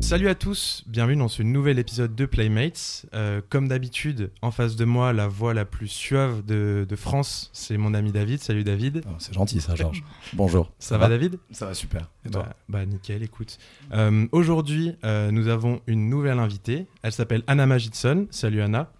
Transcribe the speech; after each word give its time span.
Salut 0.00 0.28
à 0.28 0.34
tous, 0.34 0.84
bienvenue 0.86 1.18
dans 1.18 1.28
ce 1.28 1.42
nouvel 1.42 1.78
épisode 1.78 2.14
de 2.14 2.24
Playmates. 2.24 3.04
Euh, 3.12 3.42
comme 3.50 3.68
d'habitude, 3.68 4.30
en 4.40 4.50
face 4.50 4.76
de 4.76 4.86
moi, 4.86 5.12
la 5.12 5.28
voix 5.28 5.52
la 5.52 5.66
plus 5.66 5.88
suave 5.88 6.42
de, 6.46 6.86
de 6.88 6.96
France, 6.96 7.50
c'est 7.52 7.76
mon 7.76 7.92
ami 7.92 8.10
David. 8.10 8.40
Salut 8.40 8.64
David. 8.64 9.02
Oh, 9.06 9.10
c'est 9.18 9.34
gentil 9.34 9.60
ça, 9.60 9.74
Georges. 9.74 10.02
Bonjour. 10.32 10.72
Ça, 10.78 10.96
va, 10.96 11.10
David? 11.10 11.38
Ça 11.50 11.66
va 11.66 11.74
super. 11.74 12.08
Et 12.24 12.30
toi? 12.30 12.44
bah, 12.44 12.56
bah, 12.70 12.86
nickel, 12.86 13.22
écoute. 13.22 13.58
Euh, 13.92 14.26
Aujourd'hui, 14.32 14.96
euh, 15.04 15.30
nous 15.32 15.48
avons 15.48 15.82
une 15.86 16.08
nouvelle 16.08 16.38
invitée. 16.38 16.86
Elle 17.02 17.12
s'appelle 17.12 17.42
Anna 17.46 17.66
Magidson. 17.66 18.26
Salut 18.30 18.62
Anna. 18.62 18.90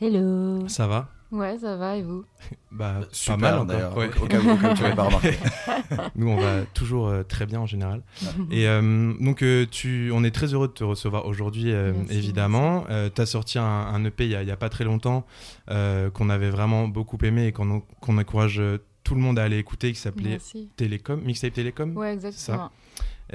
Hello. 0.00 0.66
Ça 0.66 0.88
va? 0.88 1.08
Ouais, 1.32 1.58
ça 1.58 1.76
va 1.76 1.96
et 1.96 2.02
vous? 2.02 2.24
Bah, 2.70 3.00
Super 3.10 3.38
pas 3.38 3.56
mal 3.58 3.66
d'ailleurs, 3.66 3.96
Ouais. 3.96 4.08
au, 4.22 4.26
cas 4.26 4.38
où, 4.38 4.74
tu 4.74 4.82
l'avais 4.82 4.94
pas 4.94 5.04
remarqué. 5.04 5.34
Nous, 6.14 6.28
on 6.28 6.36
va 6.36 6.62
toujours 6.74 7.08
euh, 7.08 7.22
très 7.24 7.46
bien 7.46 7.60
en 7.60 7.66
général. 7.66 8.02
Et 8.50 8.68
euh, 8.68 9.12
donc, 9.18 9.42
euh, 9.42 9.66
tu, 9.68 10.10
on 10.14 10.22
est 10.22 10.30
très 10.30 10.54
heureux 10.54 10.68
de 10.68 10.72
te 10.72 10.84
recevoir 10.84 11.26
aujourd'hui, 11.26 11.72
euh, 11.72 11.92
évidemment. 12.10 12.84
tu 13.14 13.20
as 13.20 13.26
sorti 13.26 13.58
un, 13.58 13.64
un 13.64 14.04
EP 14.04 14.24
il 14.24 14.30
y, 14.30 14.50
a, 14.50 14.56
pas 14.56 14.68
très 14.68 14.84
longtemps 14.84 15.26
euh, 15.70 16.10
qu'on 16.10 16.30
avait 16.30 16.50
vraiment 16.50 16.86
beaucoup 16.86 17.18
aimé 17.24 17.46
et 17.48 17.52
qu'on 17.52 17.82
encourage 18.06 18.62
tout 19.02 19.14
le 19.14 19.20
monde 19.20 19.38
à 19.38 19.44
aller 19.44 19.58
écouter, 19.58 19.92
qui 19.92 19.98
s'appelait. 20.00 20.38
Télécom, 20.76 21.20
Mixtape 21.22 21.54
Télécom. 21.54 21.96
Ouais, 21.96 22.12
exactement. 22.12 22.70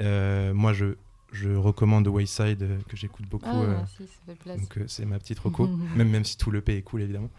Euh, 0.00 0.54
moi, 0.54 0.72
je, 0.72 0.96
je 1.32 1.48
recommande 1.50 2.06
Wayside, 2.08 2.62
euh, 2.62 2.78
que 2.88 2.96
j'écoute 2.96 3.26
beaucoup. 3.28 3.48
Ah, 3.48 3.62
euh, 3.62 3.76
merci, 3.78 4.06
ça 4.06 4.20
fait 4.26 4.38
plaisir. 4.38 4.60
donc, 4.60 4.78
euh, 4.78 4.84
c'est 4.86 5.06
ma 5.06 5.18
petite 5.18 5.38
reco, 5.38 5.66
même, 5.96 6.10
même 6.10 6.24
si 6.24 6.36
tout 6.36 6.50
l'EP 6.50 6.76
est 6.76 6.82
cool, 6.82 7.02
évidemment. 7.02 7.30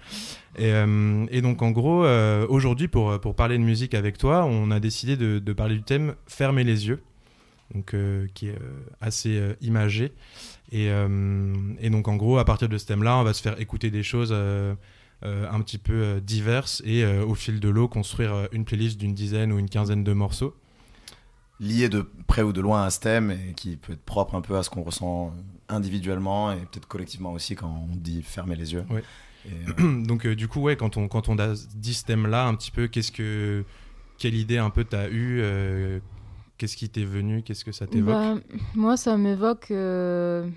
Et, 0.58 0.72
et 1.30 1.42
donc, 1.42 1.62
en 1.62 1.72
gros, 1.72 2.06
aujourd'hui, 2.50 2.88
pour, 2.88 3.20
pour 3.20 3.36
parler 3.36 3.58
de 3.58 3.64
musique 3.64 3.94
avec 3.94 4.18
toi, 4.18 4.46
on 4.46 4.72
a 4.72 4.80
décidé 4.80 5.16
de, 5.16 5.40
de 5.40 5.54
parler 5.54 5.76
du 5.76 5.84
thème 5.84 6.16
Fermer 6.28 6.64
les 6.64 6.88
yeux, 6.88 7.02
donc, 7.74 7.96
qui 8.34 8.50
est 8.50 8.58
assez 9.02 9.56
imagé. 9.62 10.12
Et, 10.72 10.88
et 11.80 11.90
donc, 11.90 12.08
en 12.08 12.16
gros, 12.16 12.38
à 12.38 12.46
partir 12.46 12.70
de 12.70 12.78
ce 12.78 12.86
thème-là, 12.86 13.18
on 13.18 13.24
va 13.24 13.34
se 13.34 13.42
faire 13.42 13.60
écouter 13.60 13.90
des 13.90 14.04
choses 14.04 14.32
un 14.34 15.62
petit 15.62 15.78
peu 15.78 16.22
diverses 16.22 16.82
et 16.86 17.06
au 17.06 17.36
fil 17.36 17.60
de 17.60 17.70
l'eau, 17.70 17.88
construire 17.88 18.48
une 18.52 18.66
playlist 18.66 19.00
d'une 19.00 19.14
dizaine 19.14 19.52
ou 19.52 19.60
une 19.60 19.70
quinzaine 19.70 20.04
de 20.04 20.14
morceaux. 20.14 20.56
Lié 21.60 21.88
de 21.88 22.06
près 22.28 22.42
ou 22.42 22.52
de 22.52 22.62
loin 22.62 22.84
à 22.84 22.90
ce 22.90 23.00
thème 23.00 23.32
et 23.32 23.54
qui 23.54 23.78
peut 23.78 23.94
être 23.94 24.04
propre 24.04 24.36
un 24.36 24.42
peu 24.42 24.58
à 24.58 24.64
ce 24.64 24.70
qu'on 24.70 24.84
ressent 24.84 25.34
individuellement 25.70 26.52
et 26.52 26.58
peut-être 26.58 26.88
collectivement 26.88 27.32
aussi 27.32 27.56
quand 27.56 27.88
on 27.90 27.96
dit 27.96 28.22
fermer 28.22 28.56
les 28.56 28.74
yeux. 28.74 28.86
Euh, 29.46 30.02
donc 30.04 30.26
euh, 30.26 30.36
du 30.36 30.48
coup 30.48 30.62
ouais 30.62 30.76
quand 30.76 30.98
on 30.98 31.08
quand 31.08 31.30
on 31.30 31.38
a 31.38 31.54
dit 31.76 31.94
ce 31.94 32.06
thème 32.06 32.28
là 32.28 32.48
un 32.48 32.56
petit 32.56 32.72
peu 32.72 32.88
qu'est-ce 32.88 33.12
que 33.12 33.64
quelle 34.18 34.36
idée 34.36 34.58
un 34.58 34.70
peu 34.70 34.84
t'as 34.84 35.10
eu 35.10 35.40
euh, 35.42 36.00
qu'est-ce 36.58 36.78
qui 36.78 36.90
t'est 36.90 37.04
venu 37.04 37.44
qu'est-ce 37.44 37.66
que 37.66 37.72
ça 37.72 37.88
t'évoque? 37.88 38.14
Bah, 38.14 38.36
moi, 38.76 38.98
ça 38.98 39.18
m'évoque 39.18 39.72
euh, 39.72 40.48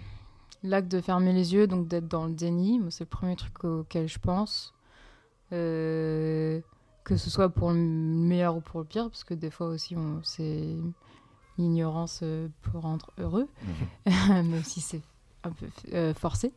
l'acte 0.63 0.91
de 0.91 1.01
fermer 1.01 1.33
les 1.33 1.55
yeux, 1.55 1.67
donc 1.67 1.89
d'être 1.89 2.09
dans 2.09 2.27
le 2.27 2.33
déni. 2.33 2.81
C'est 2.91 3.05
le 3.05 3.09
premier 3.09 3.37
truc 3.37 3.65
auquel 3.65 4.09
je 4.09 4.19
pense. 4.19 4.75
Euh, 5.53 6.61
que 7.07 7.17
ce 7.17 7.31
soit 7.31 7.49
pour 7.49 7.71
le 7.71 7.79
meilleur 7.79 8.57
ou 8.57 8.61
pour 8.61 8.81
le 8.81 8.87
pire, 8.87 9.09
parce 9.09 9.23
que 9.23 9.33
des 9.33 9.51
fois 9.51 9.69
aussi, 9.69 9.95
c'est 10.25 10.77
l'ignorance 11.57 12.19
peut 12.21 12.79
rendre 12.79 13.13
heureux, 13.17 13.49
même 14.07 14.65
si 14.65 14.81
c'est 14.81 15.01
un 15.45 15.53
peu 15.53 15.67
euh, 15.95 16.13
forcé. 16.15 16.53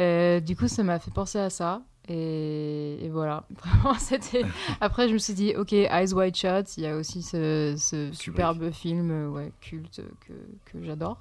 Euh, 0.00 0.38
du 0.38 0.56
coup, 0.56 0.68
ça 0.68 0.84
m'a 0.84 1.00
fait 1.00 1.10
penser 1.10 1.38
à 1.38 1.50
ça. 1.50 1.82
Et, 2.08 3.04
et 3.04 3.08
voilà, 3.08 3.44
vraiment, 3.50 3.94
c'était. 3.94 4.44
Après, 4.80 5.08
je 5.08 5.12
me 5.12 5.18
suis 5.18 5.34
dit, 5.34 5.54
ok, 5.56 5.72
Eyes 5.72 6.14
Wide 6.14 6.36
Shut, 6.36 6.76
il 6.76 6.84
y 6.84 6.86
a 6.86 6.96
aussi 6.96 7.22
ce, 7.22 7.74
ce 7.76 8.12
superbe 8.12 8.70
film 8.70 9.10
euh, 9.10 9.28
ouais, 9.28 9.52
culte 9.60 10.02
que, 10.20 10.32
que 10.66 10.84
j'adore. 10.84 11.18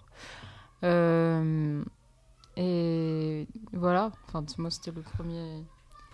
Euh, 0.84 1.84
et 2.56 3.48
voilà, 3.74 4.12
enfin, 4.28 4.46
moi, 4.58 4.70
c'était 4.70 4.92
le 4.92 5.02
premier. 5.02 5.64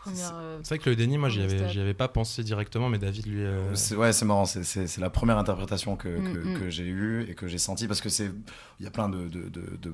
Première, 0.05 0.31
euh, 0.35 0.59
c'est 0.63 0.75
vrai 0.75 0.79
que 0.83 0.89
le 0.89 0.95
déni 0.95 1.17
moi 1.17 1.29
j'y 1.29 1.41
avais 1.41 1.93
pas 1.93 2.07
pensé 2.07 2.43
directement 2.43 2.89
mais 2.89 2.97
David 2.97 3.25
lui 3.25 3.43
euh, 3.43 3.73
C'est- 3.75 3.95
Ouais, 3.95 4.13
c'est 4.13 4.25
marrant. 4.25 4.45
c'est- 4.45 4.63
C'est 4.63 4.87
c'est 4.87 5.01
la 5.01 5.09
première 5.09 5.37
interprétation 5.37 5.95
que, 5.95 6.07
que, 6.09 6.19
Mm, 6.19 6.53
mm. 6.55 6.59
que 6.59 6.69
j'ai 6.69 6.85
eue 6.87 7.25
et 7.29 7.35
que 7.35 7.47
j'ai 7.47 7.57
sentie 7.57 7.87
parce 7.87 8.01
que 8.01 8.09
c'est 8.09 8.31
il 8.79 8.83
y 8.83 8.87
a 8.87 8.91
plein 8.91 9.09
de, 9.09 9.27
de, 9.27 9.49
de, 9.49 9.61
de, 9.81 9.93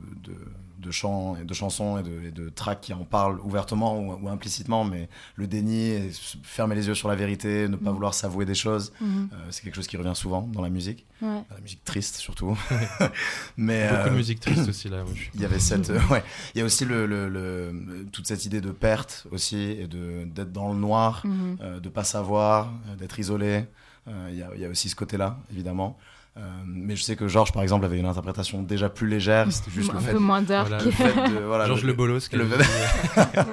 de, 0.82 0.92
chants 0.92 1.36
et 1.38 1.46
de 1.46 1.54
chansons 1.54 1.98
et 2.00 2.04
de, 2.04 2.28
et 2.28 2.32
de 2.32 2.50
tracks 2.50 2.82
qui 2.82 2.94
en 2.94 3.06
parlent 3.06 3.40
ouvertement 3.42 4.00
ou, 4.00 4.26
ou 4.26 4.30
implicitement, 4.30 4.84
mais 4.84 5.08
le 5.36 5.48
déni, 5.48 6.10
fermer 6.44 6.76
les 6.76 6.88
yeux 6.88 6.96
sur 6.96 7.08
la 7.08 7.16
vérité, 7.16 7.68
ne 7.70 7.76
pas 7.78 7.92
Mm. 7.92 7.94
vouloir 7.94 8.14
s'avouer 8.14 8.46
des 8.46 8.56
choses, 8.56 8.92
mhm, 9.00 9.30
euh, 9.32 9.36
c'est 9.52 9.64
quelque 9.64 9.76
chose 9.76 9.88
qui 9.88 9.98
revient 9.98 10.16
souvent 10.16 10.42
dans 10.42 10.62
la 10.62 10.70
musique, 10.70 11.06
ouais. 11.22 11.42
la 11.50 11.62
musique 11.62 11.84
triste 11.86 12.16
surtout. 12.18 12.58
mais 13.58 13.88
beaucoup 13.90 14.02
euh, 14.02 14.10
de 14.10 14.16
musique 14.16 14.40
triste 14.40 14.68
aussi 14.70 14.90
là 14.90 15.04
moi, 15.04 15.12
je 15.16 15.22
suis- 15.22 15.32
il 15.36 15.42
y 15.42 15.46
avait 15.46 15.60
cette 15.60 15.90
ouais. 15.90 16.24
Il 16.56 16.60
y 16.60 16.62
a 16.62 16.66
aussi 16.66 16.86
le, 16.86 17.06
le- 17.06 17.30
le- 17.30 18.06
toute 18.12 18.28
cette 18.28 18.46
idée 18.46 18.62
de 18.62 18.72
perte 18.72 19.28
aussi 19.32 19.58
et 19.58 19.88
de 19.88 20.24
d'être 20.26 20.52
dans 20.52 20.74
le 20.74 20.80
noir 20.80 21.24
euh, 21.62 21.80
de 21.80 21.90
pas 21.90 22.04
savoir 22.04 22.72
euh, 22.90 22.96
d'être 22.96 23.20
isolé. 23.20 23.66
Euh, 24.08 24.30
il 24.32 24.38
y, 24.38 24.42
a, 24.42 24.50
il 24.56 24.62
y 24.62 24.66
a 24.66 24.70
aussi 24.70 24.90
ce 24.90 24.96
côté 24.96 25.16
là 25.18 25.38
évidemment 25.52 25.98
Euh, 26.38 26.50
mais 26.66 26.96
je 26.96 27.04
sais 27.04 27.18
que 27.18 27.28
Georges 27.28 27.52
par 27.52 27.62
exemple 27.62 27.84
avait 27.84 28.00
une 28.00 28.06
interprétation 28.06 28.62
déjà 28.64 28.88
plus 28.88 29.06
légère 29.06 29.52
c'était 29.52 29.70
juste 29.70 29.90
un 29.90 29.96
le 29.96 30.00
fait, 30.00 30.12
peu 30.14 30.18
moins 30.20 30.42
dark. 30.42 30.70
Voilà, 30.70 30.82
le 30.86 30.92
fait 30.92 31.14
de 31.30 31.40
voilà 31.44 31.66
Georges 31.66 31.84
le- 31.84 31.92
Bolos 31.92 32.20
qui 32.30 32.38
le- 32.38 32.44
euh, 33.18 33.44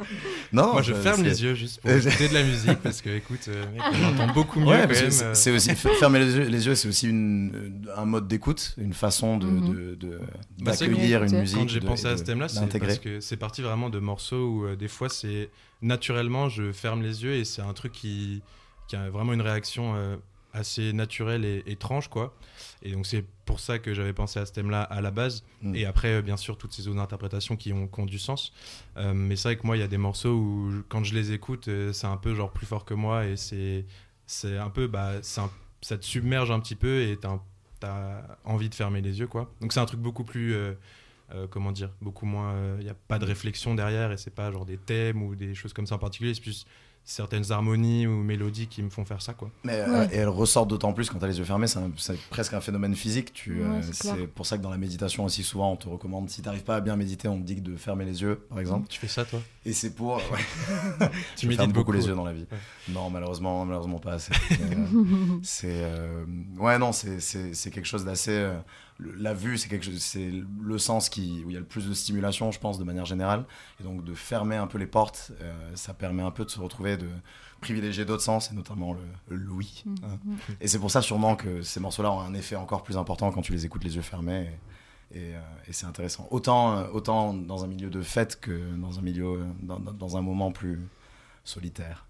non 0.53 0.75
moi 0.75 0.83
je 0.83 0.93
ça- 0.93 1.01
ferme 1.01 1.25
les 1.25 1.43
yeux 1.43 1.55
juste 1.55 1.81
pour 1.81 1.91
écouter 1.91 2.29
de 2.29 2.35
la 2.35 2.45
musique 2.45 2.79
parce 2.81 3.03
que 3.03 3.11
écoute 3.11 3.47
euh, 3.49 3.65
mec, 3.73 3.83
on 3.93 4.15
entend 4.15 4.33
beaucoup 4.33 4.61
mieux 4.61 4.67
Ouais, 4.69 4.87
c'est- 4.95 5.25
euh. 5.25 5.35
c'est 5.35 5.51
aussi 5.51 5.75
fermer 5.75 6.21
les 6.21 6.37
yeux, 6.37 6.45
les 6.45 6.67
yeux 6.67 6.77
c'est 6.77 6.87
aussi 6.87 7.09
une, 7.09 7.85
un 7.97 8.05
mode 8.05 8.29
d'écoute, 8.29 8.75
une 8.79 8.93
façon 8.93 9.39
de 9.39 9.47
Mhm. 9.49 9.99
Bah, 10.61 10.73
c'est 10.73 10.87
d'accueillir 10.87 11.21
que- 11.23 11.27
une 11.33 11.41
musique. 11.41 11.59
quand 11.59 11.69
j'ai 11.69 11.81
pensé 11.81 12.07
à 12.07 12.17
ce 12.17 12.23
thème-là, 12.23 12.47
c'est 12.49 12.79
parce 12.79 12.99
que 13.01 13.19
c'est 13.19 13.37
parti 13.37 13.61
vraiment 13.61 13.91
de 13.91 13.99
morceaux 13.99 14.47
où 14.51 14.65
euh, 14.67 14.77
des 14.77 14.87
fois 14.89 15.09
c'est 15.09 15.51
naturellement 15.83 16.49
je 16.49 16.71
ferme 16.71 17.03
les 17.03 17.25
yeux 17.25 17.33
et 17.35 17.45
c'est 17.45 17.63
un 17.63 17.73
truc 17.73 17.91
qui, 17.91 18.41
qui 18.87 18.95
a 18.95 19.11
vraiment 19.11 19.33
une 19.33 19.43
réaction 19.43 19.95
euh, 19.97 20.15
assez 20.53 20.93
naturelle 20.93 21.45
et 21.45 21.63
étrange 21.67 22.09
quoi. 22.09 22.35
Et 22.83 22.93
donc 22.93 23.07
c'est 23.07 23.25
pour 23.45 23.61
ça 23.61 23.79
que 23.79 23.93
j'avais 23.95 24.13
pensé 24.13 24.39
à 24.41 24.47
ce 24.47 24.53
thème-là 24.53 24.83
à 24.83 25.01
la 25.01 25.11
base. 25.11 25.45
Mm. 25.63 25.75
Et 25.75 25.85
après 25.85 26.15
euh, 26.15 26.23
bien 26.23 26.37
sûr 26.37 26.57
toutes 26.57 26.73
ces 26.73 26.89
autres 26.89 27.01
interprétations 27.01 27.57
qui 27.57 27.73
ont, 27.73 27.87
qui 27.87 28.01
ont 28.01 28.07
du 28.07 28.19
sens. 28.19 28.53
Euh, 28.97 29.13
mais 29.15 29.37
c'est 29.37 29.49
vrai 29.49 29.57
que 29.57 29.67
moi 29.67 29.77
il 29.77 29.81
y 29.81 29.83
a 29.83 29.89
des 29.89 29.99
morceaux 29.99 30.35
où 30.35 30.71
je- 30.71 30.81
quand 30.89 31.05
je 31.05 31.15
les 31.15 31.33
écoute 31.33 31.69
euh, 31.69 31.93
c'est 31.93 32.07
un 32.07 32.17
peu 32.17 32.35
genre 32.35 32.51
plus 32.53 32.67
fort 32.67 32.85
que 32.85 32.95
moi 32.95 33.27
et 33.27 33.37
c'est 33.37 33.85
c'est 34.27 34.57
un 34.59 34.71
peu 34.71 34.87
bah 34.87 35.15
un- 35.37 35.51
ça 35.81 35.97
te 35.99 36.05
submerge 36.05 36.51
un 36.51 36.61
petit 36.61 36.75
peu 36.77 37.03
et 37.03 37.17
t'as 37.19 37.39
envie 38.45 38.69
de 38.69 38.75
fermer 38.75 39.01
les 39.01 39.21
yeux 39.21 39.27
quoi. 39.29 39.53
Donc 39.61 39.73
c'est 39.73 39.81
un 39.81 39.87
truc 39.87 40.01
beaucoup 40.01 40.25
plus 40.25 40.55
euh, 40.55 40.73
euh, 41.35 41.47
comment 41.47 41.73
dire, 41.73 41.91
beaucoup 42.01 42.25
moins. 42.25 42.55
Il 42.79 42.85
n'y 42.85 42.91
a 42.91 42.95
pas 42.95 43.19
de 43.19 43.27
réflexion 43.27 43.75
derrière 43.75 44.13
et 44.13 44.17
c'est 44.17 44.35
pas 44.35 44.51
genre 44.51 44.65
des 44.65 44.79
thèmes 44.79 45.23
ou 45.23 45.35
des 45.37 45.55
choses 45.55 45.75
comme 45.75 45.87
ça 45.87 45.97
en 45.97 45.99
particulier. 45.99 46.33
C'est 46.35 46.41
plus 46.41 46.67
certaines 47.11 47.51
harmonies 47.53 48.07
ou 48.07 48.23
mélodies 48.23 48.67
qui 48.67 48.83
me 48.83 48.91
font 48.91 49.03
faire 49.05 49.23
ça, 49.23 49.33
quoi. 49.33 49.51
Mais, 49.65 49.81
Ouais. 49.81 49.89
euh, 49.89 50.07
et 50.13 50.17
elle 50.17 50.29
ressort 50.29 50.67
d'autant 50.67 50.93
plus 50.93 51.09
quand 51.09 51.19
tu 51.19 51.25
as 51.25 51.29
les 51.29 51.39
yeux 51.39 51.45
fermés, 51.45 51.67
c'est 51.67 52.19
presque 52.29 52.53
un 52.53 52.61
phénomène 52.61 52.95
physique. 52.95 53.33
Tu, 53.33 53.63
Ouais, 53.63 53.67
euh, 53.67 53.81
c'est 53.93 54.27
pour 54.27 54.45
ça 54.45 54.59
que 54.59 54.63
dans 54.63 54.71
la 54.71 54.77
méditation 54.77 55.25
aussi, 55.25 55.43
souvent, 55.43 55.73
on 55.73 55.77
te 55.77 55.89
recommande, 55.89 56.29
si 56.29 56.43
tu 56.43 56.47
n'arrives 56.49 56.65
pas 56.65 56.77
à 56.77 56.81
bien 56.83 56.97
méditer, 56.97 57.27
on 57.27 57.39
te 57.39 57.45
dit 57.45 57.61
de 57.63 57.77
fermer 57.77 58.05
les 58.05 58.21
yeux, 58.21 58.37
par 58.51 58.61
exemple. 58.61 58.89
Tu 58.91 59.01
fais 59.01 59.09
ça, 59.09 59.25
toi? 59.25 59.41
Et 59.65 59.73
c'est 59.73 59.95
pour. 59.95 60.17
ouais, 60.17 61.09
Tu 61.37 61.49
médites 61.49 61.73
beaucoup 61.73 61.93
les 61.93 62.07
yeux 62.07 62.15
dans 62.15 62.25
la 62.25 62.33
vie. 62.35 62.47
Ouais. 62.53 62.59
Non, 62.91 63.09
malheureusement, 63.09 63.65
malheureusement 63.65 63.99
pas 63.99 64.13
assez. 64.13 64.33
Euh, 64.61 65.39
c'est. 65.43 65.69
euh, 65.73 66.25
ouais, 66.59 66.79
non, 66.79 66.93
c'est- 66.93 67.21
c'est 67.21 67.55
c'est 67.55 67.71
quelque 67.71 67.87
chose 67.87 68.05
d'assez. 68.05 68.51
Le- 68.99 69.13
la 69.15 69.33
vue, 69.33 69.57
c'est 69.59 69.69
quelque 69.69 69.85
chose, 69.85 69.99
c'est 69.99 70.31
le 70.61 70.79
sens 70.79 71.09
qui, 71.09 71.43
où 71.45 71.51
il 71.51 71.55
y 71.55 71.57
a 71.57 71.61
le 71.61 71.65
plus 71.67 71.89
de 71.89 71.95
stimulation, 71.95 72.51
je 72.53 72.59
pense, 72.59 72.79
de 72.79 72.85
manière 72.85 73.05
générale. 73.07 73.45
Et 73.81 73.85
donc, 73.85 74.05
de 74.05 74.13
fermer 74.15 74.57
un 74.57 74.67
peu 74.67 74.77
les 74.79 74.87
portes, 74.87 75.33
euh, 75.41 75.71
ça 75.75 75.95
permet 75.95 76.23
un 76.23 76.31
peu 76.33 76.45
de 76.45 76.51
se 76.51 76.59
retrouver, 76.61 76.97
de 76.97 77.09
privilégier 77.61 78.05
d'autres 78.05 78.23
sens, 78.23 78.51
et 78.51 78.55
notamment 78.55 78.93
le, 78.93 79.01
le 79.29 79.37
l'ouïe. 79.37 79.85
hein. 80.05 80.19
Et 80.61 80.69
c'est 80.69 80.79
pour 80.79 80.91
ça, 80.91 81.01
sûrement, 81.03 81.35
que 81.37 81.63
ces 81.63 81.81
morceaux-là 81.81 82.13
ont 82.13 82.21
un 82.21 82.35
effet 82.35 82.57
encore 82.57 82.83
plus 82.83 82.97
important 82.97 83.31
quand 83.33 83.43
tu 83.43 83.53
les 83.53 83.65
écoutes 83.67 83.85
les 83.85 83.97
yeux 83.97 84.03
fermés. 84.03 84.51
Et, 85.13 85.19
et, 85.19 85.35
euh, 85.35 85.41
et 85.67 85.73
c'est 85.73 85.87
intéressant. 85.87 86.29
Autant, 86.31 86.77
euh, 86.77 86.89
autant 86.93 87.33
dans 87.35 87.65
un 87.65 87.67
milieu 87.67 87.89
de 87.91 88.03
fête 88.03 88.39
que 88.41 88.75
dans 88.77 88.99
un 88.99 89.03
milieu, 89.03 89.41
dans, 89.63 89.79
dans- 89.81 90.17
un 90.17 90.23
moment 90.23 90.53
plus 90.53 90.81
solitaire, 91.45 92.05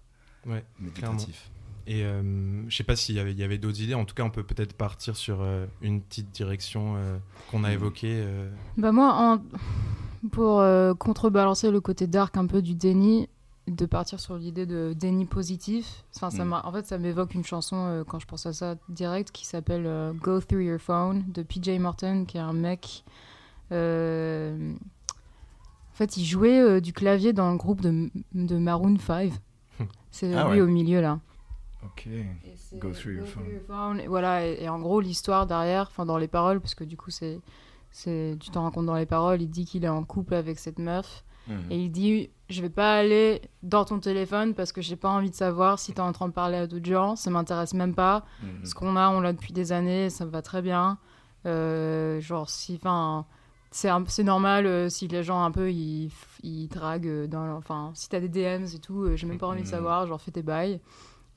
Ouais, 0.45 0.63
méditatif. 0.79 1.49
Et 1.87 2.03
euh, 2.03 2.21
je 2.69 2.75
sais 2.75 2.83
pas 2.83 2.95
s'il 2.95 3.15
y 3.15 3.19
avait, 3.19 3.31
il 3.31 3.37
y 3.39 3.43
avait 3.43 3.57
d'autres 3.57 3.81
idées. 3.81 3.93
En 3.95 4.05
tout 4.05 4.15
cas, 4.15 4.23
on 4.23 4.29
peut 4.29 4.43
peut-être 4.43 4.73
partir 4.73 5.15
sur 5.15 5.41
euh, 5.41 5.65
une 5.81 6.01
petite 6.01 6.31
direction 6.31 6.95
euh, 6.97 7.17
qu'on 7.51 7.63
a 7.63 7.71
évoquée. 7.71 8.21
euh. 8.23 8.49
Bah 8.77 8.91
moi, 8.91 9.11
en- 9.13 10.27
pour 10.31 10.61
contrebalancer 10.97 11.71
le 11.71 11.79
côté 11.81 12.05
dark 12.07 12.35
un 12.37 12.45
peu 12.45 12.61
du 12.61 12.73
déni, 12.75 13.29
de 13.67 13.85
partir 13.85 14.19
sur 14.19 14.35
l'idée 14.35 14.65
de 14.65 14.93
déni 14.97 15.25
positif. 15.25 16.03
Enfin, 16.15 16.29
ça 16.31 16.43
Mm. 16.43 16.53
en 16.63 16.71
fait, 16.71 16.85
ça 16.87 16.97
m'évoque 16.97 17.35
une 17.35 17.45
chanson 17.45 17.75
euh, 17.77 18.03
quand 18.03 18.19
je 18.19 18.25
pense 18.25 18.45
à 18.47 18.51
ça 18.53 18.75
direct 18.89 19.31
qui 19.31 19.45
s'appelle 19.45 19.85
euh, 19.85 20.11
Go 20.13 20.39
Through 20.41 20.63
Your 20.63 20.79
Phone 20.79 21.23
de 21.27 21.43
PJ 21.43 21.79
Morton, 21.79 22.25
qui 22.27 22.37
est 22.37 22.41
un 22.41 22.53
mec. 22.53 23.03
euh, 23.71 24.73
En 25.91 25.95
fait, 25.95 26.17
il 26.17 26.25
jouait 26.25 26.81
du 26.81 26.93
clavier 26.93 27.33
dans 27.33 27.51
le 27.51 27.57
groupe 27.57 27.81
de, 27.81 28.09
de 28.33 28.57
Maroon 28.57 28.97
5. 28.97 29.31
C'est 30.11 30.33
Ah 30.33 30.45
lui 30.51 30.59
ouais. 30.59 30.61
au 30.61 30.67
milieu 30.67 31.01
là. 31.01 31.19
Ok. 32.05 32.79
Go 32.79 32.91
through 32.91 33.15
your 33.15 33.27
phone. 33.67 33.99
Et 33.99 34.07
Voilà, 34.07 34.45
et, 34.45 34.63
et 34.63 34.69
en 34.69 34.79
gros, 34.79 34.99
l'histoire 35.01 35.45
derrière, 35.47 35.87
enfin 35.89 36.05
dans 36.05 36.17
les 36.17 36.27
paroles, 36.27 36.59
parce 36.61 36.75
que 36.75 36.83
du 36.83 36.97
coup, 36.97 37.11
c'est, 37.11 37.39
c'est, 37.91 38.37
tu 38.39 38.49
t'en 38.51 38.61
rends 38.61 38.71
compte 38.71 38.85
dans 38.85 38.95
les 38.95 39.05
paroles, 39.05 39.41
il 39.41 39.49
dit 39.49 39.65
qu'il 39.65 39.83
est 39.85 39.89
en 39.89 40.03
couple 40.03 40.33
avec 40.33 40.59
cette 40.59 40.79
meuf, 40.79 41.23
Mhm. 41.47 41.71
et 41.71 41.77
il 41.79 41.89
dit 41.89 42.29
Je 42.49 42.61
vais 42.61 42.69
pas 42.69 42.95
aller 42.95 43.41
dans 43.63 43.85
ton 43.85 43.99
téléphone 43.99 44.53
parce 44.55 44.71
que 44.71 44.81
j'ai 44.81 44.95
pas 44.95 45.09
envie 45.09 45.29
de 45.31 45.35
savoir 45.35 45.79
si 45.79 45.93
t'es 45.93 46.01
en 46.01 46.11
train 46.11 46.27
de 46.27 46.33
parler 46.33 46.57
à 46.57 46.67
d'autres 46.67 46.85
gens, 46.89 47.15
ça 47.15 47.29
m'intéresse 47.31 47.73
même 47.73 47.95
pas. 47.95 48.23
Mhm. 48.43 48.65
Ce 48.65 48.73
qu'on 48.75 48.95
a, 48.95 49.09
on 49.09 49.19
l'a 49.21 49.33
depuis 49.33 49.53
des 49.53 49.71
années, 49.71 50.09
ça 50.09 50.25
me 50.25 50.31
va 50.31 50.41
très 50.41 50.61
bien. 50.61 50.97
Euh, 51.45 52.19
genre, 52.21 52.49
si, 52.49 52.75
enfin. 52.75 53.25
C'est, 53.71 54.23
normal 54.23 54.65
euh, 54.65 54.89
si 54.89 55.07
les 55.07 55.21
gens 55.21 55.43
un 55.43 55.51
peu 55.51 55.71
ils, 55.71 56.09
ils 56.41 56.67
draguent 56.69 57.27
dans 57.27 57.55
enfin 57.55 57.91
si 57.93 58.09
t'as 58.09 58.19
des 58.19 58.27
DMs 58.27 58.65
et 58.73 58.79
tout 58.79 59.03
euh, 59.03 59.15
j'ai 59.15 59.27
même 59.27 59.37
pas 59.37 59.45
envie 59.45 59.59
de 59.61 59.65
Mhm. 59.67 59.71
savoir 59.71 60.07
genre 60.07 60.19
fais 60.19 60.31
tes 60.31 60.41
bails 60.41 60.79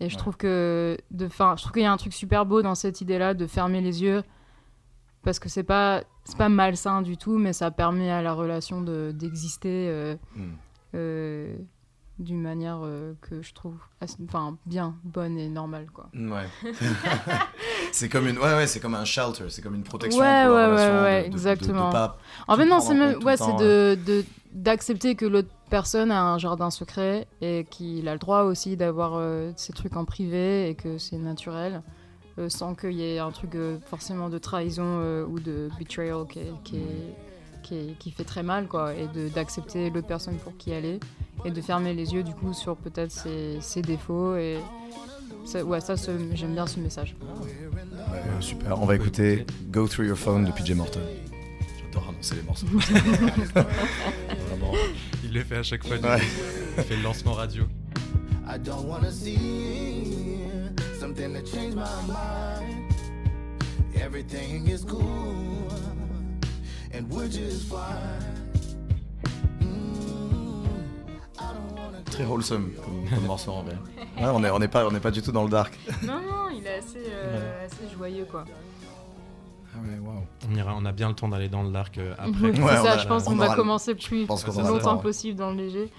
et 0.03 0.09
je 0.09 0.15
Ouais. 0.15 0.19
trouve 0.19 0.37
que 0.37 0.97
de 1.11 1.29
fin 1.29 1.55
je 1.57 1.63
trouve 1.63 1.73
qu'il 1.73 1.83
y 1.83 1.87
a 1.87 1.93
un 1.93 1.97
truc 1.97 2.13
super 2.13 2.45
beau 2.45 2.61
dans 2.63 2.75
cette 2.75 3.01
idée 3.01 3.19
là 3.19 3.33
de 3.35 3.47
fermer 3.47 3.81
les 3.81 4.03
yeux 4.03 4.23
parce 5.23 5.39
que 5.39 5.49
c'est 5.49 5.63
pas 5.63 6.03
c'est 6.25 6.37
pas 6.37 6.49
malsain 6.49 7.03
du 7.03 7.17
tout 7.17 7.39
mais 7.39 7.53
ça 7.53 7.71
permet 7.71 8.11
à 8.11 8.21
la 8.23 8.33
relation 8.35 8.83
de 8.83 9.13
d'exister 9.15 9.89
euh, 9.89 10.17
Mhm. 10.37 10.53
euh, 10.95 11.57
d'une 12.23 12.41
manière 12.41 12.79
euh, 12.83 13.13
que 13.21 13.43
je 13.43 13.53
trouve 13.55 13.75
assez- 14.01 14.17
enfin 14.29 14.57
bien 14.67 14.95
bonne 15.05 15.37
et 15.39 15.49
normale 15.49 15.87
quoi 15.93 16.09
Ouais. 16.15 16.47
c'est 17.93 18.09
comme 18.09 18.27
une, 18.29 18.39
ouais, 18.39 18.55
ouais, 18.55 18.67
c'est 18.67 18.81
comme 18.81 18.95
un 18.95 19.05
shelter, 19.05 19.45
c'est 19.49 19.63
comme 19.63 19.75
une 19.75 19.83
protection 19.83 20.21
Ouais, 20.21 20.45
pour 20.47 20.55
la 20.55 20.69
ouais, 20.69 20.73
relation. 20.73 21.03
ouais, 21.03 21.23
de- 21.23 21.27
exactement. 21.27 21.89
de 21.89 21.93
pas- 21.93 22.19
En 22.49 22.57
fait, 22.57 22.65
non, 22.65 22.81
c'est 22.81 22.95
même, 22.95 23.23
ouais, 23.25 23.37
c'est 23.37 23.57
de, 23.57 23.99
de- 24.07 24.25
d'accepter 24.53 25.15
que 25.15 25.25
l'autre 25.27 25.49
personne 25.71 26.11
a 26.11 26.23
un 26.23 26.39
jardin 26.39 26.71
secret 26.71 27.27
et 27.41 27.67
qu'il 27.71 28.09
a 28.09 28.13
le 28.13 28.19
droit 28.19 28.43
aussi 28.43 28.77
d'avoir 28.77 29.13
euh, 29.17 29.51
ses 29.57 29.73
trucs 29.73 29.97
en 29.97 30.05
privé 30.05 30.69
et 30.69 30.75
que 30.75 30.99
c'est 30.99 31.17
naturel, 31.17 31.83
euh, 32.39 32.49
sans 32.49 32.75
qu'il 32.75 32.93
y 32.93 33.03
ait 33.05 33.19
un 33.19 33.31
truc 33.31 33.57
forcément 33.87 34.29
de 34.29 34.39
trahison 34.39 35.25
ou 35.29 35.39
de 35.41 35.69
betrayal 35.79 36.27
qui, 36.29 36.39
est- 36.41 36.53
qui, 36.65 36.77
est- 36.77 37.15
qui, 37.63 37.75
est- 37.77 37.99
qui 37.99 38.11
fait 38.11 38.25
très 38.25 38.43
mal, 38.43 38.67
quoi, 38.67 38.95
et 38.95 39.07
de, 39.09 39.29
d'accepter 39.29 39.91
l'autre 39.91 40.07
personne 40.07 40.37
pour 40.37 40.57
qui 40.57 40.71
elle 40.71 40.85
est 40.85 41.01
et 41.45 41.51
de 41.51 41.61
fermer 41.61 41.95
les 41.95 42.13
yeux 42.15 42.23
du 42.23 42.35
coup 42.35 42.53
sur 42.53 42.77
peut-être 42.77 43.11
ses, 43.11 43.59
ses 43.61 43.83
défauts 43.83 44.37
et 44.37 44.59
ça, 45.45 45.65
ouais, 45.65 45.81
ça, 45.81 45.95
j'aime 45.97 46.53
bien 46.55 46.67
ce 46.69 46.79
message. 46.79 47.17
Ouais, 47.23 48.21
super. 48.41 48.81
On 48.81 48.87
va 48.87 48.95
écouter 48.95 49.45
Go 49.71 49.89
Through 49.89 50.07
Your 50.07 50.17
Phone 50.19 50.45
de 50.45 50.53
PJ 50.53 50.73
Morton. 50.73 51.01
J'adore 51.85 52.09
annoncer 52.11 52.37
les 52.37 52.43
morceaux. 52.43 52.67
Vraiment. 53.55 54.73
Il 55.25 55.33
le 55.33 55.43
fait 55.43 55.57
à 55.57 55.63
chaque 55.63 55.85
fois. 55.87 55.99
du 55.99 56.05
Ouais. 56.05 56.19
coup. 56.19 56.25
Il 56.79 56.83
fait 56.85 56.97
le 56.97 57.03
lancement 57.03 57.33
radio. 57.33 57.65
I 58.49 58.59
don't 58.59 58.87
wanna 58.87 59.11
see 59.11 60.05
something 61.01 61.33
that 61.33 61.45
changed 61.47 61.77
my 61.77 61.83
mind. 62.07 62.93
Everything 63.95 64.67
is 64.69 64.85
cool, 64.85 65.62
and 66.95 67.05
we're 67.11 67.29
just 67.31 67.69
fine. 67.69 68.23
Mm, 69.61 70.65
Très 72.11 72.25
wholesome 72.25 72.71
comme, 72.85 73.09
comme 73.09 73.27
morceau 73.27 73.53
en 73.53 73.63
vrai. 73.63 73.77
Ouais, 74.19 74.27
on 74.27 74.41
n'est 74.41 74.51
on 74.51 74.61
est 74.61 74.69
pas, 74.69 74.87
on 74.87 74.95
est 74.95 75.01
pas 75.01 75.11
du 75.11 75.23
tout 75.23 75.33
dans 75.33 75.45
le 75.45 75.51
dark. 75.51 75.79
Non, 76.03 76.21
non, 76.21 76.49
il 76.57 76.67
est 76.67 76.79
assez, 76.79 77.03
euh, 77.09 77.67
assez 77.67 77.89
joyeux, 77.97 78.27
quoi. 78.31 78.45
Ah 79.75 79.79
ouais. 79.83 79.99
On, 80.51 80.55
ira, 80.55 80.75
on 80.77 80.85
a 80.85 80.93
bien 80.93 81.09
le 81.09 81.15
temps 81.15 81.29
d'aller 81.29 81.49
dans 81.49 81.63
le 81.63 81.71
dark 81.73 81.97
euh, 81.99 82.15
après. 82.19 82.53
c'est 82.55 82.61
ça, 82.61 82.93
a- 82.93 82.99
je 82.99 83.09
pense 83.09 83.27
on 83.27 83.31
qu'on 83.31 83.37
va 83.37 83.47
aura- 83.47 83.57
commencer 83.57 83.95
plus 83.95 84.27
qu'on 84.27 84.35
aura 84.35 84.53
longtemps 84.63 84.75
le 84.75 84.81
temps. 84.81 84.99
possible 84.99 85.39
dans 85.39 85.51
le 85.51 85.57
léger. 85.57 85.91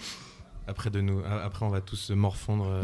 Après, 0.67 0.89
de 0.91 1.01
nous, 1.01 1.19
a- 1.25 1.43
après, 1.43 1.65
on 1.65 1.69
va 1.69 1.81
tous 1.81 1.95
se 1.97 2.13
morfondre 2.13 2.67
euh, 2.67 2.81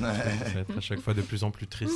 dans 0.00 0.06
un. 0.06 0.10
Ouais. 0.12 0.18
Ça 0.18 0.54
va 0.54 0.60
être 0.60 0.76
à 0.76 0.80
chaque 0.80 1.00
fois 1.00 1.14
de 1.14 1.22
plus 1.22 1.44
en 1.44 1.50
plus 1.50 1.66
triste. 1.66 1.94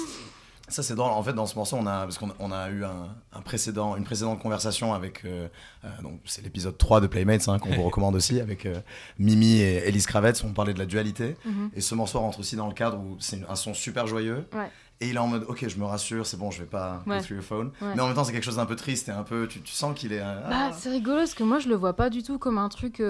Ça 0.73 0.83
c'est 0.83 0.95
drôle. 0.95 1.11
En 1.11 1.23
fait, 1.23 1.35
dans 1.35 1.45
ce 1.45 1.55
morceau, 1.55 1.77
on 1.77 1.87
a 1.87 2.01
parce 2.05 2.17
qu'on 2.17 2.31
on 2.39 2.51
a 2.51 2.71
eu 2.71 2.83
un, 2.83 3.15
un 3.35 3.41
précédent, 3.43 3.95
une 3.97 4.05
précédente 4.05 4.41
conversation 4.41 4.95
avec 4.95 5.25
euh, 5.27 5.49
euh, 5.85 5.89
donc 6.03 6.21
c'est 6.25 6.43
l'épisode 6.43 6.79
3 6.79 7.03
de 7.03 7.07
Playmates 7.07 7.47
hein, 7.49 7.59
qu'on 7.59 7.71
vous 7.71 7.83
recommande 7.85 8.15
aussi 8.15 8.41
avec 8.41 8.65
euh, 8.65 8.81
Mimi 9.19 9.59
et 9.61 9.87
Elise 9.87 10.07
Kravitz. 10.07 10.43
On 10.45 10.55
parlait 10.55 10.73
de 10.73 10.79
la 10.79 10.87
dualité. 10.87 11.37
Mhm. 11.45 11.71
Et 11.75 11.83
ce 11.83 11.95
morceau 11.95 12.21
rentre 12.21 12.41
aussi 12.41 12.57
dans 12.57 12.69
le 12.69 12.73
cadre 12.73 12.99
où 12.99 13.17
c'est 13.21 13.41
un 13.51 13.55
son 13.55 13.75
super 13.75 14.07
joyeux. 14.07 14.47
Ouais. 14.55 14.71
Et 15.03 15.09
il 15.09 15.17
est 15.17 15.19
en 15.19 15.27
mode, 15.27 15.45
ok, 15.47 15.69
je 15.69 15.77
me 15.79 15.85
rassure, 15.85 16.25
c'est 16.25 16.39
bon, 16.39 16.51
je 16.51 16.61
vais 16.61 16.69
pas 16.69 17.03
Ouais. 17.07 17.19
go 17.19 17.23
through 17.25 17.37
your 17.37 17.45
phone. 17.45 17.73
Ouais. 17.83 17.95
Mais 17.95 18.01
en 18.01 18.07
même 18.07 18.15
temps, 18.15 18.25
c'est 18.25 18.33
quelque 18.33 18.45
chose 18.45 18.57
d'un 18.57 18.67
peu 18.67 18.77
triste 18.77 19.11
et 19.11 19.13
un 19.13 19.25
peu, 19.25 19.49
tu, 19.49 19.61
tu 19.61 19.75
sens 19.75 19.99
qu'il 19.99 20.15
est. 20.15 20.21
Bah, 20.21 20.49
ah. 20.51 20.71
c'est 20.73 20.91
rigolo 20.91 21.19
parce 21.19 21.35
que 21.35 21.43
moi 21.43 21.59
je 21.59 21.69
le 21.69 21.75
vois 21.75 21.93
pas 21.93 22.09
du 22.09 22.23
tout 22.23 22.39
comme 22.39 22.57
un 22.57 22.71
truc 22.71 23.03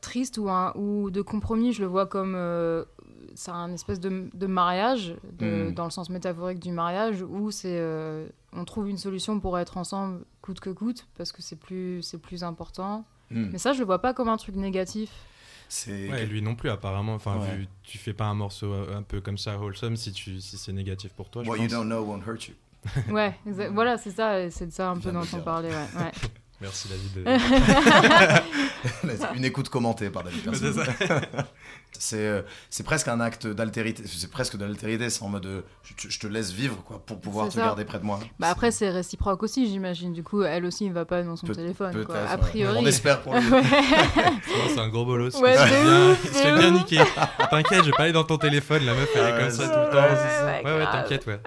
triste 0.00 0.38
ou, 0.38 0.50
un, 0.50 0.72
ou 0.74 1.10
de 1.10 1.22
compromis. 1.22 1.72
Je 1.72 1.82
le 1.82 1.86
vois 1.86 2.06
comme 2.06 2.34
c'est 3.38 3.52
un 3.52 3.72
espèce 3.72 4.00
de, 4.00 4.28
de 4.34 4.46
mariage, 4.46 5.14
de- 5.38 5.68
Mm. 5.68 5.74
dans 5.74 5.84
le 5.84 5.90
sens 5.90 6.10
métaphorique 6.10 6.58
du 6.58 6.72
mariage, 6.72 7.22
où 7.22 7.50
c'est 7.52 7.78
euh, 7.78 8.26
on 8.52 8.64
trouve 8.64 8.88
une 8.88 8.98
solution 8.98 9.38
pour 9.38 9.58
être 9.58 9.76
ensemble 9.76 10.24
coûte 10.42 10.58
que 10.60 10.70
coûte 10.70 11.06
parce 11.16 11.30
que 11.30 11.40
c'est 11.40 11.54
plus 11.56 12.02
c'est 12.02 12.18
plus 12.20 12.42
important. 12.42 13.04
Hmm. 13.30 13.50
Mais 13.52 13.58
ça 13.58 13.72
je 13.74 13.78
le 13.78 13.84
vois 13.84 14.00
pas 14.00 14.12
comme 14.14 14.28
un 14.28 14.36
truc 14.38 14.56
négatif. 14.56 15.10
C'est. 15.68 16.08
Ouais, 16.10 16.24
lui 16.26 16.40
non 16.42 16.54
plus, 16.56 16.70
apparemment. 16.70 17.14
Enfin, 17.14 17.38
Ouais. 17.38 17.56
vu- 17.58 17.68
tu 17.82 17.98
fais 17.98 18.14
pas 18.14 18.24
un 18.24 18.34
morceau 18.34 18.72
euh, 18.72 18.96
un 18.96 19.02
peu 19.02 19.20
comme 19.20 19.36
ça, 19.38 19.58
wholesome, 19.58 19.96
si, 19.96 20.12
tu, 20.12 20.40
si 20.40 20.56
c'est 20.56 20.72
négatif 20.72 21.12
pour 21.12 21.28
toi. 21.30 21.44
je 21.44 21.48
What 21.50 21.56
you 21.58 21.62
pense. 21.64 21.72
don't 21.72 21.86
know 21.86 22.02
won't 22.04 22.22
hurt 22.26 22.48
you. 22.48 22.54
Ouais, 23.12 23.34
exa- 23.46 23.70
voilà 23.72 23.98
c'est 23.98 24.10
ça, 24.12 24.50
c'est 24.50 24.66
de 24.66 24.72
ça 24.72 24.90
un 24.90 24.96
peu 24.98 25.12
dont 25.12 25.22
on 25.32 25.40
parlait. 25.40 25.68
Ouais, 25.68 25.86
ouais. 25.98 26.10
Merci, 26.60 26.88
David. 26.88 27.12
de- 27.24 27.24
Une 29.36 29.44
écoute 29.44 29.68
commentée 29.68 30.10
par 30.10 30.24
David. 30.24 30.42
C'est 32.00 32.26
euh, 32.26 32.42
c'est 32.70 32.82
presque 32.84 33.08
un 33.08 33.20
acte 33.20 33.46
d'altérité. 33.46 34.02
C'est 34.06 34.30
presque 34.30 34.56
de 34.56 34.64
l'altérité. 34.64 35.10
C'est 35.10 35.22
en 35.22 35.28
mode 35.28 35.46
euh, 35.46 35.60
je, 35.82 35.94
te- 35.94 36.08
je 36.12 36.18
te 36.20 36.26
laisse 36.26 36.52
vivre 36.52 36.76
quoi, 36.84 37.02
pour 37.04 37.20
pouvoir 37.20 37.48
te 37.48 37.54
ça. 37.54 37.60
garder 37.66 37.84
près 37.84 37.98
de 37.98 38.04
moi. 38.04 38.20
Bah 38.38 38.48
après 38.50 38.70
c'est 38.70 38.90
réciproque 38.90 39.42
aussi 39.42 39.66
j'imagine. 39.68 40.12
Du 40.12 40.22
coup 40.22 40.42
elle 40.42 40.64
aussi 40.64 40.88
ne 40.88 40.94
va 40.94 41.04
pas 41.04 41.22
dans 41.22 41.36
son 41.36 41.46
téléphone. 41.48 41.92
Peut-être. 41.92 42.06
Quoi. 42.06 42.16
ouais. 42.16 42.28
A 42.30 42.38
priori. 42.38 42.76
On 42.80 42.86
espère 42.86 43.20
pour 43.22 43.34
lui. 43.34 43.42
C'est 44.68 44.78
un 44.78 44.88
gros 44.88 45.04
bolos. 45.04 45.34
Ouais, 45.40 45.54
il 45.54 45.58
se 46.28 46.38
fait 46.38 46.50
de 46.52 46.56
bien, 46.56 46.70
bien 46.70 46.70
niquer. 46.72 47.00
T'inquiète, 47.50 47.80
je 47.80 47.86
vais 47.86 47.92
pas 47.96 48.04
aller 48.04 48.12
dans 48.12 48.24
ton 48.24 48.38
téléphone. 48.38 48.84
La 48.84 48.94
meuf, 48.94 49.08
elle 49.14 49.34
est 49.34 49.38
comme 49.40 49.50
ça 49.50 49.68
tout 49.68 49.80
le 49.80 49.90
temps. 49.90 50.64
ouais, 50.68 50.78
ouais, 50.78 50.84
t'inquiète, 50.92 51.26
ouais. 51.26 51.40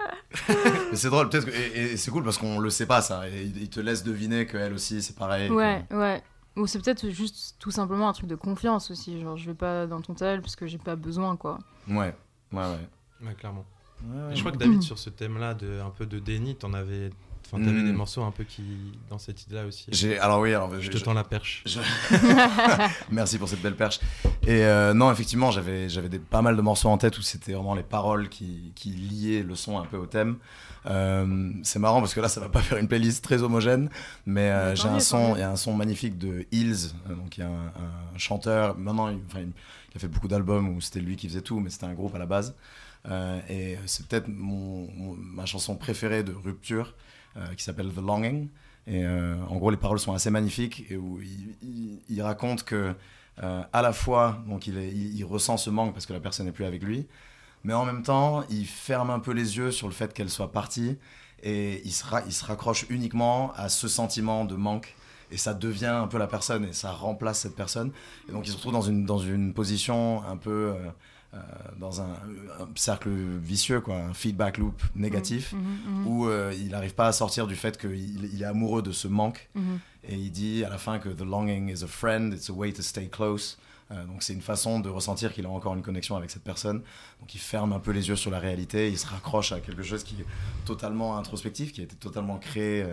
Mais 0.92 0.96
c'est 0.98 1.10
drôle, 1.10 1.30
peut-être 1.30 1.46
que- 1.46 1.52
et, 1.52 1.94
et 1.94 1.98
c'est 1.98 2.12
cool 2.12 2.24
parce 2.24 2.38
qu'on 2.38 2.60
le 2.60 2.70
sait 2.70 2.86
pas 2.86 3.02
ça. 3.02 3.28
Et 3.28 3.44
il 3.44 3.70
te 3.70 3.80
laisse 3.80 4.04
deviner 4.04 4.46
qu'elle 4.48 4.74
aussi 4.74 5.02
c'est 5.02 5.16
pareil. 5.16 5.50
Ouais, 5.50 5.84
ouais. 5.92 6.22
Ou 6.58 6.68
c'est 6.68 6.80
peut-être 6.80 7.10
juste 7.10 7.56
tout 7.60 7.72
simplement 7.72 8.10
un 8.10 8.14
truc 8.14 8.28
de 8.28 8.36
confiance 8.36 8.92
aussi. 8.92 9.20
Genre, 9.22 9.38
je 9.38 9.46
vais 9.46 9.56
pas 9.56 9.88
dans 9.88 10.02
ton 10.02 10.14
tel 10.14 10.42
parce 10.42 10.56
que 10.56 10.68
j'ai 10.68 10.78
pas 10.78 10.96
besoin, 10.96 11.38
quoi. 11.38 11.60
Ouais, 11.88 12.14
ouais, 12.52 12.60
ouais. 12.60 12.90
Ouais, 13.26 13.34
clairement. 13.36 13.66
Ouais, 14.04 14.36
je 14.36 14.40
crois 14.40 14.52
que 14.52 14.58
David, 14.58 14.82
sur 14.84 14.98
ce 15.00 15.10
thème-là, 15.10 15.54
de, 15.54 15.80
un 15.80 15.92
peu 15.92 16.06
de 16.06 16.20
déni, 16.20 16.56
t'en 16.56 16.74
avais, 16.74 17.12
enfin, 17.46 17.64
t'avais 17.64 17.72
Mm. 17.82 17.86
des 17.86 17.92
morceaux 17.92 18.24
un 18.24 18.32
peu 18.32 18.44
qui, 18.44 18.64
dans 19.10 19.18
cette 19.18 19.44
idée-là 19.44 19.66
aussi. 19.66 19.86
J'ai 19.92 20.18
alors 20.20 20.40
oui, 20.40 20.54
alors 20.54 20.74
Je 20.76 20.82
je- 20.82 20.92
te 20.92 20.98
tends 20.98 21.14
la 21.14 21.24
perche. 21.24 21.64
je- 21.66 21.80
Merci 23.12 23.38
pour 23.38 23.48
cette 23.50 23.62
belle 23.62 23.76
perche. 23.76 24.00
Et 24.44 24.64
euh, 24.66 24.94
non, 24.94 25.12
effectivement, 25.12 25.52
j'avais 25.52 25.90
j'avais 25.90 26.10
des- 26.10 26.20
pas 26.20 26.42
mal 26.42 26.56
de 26.56 26.62
morceaux 26.62 26.90
en 26.90 26.98
tête 26.98 27.18
où 27.18 27.22
c'était 27.22 27.54
vraiment 27.54 27.76
les 27.76 27.84
paroles 27.84 28.30
qui, 28.30 28.72
qui 28.76 28.90
liaient 28.92 29.44
le 29.44 29.56
son 29.56 29.80
un 29.80 29.86
peu 29.86 29.98
au 29.98 30.06
thème. 30.06 30.38
Euh, 30.88 31.52
c'est 31.64 31.78
marrant 31.80 32.00
parce 32.00 32.14
que 32.16 32.22
là, 32.22 32.28
ça 32.28 32.40
va 32.40 32.50
pas 32.50 32.62
faire 32.62 32.78
une 32.80 32.88
playlist 32.88 33.24
très 33.24 33.44
homogène, 33.44 33.90
mais 34.26 34.50
euh, 34.50 34.76
j'ai 34.76 34.88
un 34.88 35.00
son, 35.00 35.36
il 35.36 35.40
y 35.40 35.44
a 35.44 35.52
un 35.52 35.56
son 35.56 35.74
magnifique 35.74 36.18
de 36.18 36.46
Hills, 36.52 36.94
euh, 37.10 37.16
donc 37.16 37.38
il 37.38 37.42
y 37.42 37.44
a 37.44 37.48
un, 37.50 37.52
un 38.16 38.18
chanteur. 38.18 38.78
Maintenant, 38.78 39.10
il, 39.10 39.20
enfin, 39.28 39.42
il- 39.42 39.52
il 39.94 39.98
a 39.98 40.00
fait 40.00 40.08
beaucoup 40.08 40.28
d'albums 40.30 40.70
où 40.70 40.82
c'était 40.82 41.02
lui 41.02 41.18
qui 41.18 41.28
faisait 41.28 41.42
tout, 41.42 41.60
mais 41.60 41.70
c'était 41.70 41.86
un 41.86 41.94
groupe 41.94 42.16
à 42.16 42.20
la 42.20 42.26
base. 42.26 42.56
Euh, 43.10 43.40
et 43.50 43.78
c'est 43.88 44.06
peut-être 44.08 44.28
mon, 44.28 44.88
mon- 44.96 45.16
ma 45.16 45.46
chanson 45.46 45.76
préférée 45.76 46.24
de 46.24 46.34
rupture, 46.34 46.88
euh, 46.88 46.94
qui 47.56 47.64
s'appelle 47.64 47.92
The 47.94 48.02
Longing. 48.02 48.50
Et 48.88 49.06
euh, 49.06 49.36
en 49.48 49.58
gros, 49.58 49.70
les 49.70 49.78
paroles 49.78 50.00
sont 50.00 50.14
assez 50.14 50.30
magnifiques 50.30 50.86
où 50.92 51.20
il, 52.10 52.22
raconte 52.22 52.64
que 52.64 52.96
euh, 53.44 53.64
à 53.72 53.82
la 53.82 53.94
fois, 53.94 54.44
donc 54.48 54.68
il, 54.68 55.24
ressent 55.24 55.58
ce 55.58 55.70
manque 55.70 55.94
parce 55.94 56.06
que 56.06 56.14
la 56.14 56.20
personne 56.20 56.48
n'est 56.48 56.52
plus 56.52 56.66
avec 56.66 56.84
lui, 56.84 57.08
mais 57.64 57.74
en 57.74 57.86
même 57.86 58.04
temps, 58.04 58.44
il 58.50 58.66
ferme 58.66 59.10
un 59.10 59.20
peu 59.20 59.32
les 59.32 59.58
yeux 59.58 59.72
sur 59.72 59.88
le 59.88 59.94
fait 59.94 60.14
qu'elle 60.14 60.30
soit 60.30 60.52
partie 60.52 60.98
et 61.44 61.82
il 61.86 61.92
se, 61.92 62.46
raccroche 62.46 62.86
uniquement 62.90 63.54
à 63.56 63.70
ce 63.70 63.88
sentiment 63.88 64.46
de 64.46 64.56
manque. 64.56 64.96
Et 65.34 65.38
ça 65.38 65.54
devient 65.54 65.86
un 65.86 66.08
peu 66.08 66.18
la 66.18 66.28
personne 66.28 66.66
et 66.66 66.74
ça 66.74 66.92
remplace 66.92 67.40
cette 67.40 67.56
personne. 67.56 67.92
Et 68.28 68.34
donc 68.34 68.46
il 68.48 68.52
se 68.52 68.58
retrouve 68.58 68.74
dans 68.74 68.82
une, 68.82 69.06
dans 69.06 69.20
une 69.20 69.54
position 69.54 70.22
un 70.28 70.36
peu 70.36 70.74
euh, 70.76 70.90
euh, 71.34 71.38
dans 71.80 72.02
un, 72.02 72.10
un 72.60 72.68
cercle 72.76 73.10
vicieux, 73.10 73.80
quoi, 73.82 73.96
un 73.96 74.14
feedback 74.14 74.58
loop 74.58 74.82
négatif 74.96 75.54
Mhm, 75.54 75.62
mhm, 75.88 76.08
où 76.08 76.28
euh, 76.28 76.54
il 76.58 76.70
n'arrive 76.70 76.94
pas 76.94 77.08
à 77.08 77.12
sortir 77.14 77.48
du 77.48 77.56
fait 77.56 77.78
qu'il 77.78 78.26
il 78.34 78.42
est 78.42 78.46
amoureux 78.46 78.82
de 78.82 78.92
ce 78.92 79.08
manque. 79.08 79.50
Et 80.04 80.16
il 80.16 80.32
dit 80.32 80.64
à 80.66 80.70
la 80.70 80.78
fin 80.78 81.00
que 81.00 81.10
The 81.10 81.22
longing 81.22 81.70
is 81.70 81.84
a 81.84 81.88
friend, 81.88 82.34
it's 82.34 82.50
a 82.50 82.54
way 82.54 82.74
to 82.74 82.82
stay 82.82 83.08
close. 83.08 83.58
Euh, 83.92 84.06
donc 84.06 84.24
c'est 84.24 84.34
une 84.34 84.42
façon 84.42 84.80
de 84.80 84.90
ressentir 84.90 85.34
qu'il 85.34 85.46
a 85.46 85.50
encore 85.50 85.74
une 85.76 85.82
connexion 85.84 86.16
avec 86.16 86.32
cette 86.32 86.44
personne. 86.44 86.82
Donc 87.20 87.34
il 87.36 87.40
ferme 87.40 87.72
un 87.74 87.80
peu 87.80 87.92
les 87.92 88.08
yeux 88.10 88.16
sur 88.16 88.32
la 88.32 88.40
réalité, 88.40 88.90
il 88.90 88.98
se 88.98 89.06
raccroche 89.08 89.52
à 89.52 89.60
quelque 89.60 89.84
chose 89.84 90.04
qui 90.04 90.16
est 90.22 90.26
totalement 90.66 91.18
introspectif, 91.18 91.72
qui 91.74 91.82
a 91.82 91.84
été 91.84 91.96
totalement 91.96 92.38
créé, 92.38 92.86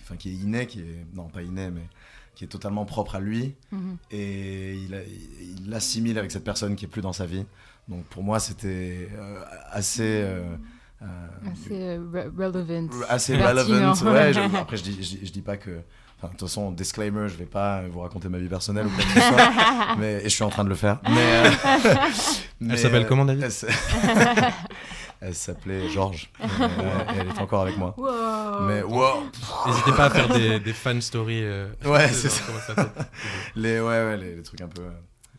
enfin 0.00 0.16
qui 0.16 0.30
est 0.30 0.34
inné, 0.34 0.66
qui 0.66 0.80
est 0.80 1.06
non 1.14 1.28
pas 1.28 1.42
inné 1.42 1.70
mais 1.70 1.86
qui 2.34 2.44
est 2.44 2.48
totalement 2.48 2.84
propre 2.86 3.16
à 3.16 3.20
lui 3.20 3.54
et 4.10 4.74
il, 4.76 4.94
a- 4.94 5.04
il 5.04 5.68
l'assimile 5.68 6.18
avec 6.18 6.30
cette 6.30 6.44
personne 6.44 6.76
qui 6.76 6.84
est 6.86 6.88
plus 6.88 7.02
dans 7.02 7.12
sa 7.12 7.26
vie. 7.26 7.44
Donc 7.92 8.04
pour 8.06 8.22
moi, 8.22 8.40
c'était 8.40 9.08
euh, 9.16 9.42
assez. 9.70 10.02
euh, 10.24 10.42
euh, 11.02 11.06
Assez 11.52 11.68
euh, 11.72 11.98
re- 12.12 12.36
relevant. 12.36 12.88
assez 13.08 13.36
relevant. 13.36 13.92
Ouais, 14.12 14.32
je- 14.32 14.56
après, 14.56 14.76
je 14.76 14.82
dis, 14.82 14.94
je, 15.02 15.16
dis- 15.16 15.26
je 15.26 15.32
dis 15.32 15.42
pas 15.42 15.56
que. 15.56 15.70
Enfin, 16.18 16.32
de 16.32 16.38
toute 16.38 16.48
façon, 16.48 16.70
disclaimer, 16.70 17.28
je 17.28 17.36
vais 17.36 17.46
pas 17.46 17.82
vous 17.90 17.98
raconter 18.00 18.28
ma 18.28 18.38
vie 18.38 18.46
personnelle 18.48 18.86
ou 18.86 18.90
quoi 18.90 19.02
que 19.02 19.10
ce 19.10 19.20
soit. 19.20 19.96
mais, 19.98 20.20
et 20.20 20.24
je 20.24 20.28
suis 20.28 20.44
en 20.44 20.50
train 20.50 20.62
de 20.62 20.68
le 20.68 20.76
faire. 20.76 21.00
Mais, 21.10 21.16
euh, 21.18 21.50
mais, 22.60 22.76
s'appelle 22.76 23.02
euh, 23.02 23.08
comment, 23.08 23.24
David 23.24 23.42
Elle, 23.42 24.52
elle 25.20 25.34
s'appelait 25.34 25.88
Georges. 25.88 26.30
Et, 26.40 26.44
euh, 26.62 26.68
elle 27.20 27.26
est 27.28 27.38
encore 27.40 27.62
avec 27.62 27.76
moi. 27.76 27.94
Wow. 27.98 28.66
Mais 28.68 28.82
wow, 28.82 29.24
N'hésitez 29.66 29.92
pas 29.92 30.04
à 30.06 30.10
faire 30.10 30.28
des, 30.28 30.60
des 30.60 30.72
fan 30.72 31.00
stories. 31.02 31.42
euh, 31.44 31.66
Ouais, 31.84 32.08
c'est 32.08 32.28
ça. 32.30 32.44
les, 33.56 33.80
ouais, 33.80 33.86
ouais, 33.86 34.16
les, 34.16 34.36
les 34.36 34.42
trucs 34.42 34.60
un 34.60 34.68
peu. 34.68 34.82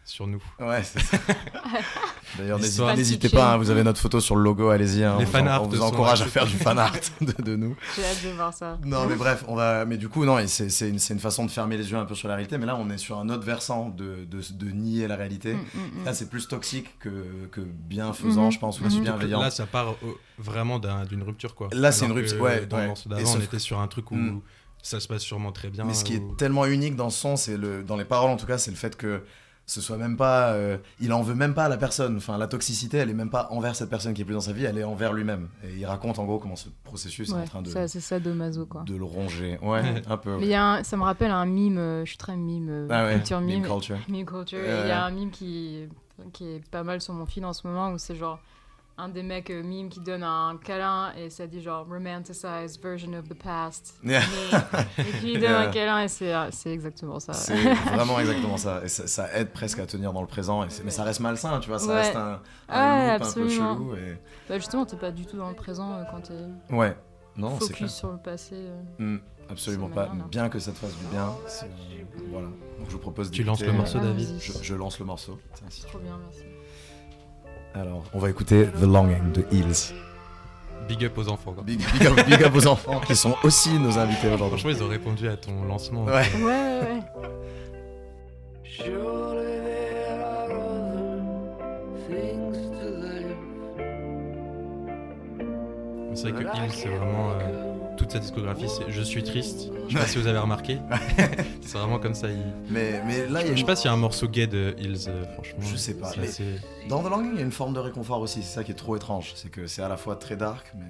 Euh, 0.03 0.05
Sur 0.05 0.27
nous. 0.27 0.41
Ouais, 0.60 0.83
c'est 0.83 1.00
ça. 1.01 1.17
D'ailleurs, 2.38 2.60
n'hésitez 2.60 3.29
pas, 3.29 3.53
hein, 3.53 3.57
vous 3.57 3.69
avez 3.69 3.83
notre 3.83 4.00
photo 4.00 4.19
sur 4.19 4.36
le 4.36 4.41
logo, 4.43 4.69
allez-y. 4.69 5.03
hein, 5.03 5.15
Les 5.19 5.24
on 5.24 5.25
vous 5.27 5.31
fan 5.31 5.48
en- 5.48 5.51
art 5.51 5.63
on 5.63 5.67
vous 5.67 5.81
encourage 5.81 6.22
à 6.22 6.25
faire 6.25 6.45
du 6.45 6.57
fan 6.57 6.77
art 6.79 6.93
de, 7.22 7.41
de 7.43 7.55
nous. 7.55 7.75
J'ai 7.95 8.03
hâte 8.03 8.24
de 8.24 8.29
voir 8.31 8.53
ça. 8.53 8.77
Non, 8.83 9.05
mais 9.07 9.15
bref, 9.15 9.43
on 9.48 9.55
va. 9.55 9.86
Mais 9.86 9.98
du 9.98 10.10
coup, 10.10 10.25
non, 10.25 10.39
et 10.39 10.48
c'est 10.48 10.69
c'est 10.69 10.89
une, 10.89 11.00
c'est 11.00 11.13
une 11.13 11.19
façon 11.19 11.45
de 11.45 11.51
fermer 11.51 11.77
les 11.77 11.91
yeux 11.91 11.98
un 11.98 12.05
peu 12.05 12.15
sur 12.15 12.27
la 12.27 12.36
réalité. 12.36 12.57
Mais 12.57 12.65
là, 12.65 12.75
on 12.75 12.89
est 12.89 12.98
sur 12.98 13.19
un 13.19 13.29
autre 13.29 13.43
versant 13.43 13.89
de, 13.89 14.25
de, 14.25 14.41
de 14.53 14.72
nier 14.72 15.07
la 15.07 15.15
réalité. 15.15 15.53
Mm, 15.53 15.57
mm, 15.57 16.01
mm. 16.01 16.05
Là, 16.05 16.13
c'est 16.13 16.29
plus 16.29 16.48
toxique 16.48 16.98
que, 17.00 17.48
que 17.51 17.62
bienfaisant, 17.62 18.45
Mhm. 18.45 18.51
je 18.51 18.60
pense, 18.60 18.79
ou 18.81 18.86
Mhm. 18.86 18.89
que 18.98 19.00
bienveillant. 19.01 19.41
Là, 19.41 19.51
ça 19.51 19.65
part 19.67 19.91
au- 20.03 20.17
vraiment 20.39 20.79
d'un- 20.79 21.05
d'une 21.05 21.24
rupture, 21.24 21.53
quoi. 21.55 21.69
Là, 21.72 21.91
c'est 21.91 22.05
une 22.05 22.12
que 22.13 22.17
rupture, 22.17 22.41
ouais, 22.41 22.65
Dans 22.65 22.77
ouais. 22.77 22.93
Et 23.19 23.25
on 23.25 23.39
était 23.39 23.60
sur 23.60 23.79
un 23.79 23.88
truc 23.88 24.10
où 24.12 24.15
Mm. 24.15 24.41
ça 24.81 25.00
se 25.00 25.07
passe 25.07 25.22
sûrement 25.22 25.51
très 25.51 25.69
bien. 25.69 25.83
Mais 25.86 25.93
ce 25.93 26.03
qui 26.03 26.15
est 26.15 26.38
tellement 26.38 26.65
unique 26.65 26.95
dans 26.95 27.10
ce 27.12 27.19
son, 27.19 27.36
c'est 27.36 27.57
le, 27.57 27.83
dans 27.83 27.95
les 27.95 28.05
paroles 28.05 28.31
en 28.31 28.38
tout 28.38 28.48
cas, 28.48 28.57
c'est 28.57 28.72
le 28.72 28.77
fait 28.77 28.98
que 28.98 29.22
ce 29.65 29.79
soit 29.82 29.98
même 29.98 30.17
pas, 30.17 30.51
euh, 30.53 30.77
il 31.00 31.13
en 31.13 31.22
veut 31.22 31.36
même 31.36 31.53
pas 31.53 31.65
à 31.65 31.70
la 31.70 31.77
personne. 31.77 32.17
Enfin, 32.17 32.38
la 32.38 32.48
toxicité, 32.48 32.98
elle 32.98 33.10
est 33.10 33.13
même 33.13 33.29
pas 33.29 33.48
envers 33.51 33.75
cette 33.75 33.89
personne 33.89 34.13
qui 34.13 34.22
est 34.22 34.25
plus 34.25 34.34
dans 34.34 34.41
sa 34.41 34.51
vie, 34.53 34.65
elle 34.65 34.77
est 34.77 34.84
envers 34.84 35.13
lui-même. 35.13 35.48
Et 35.63 35.77
il 35.77 35.86
raconte 35.86 36.20
en 36.20 36.25
gros 36.25 36.38
comment 36.39 36.55
ce 36.58 36.67
processus 36.84 37.29
est 37.29 37.34
en 37.34 37.46
train 37.46 37.62
de, 37.62 37.70
ça, 37.70 37.88
c'est 37.88 38.01
ça 38.01 38.20
de 38.20 38.32
Mazo 38.34 38.65
quoi. 38.65 38.84
de 38.86 38.96
le 38.96 39.05
ronger. 39.05 39.58
Ouais, 39.62 39.82
un 40.10 40.17
peu. 40.17 40.38
Mais 40.38 40.43
il 40.46 40.50
y 40.50 40.53
a 40.55 40.65
un- 40.65 40.84
ça 40.84 40.98
me 40.98 41.03
rappelle 41.03 41.32
un 41.32 41.46
mime, 41.46 41.77
euh, 41.77 42.03
je 42.03 42.10
suis 42.10 42.17
très 42.17 42.36
mime, 42.36 42.67
euh, 42.70 42.88
Ah 42.89 43.05
ouais, 43.05 43.13
culture 43.15 43.39
mime. 43.41 43.62
meme 43.62 43.70
culture. 43.72 43.98
Meme 44.10 44.25
culture. 44.25 44.60
Il 44.63 44.88
y 44.88 44.91
a 44.91 45.05
un 45.05 45.12
mime 45.12 45.32
qui, 45.32 45.88
qui 46.34 46.46
est 46.46 46.67
pas 46.70 46.84
mal 46.84 47.00
sur 47.00 47.13
mon 47.13 47.25
feed 47.25 47.46
en 47.46 47.53
ce 47.53 47.65
moment 47.65 47.91
où 47.91 47.98
c'est 47.98 48.15
genre 48.15 48.39
un 48.97 49.09
des 49.09 49.23
mecs 49.23 49.50
euh, 49.50 49.63
mime 49.63 49.89
qui 49.89 50.00
donne 50.01 50.21
un 50.21 50.55
câlin 50.63 51.12
et 51.17 51.29
ça 51.31 51.47
dit 51.47 51.62
genre 51.62 51.88
romanticized 51.88 52.79
version 52.81 53.13
of 53.13 53.27
the 53.27 53.33
past. 53.33 53.95
Yeah. 54.03 54.21
Mais- 54.97 55.03
et 55.03 55.12
puis 55.13 55.33
il 55.33 55.39
donne 55.39 55.50
Yeah. 55.50 55.59
un 55.62 55.71
câlin 55.71 56.01
et 56.03 56.07
c'est 56.07 56.33
euh, 56.33 56.50
c'est 56.51 56.71
exactement 56.71 57.19
ça. 57.19 57.33
C'est 57.33 57.55
vraiment 57.55 58.19
exactement 58.21 58.57
ça. 58.57 58.81
Et 58.83 58.88
ça, 58.88 59.07
ça 59.07 59.33
aide 59.35 59.50
presque 59.51 59.79
à 59.79 59.85
tenir 59.88 60.13
dans 60.13 60.21
le 60.21 60.27
présent. 60.27 60.63
Et 60.63 60.67
mais 60.83 60.91
ça 60.91 61.03
reste 61.03 61.21
malsain, 61.21 61.59
tu 61.59 61.69
vois. 61.69 61.79
Ça 61.79 61.88
Ouais. 61.88 62.01
reste 62.01 62.15
un, 62.15 62.39
un 62.69 62.93
Ouais, 63.00 63.03
loop 63.13 63.13
un 63.13 63.17
peu 63.17 63.23
absolument. 63.25 63.73
chelou. 63.75 63.95
Et... 63.95 64.17
Bah, 64.47 64.57
justement, 64.57 64.85
t'es 64.85 64.97
pas 64.97 65.12
du 65.12 65.25
tout 65.25 65.38
dans 65.38 65.50
le 65.50 65.55
présent 65.55 65.93
euh, 65.93 66.03
quand 66.12 66.21
t'es 66.21 66.73
Ouais, 66.75 66.95
non, 67.35 67.53
c'est 67.55 67.62
focus 67.62 67.77
clair. 67.77 67.89
sur 67.89 68.12
le 68.12 68.17
passé. 68.19 68.55
euh. 68.55 68.81
Hmm, 69.00 69.17
absolument 69.50 69.89
pas. 69.89 70.12
Bien 70.29 70.50
que 70.50 70.59
ça 70.59 70.71
te 70.71 70.77
fasse 70.77 70.95
du 70.97 71.05
bien. 71.07 71.33
Voilà. 72.29 72.47
Donc 72.77 72.88
je 72.88 72.91
vous 72.91 73.00
propose 73.00 73.31
Tu 73.31 73.43
lances 73.43 73.62
le 73.63 73.71
morceau, 73.71 73.97
Ah, 74.01 74.05
David. 74.05 74.38
Je, 74.39 74.51
je 74.62 74.75
lance 74.75 75.00
le 75.00 75.05
morceau. 75.05 75.39
Tiens, 75.55 75.65
si 75.69 75.81
tu 75.81 75.88
Trop 75.88 75.97
bien, 76.00 76.17
merci. 76.23 76.43
Alors, 77.75 78.03
on 78.13 78.19
va 78.19 78.29
écouter 78.29 78.67
The 78.79 78.83
Longing 78.83 79.31
de 79.31 79.45
Hills. 79.51 79.93
Big 80.87 81.05
up 81.05 81.17
aux 81.17 81.29
enfants, 81.29 81.53
quoi. 81.53 81.63
Big, 81.63 81.79
big 81.93 82.05
up, 82.07 82.25
big 82.27 82.43
up 82.43 82.53
aux 82.55 82.67
enfants 82.73 82.99
qui 83.07 83.15
sont 83.15 83.35
aussi 83.43 83.79
nos 83.79 83.97
invités 83.97 84.27
aujourd'hui. 84.27 84.59
Franchement, 84.59 84.69
ils 84.71 84.83
ont 84.83 84.87
répondu 84.89 85.27
à 85.27 85.37
ton 85.37 85.63
lancement. 85.63 86.03
Ouais. 86.05 86.11
Ouais, 86.35 86.43
ouais, 86.43 86.79
ouais. 86.81 87.03
Surely 88.63 89.59
there 89.63 90.23
are 90.23 90.51
other 90.51 91.21
things 92.07 92.57
to 92.79 92.85
live. 93.01 93.35
C'est 96.15 96.29
vrai 96.31 96.43
que 96.43 96.57
Hill, 96.57 96.71
c'est 96.71 96.89
vraiment. 96.89 97.31
euh, 97.41 97.72
toute 98.03 98.12
sa 98.12 98.19
discographie, 98.19 98.67
c'est 98.69 98.89
Je 98.91 99.01
suis 99.01 99.24
triste. 99.24 99.69
Je 99.88 99.93
sais 99.93 100.00
pas 100.00 100.07
si 100.07 100.17
vous 100.17 100.27
avez 100.27 100.39
remarqué. 100.39 100.77
c'est 101.62 101.77
vraiment 101.77 102.00
comme 102.00 102.13
ça. 102.13 102.27
il- 102.29 102.38
Mais, 102.69 103.01
mais 103.05 103.27
là, 103.27 103.41
il 103.41 103.48
y 103.48 103.50
a 103.50 103.51
Je 103.51 103.53
sais 103.55 103.60
une- 103.62 103.65
pas 103.65 103.75
s'il 103.75 103.86
y 103.86 103.89
a 103.89 103.93
un 103.93 103.98
morceau 103.98 104.27
gay 104.27 104.48
de 104.48 104.75
Hills, 104.77 105.05
euh, 105.07 105.24
franchement. 105.33 105.60
Je 105.62 105.75
sais 105.75 105.93
pas, 105.95 106.10
c'est 106.12 106.22
mais- 106.22 106.27
assez- 106.27 106.60
dans 106.89 107.01
The 107.03 107.10
Longing, 107.10 107.31
il 107.33 107.38
y 107.38 107.41
a 107.41 107.45
une 107.45 107.51
forme 107.51 107.74
de 107.74 107.79
réconfort 107.79 108.19
aussi. 108.22 108.43
C'est 108.43 108.53
ça 108.55 108.63
qui 108.63 108.72
est 108.72 108.75
trop 108.75 108.95
étrange. 108.95 109.33
C'est 109.36 109.50
que 109.50 109.67
c'est 109.67 109.81
à 109.81 109.88
la 109.89 109.98
fois 109.98 110.15
très 110.15 110.36
dark, 110.36 110.74
mais. 110.77 110.86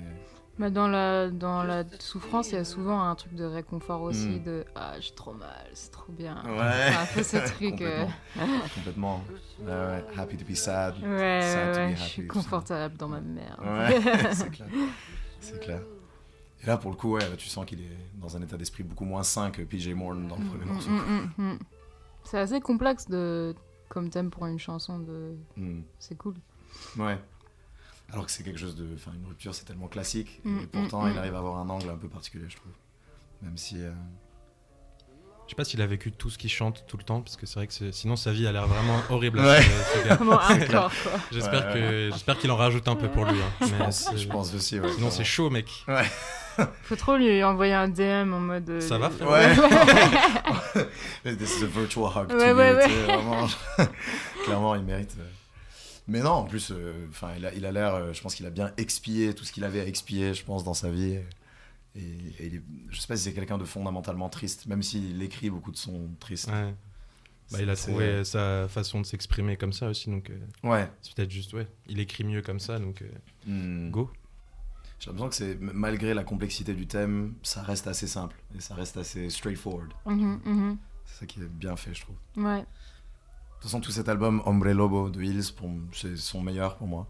Dans, 0.70 0.88
la, 0.88 1.30
dans 1.32 1.64
la 1.64 1.84
souffrance, 2.00 2.50
il 2.52 2.54
y 2.54 2.58
a 2.58 2.64
souvent 2.64 3.02
un 3.02 3.16
truc 3.16 3.34
de 3.34 3.44
réconfort 3.44 4.04
aussi, 4.04 4.28
Mm. 4.40 4.44
de 4.44 4.66
Ah, 4.76 4.94
j'ai 5.00 5.10
trop 5.16 5.34
mal, 5.34 5.50
c'est 5.74 5.92
trop 5.92 6.12
bien. 6.12 6.36
Ouais. 6.46 6.52
Enfin, 6.90 7.02
un 7.02 7.06
peu 7.16 7.24
ce 7.24 7.38
truc. 7.56 7.82
euh, 7.82 8.06
Complètement. 8.36 8.70
Complètement. 8.76 9.22
Ouais, 9.66 9.72
ouais. 9.72 10.04
Happy 10.16 10.38
to 10.38 10.46
be 10.46 10.54
sad. 10.56 10.94
Ouais, 11.02 11.10
ouais, 11.10 11.42
Sad 11.42 11.74
to 11.74 11.74
be 11.74 11.76
ouais, 11.78 11.84
happy 11.94 11.96
je 11.96 12.04
suis 12.08 12.28
confortable 12.28 12.96
dans 12.98 13.08
ma 13.08 13.20
merde. 13.20 13.60
Ouais, 13.64 14.00
c'est 14.34 14.52
clair. 14.52 14.68
C'est 15.40 15.60
clair. 15.60 15.80
Et 16.64 16.68
là, 16.68 16.78
pour 16.78 16.92
le 16.92 16.96
coup, 16.98 17.14
ouais, 17.14 17.22
là, 17.30 17.36
tu 17.38 17.48
sens 17.50 17.66
qu'il 17.66 17.82
est 17.82 17.98
dans 18.16 18.38
un 18.38 18.42
état 18.42 18.56
d'esprit 18.58 18.84
beaucoup 18.84 19.06
moins 19.06 19.24
sain 19.24 19.52
que 19.52 19.62
PJ 19.62 19.90
Morton 19.90 20.28
dans 20.28 20.38
le 20.38 20.46
premier 20.46 20.66
Mm, 20.66 20.70
morceau. 20.74 20.90
mm, 20.90 21.32
mm, 21.38 21.44
mm. 21.54 21.60
C'est 22.24 22.40
assez 22.40 22.62
complexe 22.62 23.08
de, 23.10 23.54
comme 23.90 24.10
thème 24.10 24.30
pour 24.32 24.46
une 24.46 24.60
chanson. 24.60 25.00
De... 25.00 25.36
Mm. 25.58 25.82
C'est 26.00 26.16
cool. 26.18 26.36
Ouais. 26.98 27.20
Alors 28.12 28.26
que 28.26 28.32
c'est 28.32 28.44
quelque 28.44 28.60
chose 28.60 28.76
de. 28.76 28.88
Enfin, 28.96 29.12
une 29.14 29.26
rupture, 29.28 29.54
c'est 29.54 29.66
tellement 29.66 29.88
classique. 29.88 30.40
Mm, 30.46 30.60
et 30.60 30.68
pourtant, 30.68 31.04
mm, 31.04 31.08
il 31.10 31.14
mm. 31.16 31.18
arrive 31.18 31.36
à 31.36 31.40
avoir 31.40 31.58
un 31.58 31.70
angle 31.70 31.90
un 31.90 31.98
peu 31.98 32.08
particulier, 32.08 32.46
je 32.48 32.56
trouve. 32.56 32.72
Même 33.42 33.58
si. 33.58 33.82
euh, 33.82 33.92
Je 35.46 35.50
sais 35.50 35.56
pas 35.58 35.66
s'il 35.66 35.82
a 35.82 35.86
vécu 35.88 36.14
tout 36.14 36.30
ce 36.30 36.38
qu'il 36.38 36.50
chante 36.50 36.86
tout 36.88 36.96
le 36.96 37.04
temps, 37.04 37.22
parce 37.22 37.36
que 37.36 37.46
c'est 37.46 37.56
vrai 37.56 37.68
que 37.68 37.74
c'est- 37.74 37.92
sinon 37.92 38.16
sa 38.16 38.32
vie 38.32 38.48
a 38.48 38.54
l'air 38.54 38.68
vraiment 38.68 38.98
horrible. 39.10 39.40
à 39.40 39.44
Ouais. 39.44 39.60
J'espère 41.32 41.68
Ouais, 41.68 41.74
que 41.74 42.10
j'espère 42.14 42.38
qu'il 42.38 42.52
en 42.52 42.56
rajoute 42.56 42.88
un 42.88 42.96
peu 42.96 43.10
pour 43.10 43.26
lui. 43.26 43.38
hein. 43.42 43.52
je, 43.60 43.66
Mais 43.74 43.78
pense, 43.80 44.10
je 44.16 44.28
pense 44.30 44.54
aussi, 44.54 44.80
ouais. 44.80 44.90
Sinon 44.94 45.12
c'est 45.12 45.26
chaud, 45.26 45.50
mec. 45.50 45.70
Faut 46.84 46.96
trop 46.96 47.16
lui 47.18 47.44
envoyer 47.44 47.74
un 47.74 47.88
DM 47.88 48.34
en 48.34 48.40
mode. 48.40 48.70
euh, 48.70 48.80
Ça 48.82 48.98
va, 48.98 49.10
frérot 49.10 49.32
Ouais. 49.34 49.54
This 51.38 51.60
is 51.60 51.64
a 51.64 51.68
virtual 51.68 52.06
hug. 52.16 52.30
to 52.30 52.38
Ouais, 52.38 52.50
you, 52.50 52.56
ouais, 52.58 52.74
vraiment. 53.06 53.48
Clairement, 54.44 54.76
il 54.76 54.84
mérite. 54.84 55.16
euh. 55.20 55.24
Mais 56.08 56.20
non, 56.22 56.32
en 56.32 56.44
plus, 56.44 56.72
euh, 56.72 57.08
enfin, 57.10 57.30
il 57.38 57.46
a 57.46 57.54
il 57.54 57.66
a 57.66 57.72
l'air. 57.72 57.96
euh, 57.96 58.14
je 58.14 58.22
pense 58.22 58.36
qu'il 58.36 58.46
a 58.46 58.50
bien 58.50 58.72
expié 58.78 59.34
tout 59.34 59.46
ce 59.46 59.52
qu'il 59.54 59.64
avait 59.64 59.80
à 59.82 59.86
expier, 59.88 60.34
je 60.34 60.44
pense, 60.44 60.64
dans 60.64 60.74
sa 60.74 60.90
vie. 60.90 61.20
Et, 61.96 62.00
et 62.40 62.46
il 62.48 62.56
est- 62.56 62.62
je 62.90 63.00
sais 63.00 63.08
pas 63.08 63.16
si 63.16 63.24
c'est 63.24 63.34
quelqu'un 63.34 63.58
de 63.58 63.66
fondamentalement 63.66 64.28
triste, 64.30 64.66
même 64.66 64.84
s'il 64.84 65.22
écrit 65.24 65.50
beaucoup 65.50 65.72
de 65.72 65.78
sons 65.78 66.10
tristes. 66.20 66.50
Ouais. 66.50 66.74
Bah, 67.52 67.60
il 67.62 67.70
a 67.70 67.76
trouvé 67.76 68.24
sa 68.24 68.68
façon 68.68 69.00
de 69.02 69.06
s'exprimer 69.06 69.58
comme 69.58 69.74
ça 69.74 69.88
aussi, 69.88 70.10
donc 70.10 70.30
euh, 70.32 70.68
Ouais. 70.68 70.90
c'est 71.02 71.14
peut-être 71.14 71.30
juste, 71.30 71.54
ouais, 71.54 71.68
il 71.88 72.00
écrit 72.00 72.24
mieux 72.24 72.42
comme 72.42 72.60
ça, 72.60 72.80
donc 72.80 73.02
euh, 73.04 73.08
Hmm. 73.46 73.92
go. 73.92 74.10
J'ai 75.04 75.12
l'impression 75.12 75.30
que 75.30 75.36
c'est 75.36 75.58
malgré 75.60 76.14
la 76.14 76.24
complexité 76.24 76.74
du 76.74 76.88
thème, 76.88 77.34
ça 77.44 77.62
reste 77.62 77.88
assez 77.88 78.08
simple 78.08 78.36
et 78.56 78.62
ça 78.62 78.74
reste 78.74 78.96
assez 78.96 79.30
straightforward. 79.30 79.92
Mhm, 80.06 80.40
mhm. 80.46 80.78
C'est 81.06 81.20
ça 81.20 81.26
qui 81.26 81.42
est 81.42 81.46
bien 81.46 81.76
fait, 81.76 81.94
je 81.94 82.02
trouve. 82.02 82.16
Ouais. 82.38 82.60
De 82.62 82.66
toute 83.56 83.64
façon, 83.64 83.82
tout 83.82 83.92
cet 83.92 84.08
album 84.08 84.42
Hombre 84.46 84.70
Lobo 84.72 85.10
de 85.10 85.22
Hills, 85.22 85.54
c'est 85.92 86.16
son 86.16 86.42
meilleur 86.42 86.78
pour 86.78 86.88
moi. 86.88 87.08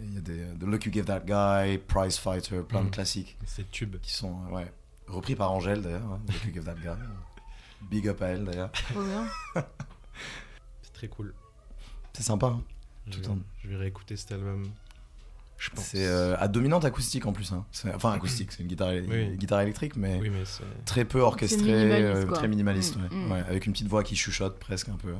Il 0.00 0.14
y 0.14 0.18
a 0.18 0.20
des 0.22 0.38
The 0.58 0.62
Look 0.62 0.86
You 0.86 0.92
Give 0.92 1.04
That 1.04 1.20
Guy, 1.20 1.78
Prize 1.78 2.16
Fighter, 2.18 2.62
plein 2.66 2.80
de 2.80 2.86
Mhm. 2.86 2.90
classiques 2.92 3.36
C'est 3.46 3.70
tube. 3.70 3.96
qui 4.00 4.12
sont 4.12 4.38
euh, 4.46 4.50
ouais, 4.54 4.72
repris 5.06 5.36
par 5.36 5.52
Angèle 5.52 5.82
d'ailleurs. 5.82 6.02
hein, 6.12 6.20
The 6.26 6.32
Look 6.32 6.44
You 6.46 6.52
Give 6.54 6.64
That 6.64 6.74
Guy. 6.76 6.88
Big 7.90 8.08
up 8.08 8.22
à 8.22 8.28
elle 8.28 8.44
d'ailleurs. 8.46 8.72
Trop 8.72 9.02
bien. 9.02 9.26
C'est 10.82 10.92
très 10.94 11.08
cool. 11.08 11.34
C'est 12.14 12.22
sympa. 12.22 12.46
hein. 12.46 12.62
Je 13.06 13.12
Tout 13.12 13.20
vais, 13.20 13.28
en- 13.28 13.38
je 13.62 13.68
vais 13.68 13.76
réécouter 13.76 14.16
cet 14.16 14.32
album. 14.32 14.64
Je 15.64 15.70
pense. 15.70 15.84
C'est 15.86 16.04
euh, 16.06 16.36
à 16.38 16.46
dominante 16.48 16.84
acoustique 16.84 17.24
en 17.24 17.32
plus. 17.32 17.50
hein. 17.52 17.64
C'est- 17.72 17.94
Enfin, 17.94 18.12
acoustique, 18.12 18.52
c'est 18.52 18.62
une 18.62 18.68
guitare, 18.68 18.90
Oui. 19.08 19.22
une 19.22 19.36
guitare 19.36 19.60
électrique, 19.62 19.96
mais 19.96 20.18
Oui, 20.20 20.28
mais 20.28 20.44
c'est. 20.44 20.62
très 20.84 21.06
peu 21.06 21.20
orchestré, 21.20 21.62
minimaliste, 21.72 22.04
euh, 22.28 22.32
très 22.32 22.48
minimaliste. 22.48 22.96
Mm, 22.96 23.00
ouais. 23.00 23.32
Ouais, 23.38 23.44
avec 23.48 23.64
une 23.66 23.72
petite 23.72 23.88
voix 23.88 24.02
qui 24.02 24.14
chuchote 24.14 24.58
presque 24.58 24.90
un 24.90 24.96
peu. 24.96 25.14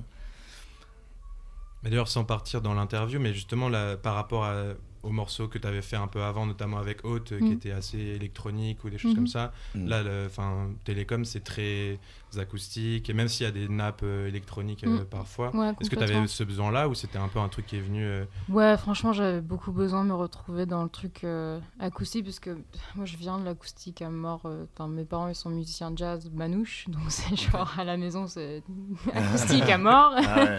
Mais 1.82 1.90
d'ailleurs, 1.90 2.08
sans 2.08 2.24
partir 2.24 2.60
dans 2.60 2.74
l'interview, 2.74 3.18
mais 3.20 3.32
justement, 3.32 3.68
là, 3.70 3.96
par 3.96 4.14
rapport 4.16 4.44
à- 4.44 4.74
au 5.04 5.10
morceau 5.10 5.48
que 5.48 5.58
tu 5.58 5.66
avais 5.68 5.82
fait 5.82 5.96
un 5.96 6.06
peu 6.08 6.22
avant, 6.22 6.46
notamment 6.46 6.78
avec 6.78 7.04
Haute, 7.04 7.32
euh, 7.32 7.38
qui 7.38 7.44
Mhm. 7.44 7.52
était 7.52 7.72
assez 7.72 7.98
électronique 7.98 8.82
ou 8.84 8.90
des 8.90 8.98
choses 8.98 9.10
Mhm. 9.12 9.16
comme 9.16 9.26
ça, 9.26 9.52
Mm. 9.74 9.86
là, 9.86 10.02
le- 10.02 10.26
enfin, 10.26 10.70
Télécom, 10.84 11.24
c'est 11.24 11.44
très 11.44 11.98
acoustique, 12.36 13.08
et 13.08 13.12
même 13.12 13.28
s'il 13.28 13.44
y 13.44 13.48
a 13.48 13.52
des 13.52 13.68
nappes 13.68 14.00
euh, 14.02 14.26
électroniques 14.28 14.82
euh, 14.84 14.98
Mhm. 15.00 15.04
parfois. 15.04 15.54
Ouais, 15.54 15.72
Est-ce 15.80 15.88
que 15.88 15.94
tu 15.96 16.02
avais 16.02 16.26
ce 16.26 16.42
besoin-là 16.42 16.88
ou 16.88 16.94
c'était 16.94 17.18
un 17.18 17.28
peu 17.28 17.38
un 17.38 17.48
truc 17.48 17.66
qui 17.66 17.76
est 17.76 17.80
venu 17.80 18.02
euh, 18.04 18.24
Ouais, 18.48 18.76
franchement, 18.76 19.12
j'avais 19.12 19.40
beaucoup 19.40 19.70
besoin 19.72 20.02
de 20.04 20.08
me 20.08 20.14
retrouver 20.14 20.66
dans 20.66 20.82
le 20.82 20.88
truc 20.88 21.22
euh, 21.24 21.60
acoustique, 21.78 22.24
parce 22.24 22.40
que 22.40 22.56
moi, 22.96 23.04
je 23.04 23.16
viens 23.16 23.38
de 23.38 23.44
l'acoustique 23.44 24.02
à 24.02 24.10
mort. 24.10 24.42
euh, 24.46 24.64
Enfin, 24.74 24.88
mes 24.88 25.04
parents, 25.04 25.28
ils 25.28 25.34
sont 25.36 25.50
musiciens 25.50 25.90
de 25.92 25.98
jazz 25.98 26.30
manouche, 26.34 26.86
donc 26.88 27.02
c'est 27.08 27.36
genre 27.36 27.72
à 27.78 27.84
la 27.84 27.96
maison, 27.96 28.26
c'est 28.26 28.62
acoustique 29.14 29.68
à 29.68 29.78
mort. 29.78 30.14
Ah 30.16 30.44
ouais. 30.44 30.58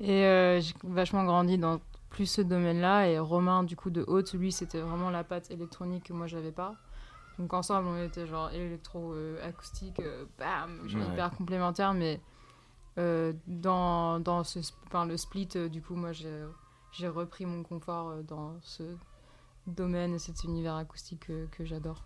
Et 0.00 0.24
euh, 0.24 0.60
j'ai 0.60 0.74
vachement 0.82 1.24
grandi 1.24 1.56
dans 1.58 1.80
plus 2.12 2.26
ce 2.26 2.42
domaine-là. 2.42 3.08
Et 3.08 3.18
Romain, 3.18 3.64
du 3.64 3.76
coup, 3.76 3.90
de 3.90 4.04
haute, 4.06 4.32
lui, 4.34 4.52
c'était 4.52 4.80
vraiment 4.80 5.10
la 5.10 5.24
patte 5.24 5.50
électronique 5.50 6.04
que 6.04 6.12
moi, 6.12 6.26
j'avais 6.26 6.52
pas. 6.52 6.76
Donc 7.38 7.54
ensemble, 7.54 7.88
on 7.88 8.02
était 8.04 8.26
genre 8.26 8.50
électro 8.50 9.14
euh, 9.14 9.42
acoustique, 9.46 10.00
euh, 10.00 10.26
bam, 10.38 10.86
genre 10.86 11.00
Ouais. 11.02 11.12
hyper 11.14 11.30
complémentaire, 11.30 11.94
mais 11.94 12.20
euh, 12.98 13.32
dans, 13.46 14.20
dans 14.20 14.44
ce, 14.44 14.58
enfin, 14.86 15.06
le 15.06 15.16
split, 15.16 15.48
euh, 15.56 15.68
du 15.68 15.80
coup, 15.80 15.94
moi 15.94 16.12
j'ai 16.12 16.44
j'ai 16.92 17.08
repris 17.08 17.46
mon 17.46 17.62
confort 17.62 18.22
dans 18.24 18.54
ce 18.60 18.82
domaine 19.66 20.12
et 20.12 20.18
cet 20.18 20.44
univers 20.44 20.74
acoustique 20.76 21.26
que, 21.50 21.64
j'adore. 21.64 22.04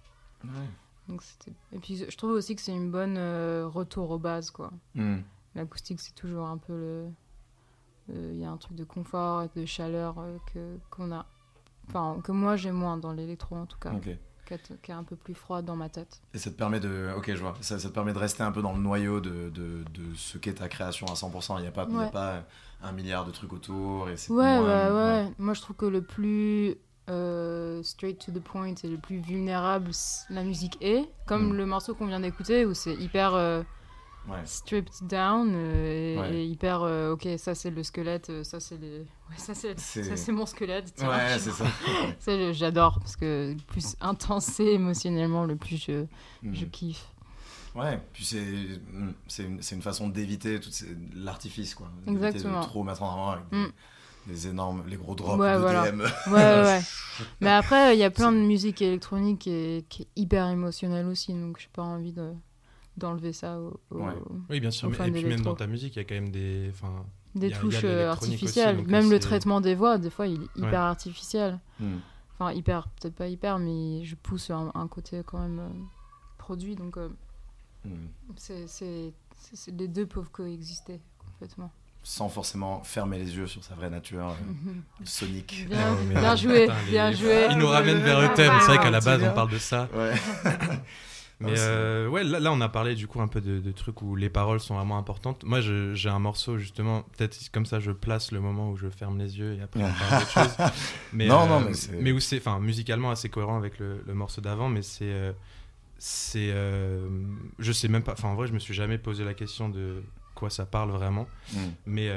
Donc 1.08 1.22
c'était 1.22 1.52
et 1.72 1.80
puis 1.80 1.96
je 2.08 2.16
trouve 2.16 2.30
aussi 2.30 2.54
que 2.54 2.62
c'est 2.62 2.75
une 2.75 2.92
bonne 2.92 3.18
retour 3.64 4.10
aux 4.12 4.18
bases 4.18 4.52
quoi. 4.52 4.70
Hmm. 4.94 5.22
L'acoustique 5.56 5.98
c'est 6.00 6.14
toujours 6.14 6.46
un 6.46 6.56
peu 6.58 6.72
le 6.72 7.08
il 8.08 8.38
y 8.38 8.44
a 8.44 8.50
un 8.50 8.56
truc 8.56 8.76
de 8.76 8.84
confort 8.84 9.42
et 9.42 9.48
de 9.58 9.66
chaleur 9.66 10.16
euh, 10.18 10.36
que 10.52 10.78
qu'on 10.90 11.12
a 11.12 11.26
enfin 11.88 12.20
que 12.22 12.32
moi 12.32 12.56
j'ai 12.56 12.72
moins 12.72 12.96
dans 12.96 13.12
l'électro 13.12 13.56
en 13.56 13.66
tout 13.66 13.78
cas 13.78 13.92
qui 14.00 14.90
est, 14.90 14.94
un 14.94 15.02
peu 15.02 15.16
plus 15.16 15.34
froid 15.34 15.60
dans 15.60 15.75
ma 15.75 15.88
tête. 15.88 16.20
Et 16.32 16.38
ça 16.38 16.50
te 16.52 16.54
permet 16.56 16.78
de, 16.78 17.10
ok, 17.16 17.34
je 17.34 17.40
vois, 17.40 17.54
ça, 17.62 17.80
ça 17.80 17.88
te 17.88 17.92
permet 17.94 18.12
de 18.12 18.18
rester 18.18 18.44
un 18.44 18.52
peu 18.52 18.62
dans 18.62 18.75
le 18.75 18.78
noyau 18.78 19.20
de, 19.20 19.48
de, 19.50 19.82
de 19.92 20.14
ce 20.14 20.38
qu'est 20.38 20.52
ta 20.54 20.68
création 20.68 21.04
à 21.08 21.14
100%. 21.14 21.56
Il 21.58 21.62
n'y 21.62 21.66
a, 21.66 21.72
pas- 21.72 21.86
il 21.88 21.94
y 21.96 21.98
a 21.98 22.02
Ouais. 22.02 22.10
pas 22.12 22.44
un 22.80 22.92
milliard 22.92 23.25
de 23.25 23.32
trucs 23.32 23.52
autour. 23.52 24.08
Et 24.08 24.16
c'est 24.16 24.32
Ouais, 24.32 24.60
moins- 24.60 24.88
ouais, 24.88 24.94
ouais, 25.25 25.32
Moi, 25.38 25.52
je 25.54 25.62
trouve 25.62 25.75
que 25.75 25.86
le 25.86 26.00
plus 26.00 26.76
euh, 27.08 27.82
straight 27.82 28.25
to 28.25 28.30
the 28.30 28.40
point 28.40 28.72
et 28.84 28.88
le 28.88 28.98
plus 28.98 29.18
vulnérable 29.18 29.90
la 30.30 30.44
musique 30.44 30.76
est, 30.80 31.08
comme 31.26 31.48
Mm. 31.52 31.56
le 31.56 31.66
morceau 31.66 31.96
qu'on 31.96 32.06
vient 32.06 32.20
d'écouter, 32.20 32.66
où 32.66 32.72
c'est 32.75 32.94
hyper 32.94 33.34
euh, 33.34 33.64
Ouais. 34.28 34.40
stripped 34.45 35.06
down 35.06 35.52
euh, 35.54 36.14
et, 36.14 36.18
Ouais. 36.18 36.35
et 36.35 36.45
hyper 36.47 36.83
euh, 36.83 37.12
ok, 37.12 37.28
ça 37.38 37.54
c'est 37.54 37.71
le 37.71 37.83
squelette, 37.83 38.30
euh, 38.30 38.42
ça 38.45 38.59
c'est 38.59 38.76
les... 38.76 38.99
ouais, 39.30 39.37
ça 39.37 39.54
c'est 39.54 40.33
mon 40.33 40.47
squelette. 40.47 40.92
tiens. 40.95 41.09
Ouais, 41.09 41.38
c'est 41.38 41.52
ça. 41.52 42.52
J'adore 42.52 42.99
parce 42.99 43.16
que 43.16 43.54
plus 43.68 43.97
intense 44.00 44.47
c'est 44.47 44.66
émotionnellement, 44.75 45.45
le 45.45 45.56
plus 45.56 45.76
je, 45.76 46.06
je 46.52 46.64
kiffe. 46.64 47.06
Ouais, 47.76 48.00
puis 48.12 48.25
c'est 48.25 48.40
hmm, 48.40 49.12
c'est 49.28 49.75
une, 49.75 49.83
façon 49.83 50.09
d'éviter 50.09 50.59
tout 50.61 50.71
l'artifice, 51.14 51.75
quoi. 51.75 51.88
Exactement. 52.06 52.61
De 52.61 52.64
trop 52.64 52.83
mettre 52.83 53.02
en 53.02 53.12
avant 53.12 53.30
avec 53.33 53.49
des, 53.50 53.59
Mm. 53.59 53.73
des 54.28 54.47
énormes, 54.49 54.85
les 54.88 54.97
gros 54.97 55.14
drops 55.14 55.38
Ouais, 55.38 55.54
de 55.54 55.59
voilà. 55.59 55.92
DM. 55.92 56.00
Ouais, 56.00 56.09
ouais, 56.33 56.62
ouais. 56.62 56.80
Mais 57.42 57.50
après, 57.50 57.95
il 57.95 57.99
y 58.00 58.04
a 58.04 58.11
plein 58.11 58.33
de 58.33 58.38
musique 58.38 58.80
électronique 58.80 59.40
qui 59.40 59.50
est, 59.50 59.88
qui 59.88 60.02
est 60.02 60.09
hyper 60.16 60.49
émotionnelle 60.49 61.06
aussi, 61.06 61.35
donc 61.35 61.59
j'ai 61.61 61.68
pas 61.73 61.83
envie 61.83 62.12
de 62.12 62.33
d'enlever 62.96 63.32
ça 63.32 63.58
au, 63.58 63.78
au- 63.90 63.98
Ouais. 63.98 64.12
Oui, 64.50 64.60
bien 64.60 64.70
sûr. 64.70 64.88
Aux 64.88 64.90
mais- 64.90 65.08
et 65.08 65.12
puis 65.12 65.24
même 65.24 65.40
dans 65.42 65.54
ta 65.54 65.66
musique, 65.66 65.96
il 65.96 65.98
y 65.98 66.02
a 66.02 66.04
quand 66.04 66.14
même 66.14 66.30
des. 66.30 66.70
Enfin, 66.70 67.04
des 67.34 67.48
Il 67.48 67.50
y 67.50 67.54
a- 67.54 67.56
il 67.56 67.56
y 67.56 67.58
a 67.58 67.60
touches 67.60 67.80
euh, 67.84 68.10
artificielles. 68.10 68.78
aussi, 68.80 68.86
Même 68.90 69.10
le 69.10 69.18
traitement 69.20 69.60
des 69.60 69.74
voix, 69.74 69.98
des 69.98 70.10
fois, 70.10 70.26
il 70.26 70.42
est 70.42 70.56
hyper 70.56 70.70
Ouais. 70.70 70.76
artificiel. 70.76 71.58
Hmm. 71.80 71.96
Enfin, 72.38 72.52
hyper, 72.52 72.88
peut-être 73.00 73.14
pas 73.14 73.28
hyper, 73.28 73.58
mais 73.58 74.04
je 74.04 74.14
pousse 74.14 74.50
un, 74.50 74.70
un 74.74 74.88
côté 74.88 75.22
quand 75.24 75.38
même 75.40 75.58
euh, 75.58 75.68
produit, 76.38 76.74
donc 76.76 76.96
euh, 76.96 77.08
Hmm. 77.84 78.06
c'est, 78.36 78.66
c'est, 78.66 79.12
c'est- 79.36 79.56
c'est- 79.56 79.70
les 79.78 79.88
deux 79.88 80.06
peuvent 80.06 80.30
coexister 80.30 81.00
complètement. 81.24 81.70
Sans 82.02 82.28
forcément 82.28 82.82
fermer 82.84 83.18
les 83.18 83.36
yeux 83.36 83.46
sur 83.48 83.62
sa 83.64 83.74
vraie 83.74 83.90
nature 83.90 84.28
euh, 84.28 84.34
sonique. 85.04 85.66
Bien, 85.68 85.92
Oh, 85.92 86.04
bien 86.08 86.36
joué, 86.36 86.68
bien 86.88 87.10
joué. 87.12 87.46
Il 87.50 87.58
nous 87.58 87.66
ramène 87.68 87.98
vers 87.98 88.20
le 88.20 88.32
thème. 88.34 88.52
C'est 88.60 88.66
vrai 88.66 88.78
qu'à 88.78 88.90
la 88.90 89.00
base, 89.00 89.22
on 89.22 89.34
parle 89.34 89.50
de 89.50 89.58
ça. 89.58 89.88
Ouais. 89.94 90.14
Mais 91.38 91.54
c'est- 91.54 91.62
euh, 91.66 92.08
ouais, 92.08 92.24
là, 92.24 92.40
là, 92.40 92.50
on 92.52 92.60
a 92.62 92.68
parlé 92.68 92.94
du 92.94 93.06
coup 93.06 93.20
un 93.20 93.28
peu 93.28 93.40
de, 93.42 93.58
de 93.60 93.72
trucs 93.72 94.00
où 94.00 94.16
les 94.16 94.30
paroles 94.30 94.58
sont 94.58 94.74
vraiment 94.76 94.96
importantes. 94.96 95.44
Moi, 95.44 95.60
j'ai 95.60 96.08
un 96.08 96.18
morceau 96.18 96.56
justement, 96.56 97.02
peut-être 97.16 97.36
comme 97.52 97.66
ça, 97.66 97.78
je 97.78 97.90
place 97.92 98.32
le 98.32 98.40
moment 98.40 98.70
où 98.70 98.76
je 98.76 98.88
ferme 98.88 99.18
les 99.18 99.38
yeux 99.38 99.54
et 99.54 99.60
après 99.62 99.80
on 99.82 99.92
parle 99.92 100.20
d'autre 100.22 100.30
chose. 100.30 100.56
Mais, 101.12 101.26
Non, 101.26 101.42
euh, 101.42 101.46
non, 101.48 101.60
mais 101.60 101.74
c'est- 101.74 101.92
mais 102.00 102.12
où 102.12 102.20
c'est, 102.20 102.38
enfin, 102.38 102.58
musicalement 102.58 103.10
assez 103.10 103.28
cohérent 103.28 103.56
avec 103.58 103.78
le, 103.78 104.02
le 104.06 104.14
morceau 104.14 104.40
d'avant, 104.40 104.68
mais 104.70 104.80
c'est, 104.82 105.04
euh, 105.12 105.32
c'est, 105.98 106.50
euh, 106.52 107.06
je 107.58 107.72
sais 107.72 107.88
même 107.88 108.02
pas. 108.02 108.12
Enfin, 108.12 108.28
en 108.28 108.34
vrai, 108.34 108.46
je 108.46 108.52
me 108.54 108.58
suis 108.58 108.74
jamais 108.74 108.96
posé 108.98 109.22
la 109.24 109.34
question 109.34 109.68
de 109.68 110.02
quoi 110.34 110.48
ça 110.50 110.64
parle 110.66 110.90
vraiment. 110.90 111.26
Hmm. 111.52 111.58
Mais 111.86 112.08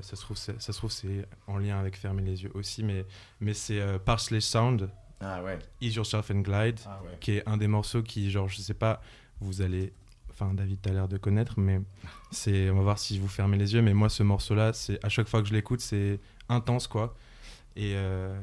ça 0.00 0.16
se 0.16 0.20
trouve, 0.22 0.36
c'est, 0.36 0.60
ça 0.60 0.72
se 0.72 0.78
trouve, 0.78 0.90
c'est 0.90 1.24
en 1.46 1.58
lien 1.58 1.78
avec 1.78 1.96
fermer 1.96 2.22
les 2.22 2.42
yeux 2.42 2.50
aussi. 2.54 2.82
Mais, 2.84 3.04
mais 3.40 3.54
c'est 3.54 3.80
Parsley 4.04 4.40
Sound, 4.40 4.88
Ah 5.20 5.42
ouais. 5.42 5.58
Ease 5.80 5.94
Yourself 5.96 6.30
and 6.30 6.40
Glide 6.40 6.78
Ah 6.86 7.00
ouais. 7.04 7.16
qui 7.20 7.32
est 7.32 7.48
un 7.48 7.56
des 7.56 7.68
morceaux 7.68 8.02
qui, 8.02 8.30
genre, 8.30 8.48
je 8.48 8.60
sais 8.60 8.74
pas, 8.74 9.00
vous 9.40 9.62
allez. 9.62 9.92
Enfin, 10.30 10.52
David, 10.52 10.78
t'as 10.82 10.92
l'air 10.92 11.08
de 11.08 11.16
connaître, 11.16 11.54
mais 11.58 11.80
c'est. 12.30 12.68
On 12.70 12.76
va 12.76 12.82
voir 12.82 12.98
si 12.98 13.18
vous 13.18 13.28
fermez 13.28 13.56
les 13.56 13.72
yeux, 13.74 13.80
mais 13.80 13.94
moi, 13.94 14.10
ce 14.10 14.22
morceau-là, 14.22 14.72
c'est 14.74 15.02
à 15.04 15.08
chaque 15.08 15.28
fois 15.28 15.40
que 15.40 15.48
je 15.48 15.54
l'écoute, 15.54 15.80
c'est 15.80 16.20
intense, 16.50 16.86
quoi. 16.86 17.16
Et. 17.76 17.92
euh, 17.96 18.38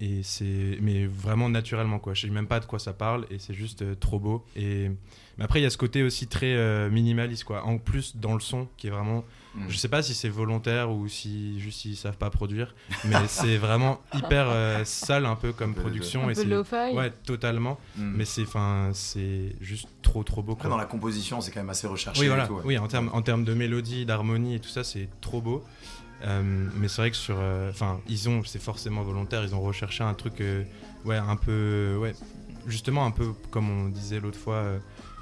et 0.00 0.22
c'est. 0.24 0.78
Mais 0.80 1.06
vraiment 1.06 1.48
naturellement, 1.48 1.98
quoi. 2.00 2.14
Je 2.14 2.22
sais 2.22 2.30
même 2.32 2.48
pas 2.48 2.58
de 2.58 2.64
quoi 2.64 2.78
ça 2.80 2.92
parle, 2.92 3.26
et 3.30 3.38
c'est 3.38 3.54
juste 3.54 3.82
euh, 3.82 3.94
trop 3.94 4.18
beau. 4.18 4.44
Et. 4.56 4.90
Mais 5.38 5.44
après, 5.44 5.60
il 5.60 5.62
y 5.62 5.66
a 5.66 5.70
ce 5.70 5.78
côté 5.78 6.02
aussi 6.02 6.26
très 6.26 6.54
euh, 6.56 6.90
minimaliste, 6.90 7.44
quoi. 7.44 7.64
En 7.64 7.78
plus, 7.78 8.16
dans 8.16 8.34
le 8.34 8.40
son, 8.40 8.66
qui 8.76 8.88
est 8.88 8.90
vraiment. 8.90 9.24
Hmm. 9.54 9.64
Je 9.68 9.76
sais 9.76 9.88
pas 9.88 10.02
si 10.02 10.14
c'est 10.14 10.28
volontaire 10.28 10.90
ou 10.90 11.08
si 11.08 11.58
juste 11.58 11.84
ils 11.84 11.96
savent 11.96 12.16
pas 12.16 12.30
produire, 12.30 12.74
mais 13.04 13.16
c'est 13.26 13.56
vraiment 13.56 14.00
hyper 14.14 14.46
euh, 14.48 14.84
sale 14.84 15.26
un 15.26 15.34
peu 15.34 15.52
comme 15.52 15.70
Un 15.70 15.74
peu 15.74 15.80
production. 15.80 16.28
Un 16.28 16.30
et 16.30 16.34
peu. 16.34 16.64
Ouais, 16.94 17.10
totalement. 17.24 17.78
Hmm. 17.96 18.12
Mais 18.16 18.24
c'est, 18.24 18.42
enfin, 18.42 18.90
c'est 18.92 19.56
juste 19.60 19.88
trop, 20.02 20.22
trop 20.22 20.42
beau. 20.42 20.52
Après, 20.52 20.68
Quoi. 20.68 20.70
dans 20.70 20.76
la 20.76 20.86
composition, 20.86 21.40
c'est 21.40 21.50
quand 21.50 21.60
même 21.60 21.70
assez 21.70 21.86
recherché. 21.88 22.20
Oui, 22.20 22.26
et 22.26 22.28
voilà. 22.28 22.46
tout, 22.46 22.54
ouais. 22.54 22.62
Oui, 22.64 22.78
en 22.78 22.86
termes, 22.86 23.10
en 23.12 23.22
termes 23.22 23.44
de 23.44 23.54
mélodie, 23.54 24.06
d'harmonie 24.06 24.54
et 24.54 24.60
tout 24.60 24.68
ça, 24.68 24.84
c'est 24.84 25.08
trop 25.20 25.40
beau. 25.40 25.64
Euh, 26.22 26.42
mais 26.76 26.88
c'est 26.88 27.00
vrai 27.02 27.10
que 27.10 27.16
sur, 27.16 27.36
euh, 27.38 27.70
enfin, 27.70 28.00
ils 28.08 28.28
ont, 28.28 28.42
c'est 28.44 28.62
forcément 28.62 29.02
volontaire. 29.02 29.42
Ils 29.42 29.54
ont 29.54 29.62
recherché 29.62 30.04
un 30.04 30.14
truc, 30.14 30.40
euh, 30.40 30.64
ouais, 31.04 31.16
un 31.16 31.36
peu, 31.36 31.96
ouais, 32.00 32.12
justement 32.66 33.06
un 33.06 33.10
peu 33.10 33.32
comme 33.50 33.70
on 33.70 33.88
disait 33.88 34.20
l'autre 34.20 34.38
fois, 34.38 34.56
euh, 34.56 34.78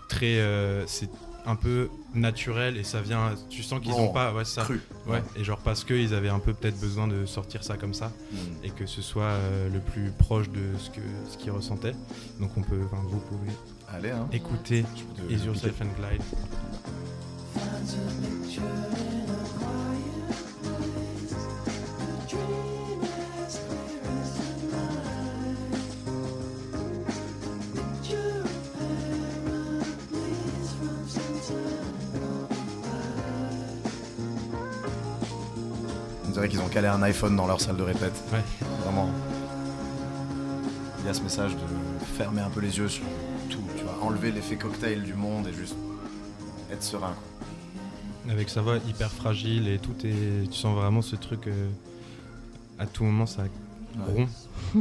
très, 0.08 0.38
euh, 0.40 0.86
c'est 0.86 1.08
un 1.48 1.56
peu 1.56 1.88
naturel 2.14 2.76
et 2.76 2.84
ça 2.84 3.00
vient. 3.00 3.32
Tu 3.48 3.62
sens 3.62 3.80
qu'ils 3.80 3.92
Raw, 3.92 4.02
ont 4.04 4.12
pas, 4.12 4.32
ouais, 4.34 4.44
ça. 4.44 4.62
Cru. 4.62 4.80
Ouais, 5.06 5.22
et 5.34 5.42
genre 5.44 5.58
parce 5.58 5.82
qu'ils 5.82 6.12
avaient 6.14 6.28
un 6.28 6.38
peu 6.40 6.52
peut-être 6.52 6.78
besoin 6.78 7.08
de 7.08 7.24
sortir 7.26 7.64
ça 7.64 7.76
comme 7.76 7.94
ça 7.94 8.12
Hmm. 8.32 8.36
et 8.64 8.70
que 8.70 8.84
ce 8.86 9.00
soit 9.00 9.22
euh, 9.24 9.68
le 9.72 9.80
plus 9.80 10.10
proche 10.18 10.50
de 10.50 10.76
ce 10.78 10.90
que 10.90 11.00
ce 11.30 11.38
qu'ils 11.38 11.50
ressentaient. 11.50 11.94
Donc 12.38 12.50
on 12.56 12.62
peut, 12.62 12.80
enfin, 12.84 13.02
vous 13.08 13.18
pouvez 13.20 13.50
Allez, 13.90 14.10
hein. 14.10 14.28
écouter 14.32 14.84
Is 15.30 15.44
Yourself 15.46 15.80
and 15.80 15.86
Glide. 15.98 16.22
Dirait 36.38 36.48
qu'ils 36.48 36.60
ont 36.60 36.68
calé 36.68 36.88
un 36.88 37.02
iPhone 37.02 37.36
dans 37.36 37.46
leur 37.46 37.60
salle 37.60 37.76
de 37.76 37.82
répète. 37.82 38.22
Ouais. 38.32 38.42
Vraiment. 38.84 39.10
Il 41.00 41.06
y 41.06 41.08
a 41.08 41.14
ce 41.14 41.22
message 41.22 41.52
de 41.54 42.04
fermer 42.16 42.40
un 42.42 42.50
peu 42.50 42.60
les 42.60 42.76
yeux 42.78 42.88
sur 42.88 43.04
tout, 43.48 43.62
tu 43.76 43.84
vois, 43.84 43.98
enlever 44.02 44.30
l'effet 44.32 44.56
cocktail 44.56 45.02
du 45.02 45.14
monde 45.14 45.46
et 45.48 45.52
juste 45.52 45.76
être 46.70 46.82
serein. 46.82 47.12
quoi. 47.14 48.32
Avec 48.32 48.50
sa 48.50 48.60
voix 48.60 48.76
hyper 48.86 49.10
fragile 49.10 49.68
et 49.68 49.78
tout 49.78 49.94
est, 50.04 50.50
tu 50.50 50.56
sens 50.58 50.76
vraiment 50.76 51.00
ce 51.02 51.16
truc. 51.16 51.46
euh, 51.46 51.68
à 52.78 52.86
tout 52.86 53.04
moment, 53.04 53.26
ça 53.26 53.42
Ouais. 53.42 53.48
rompt. 54.14 54.28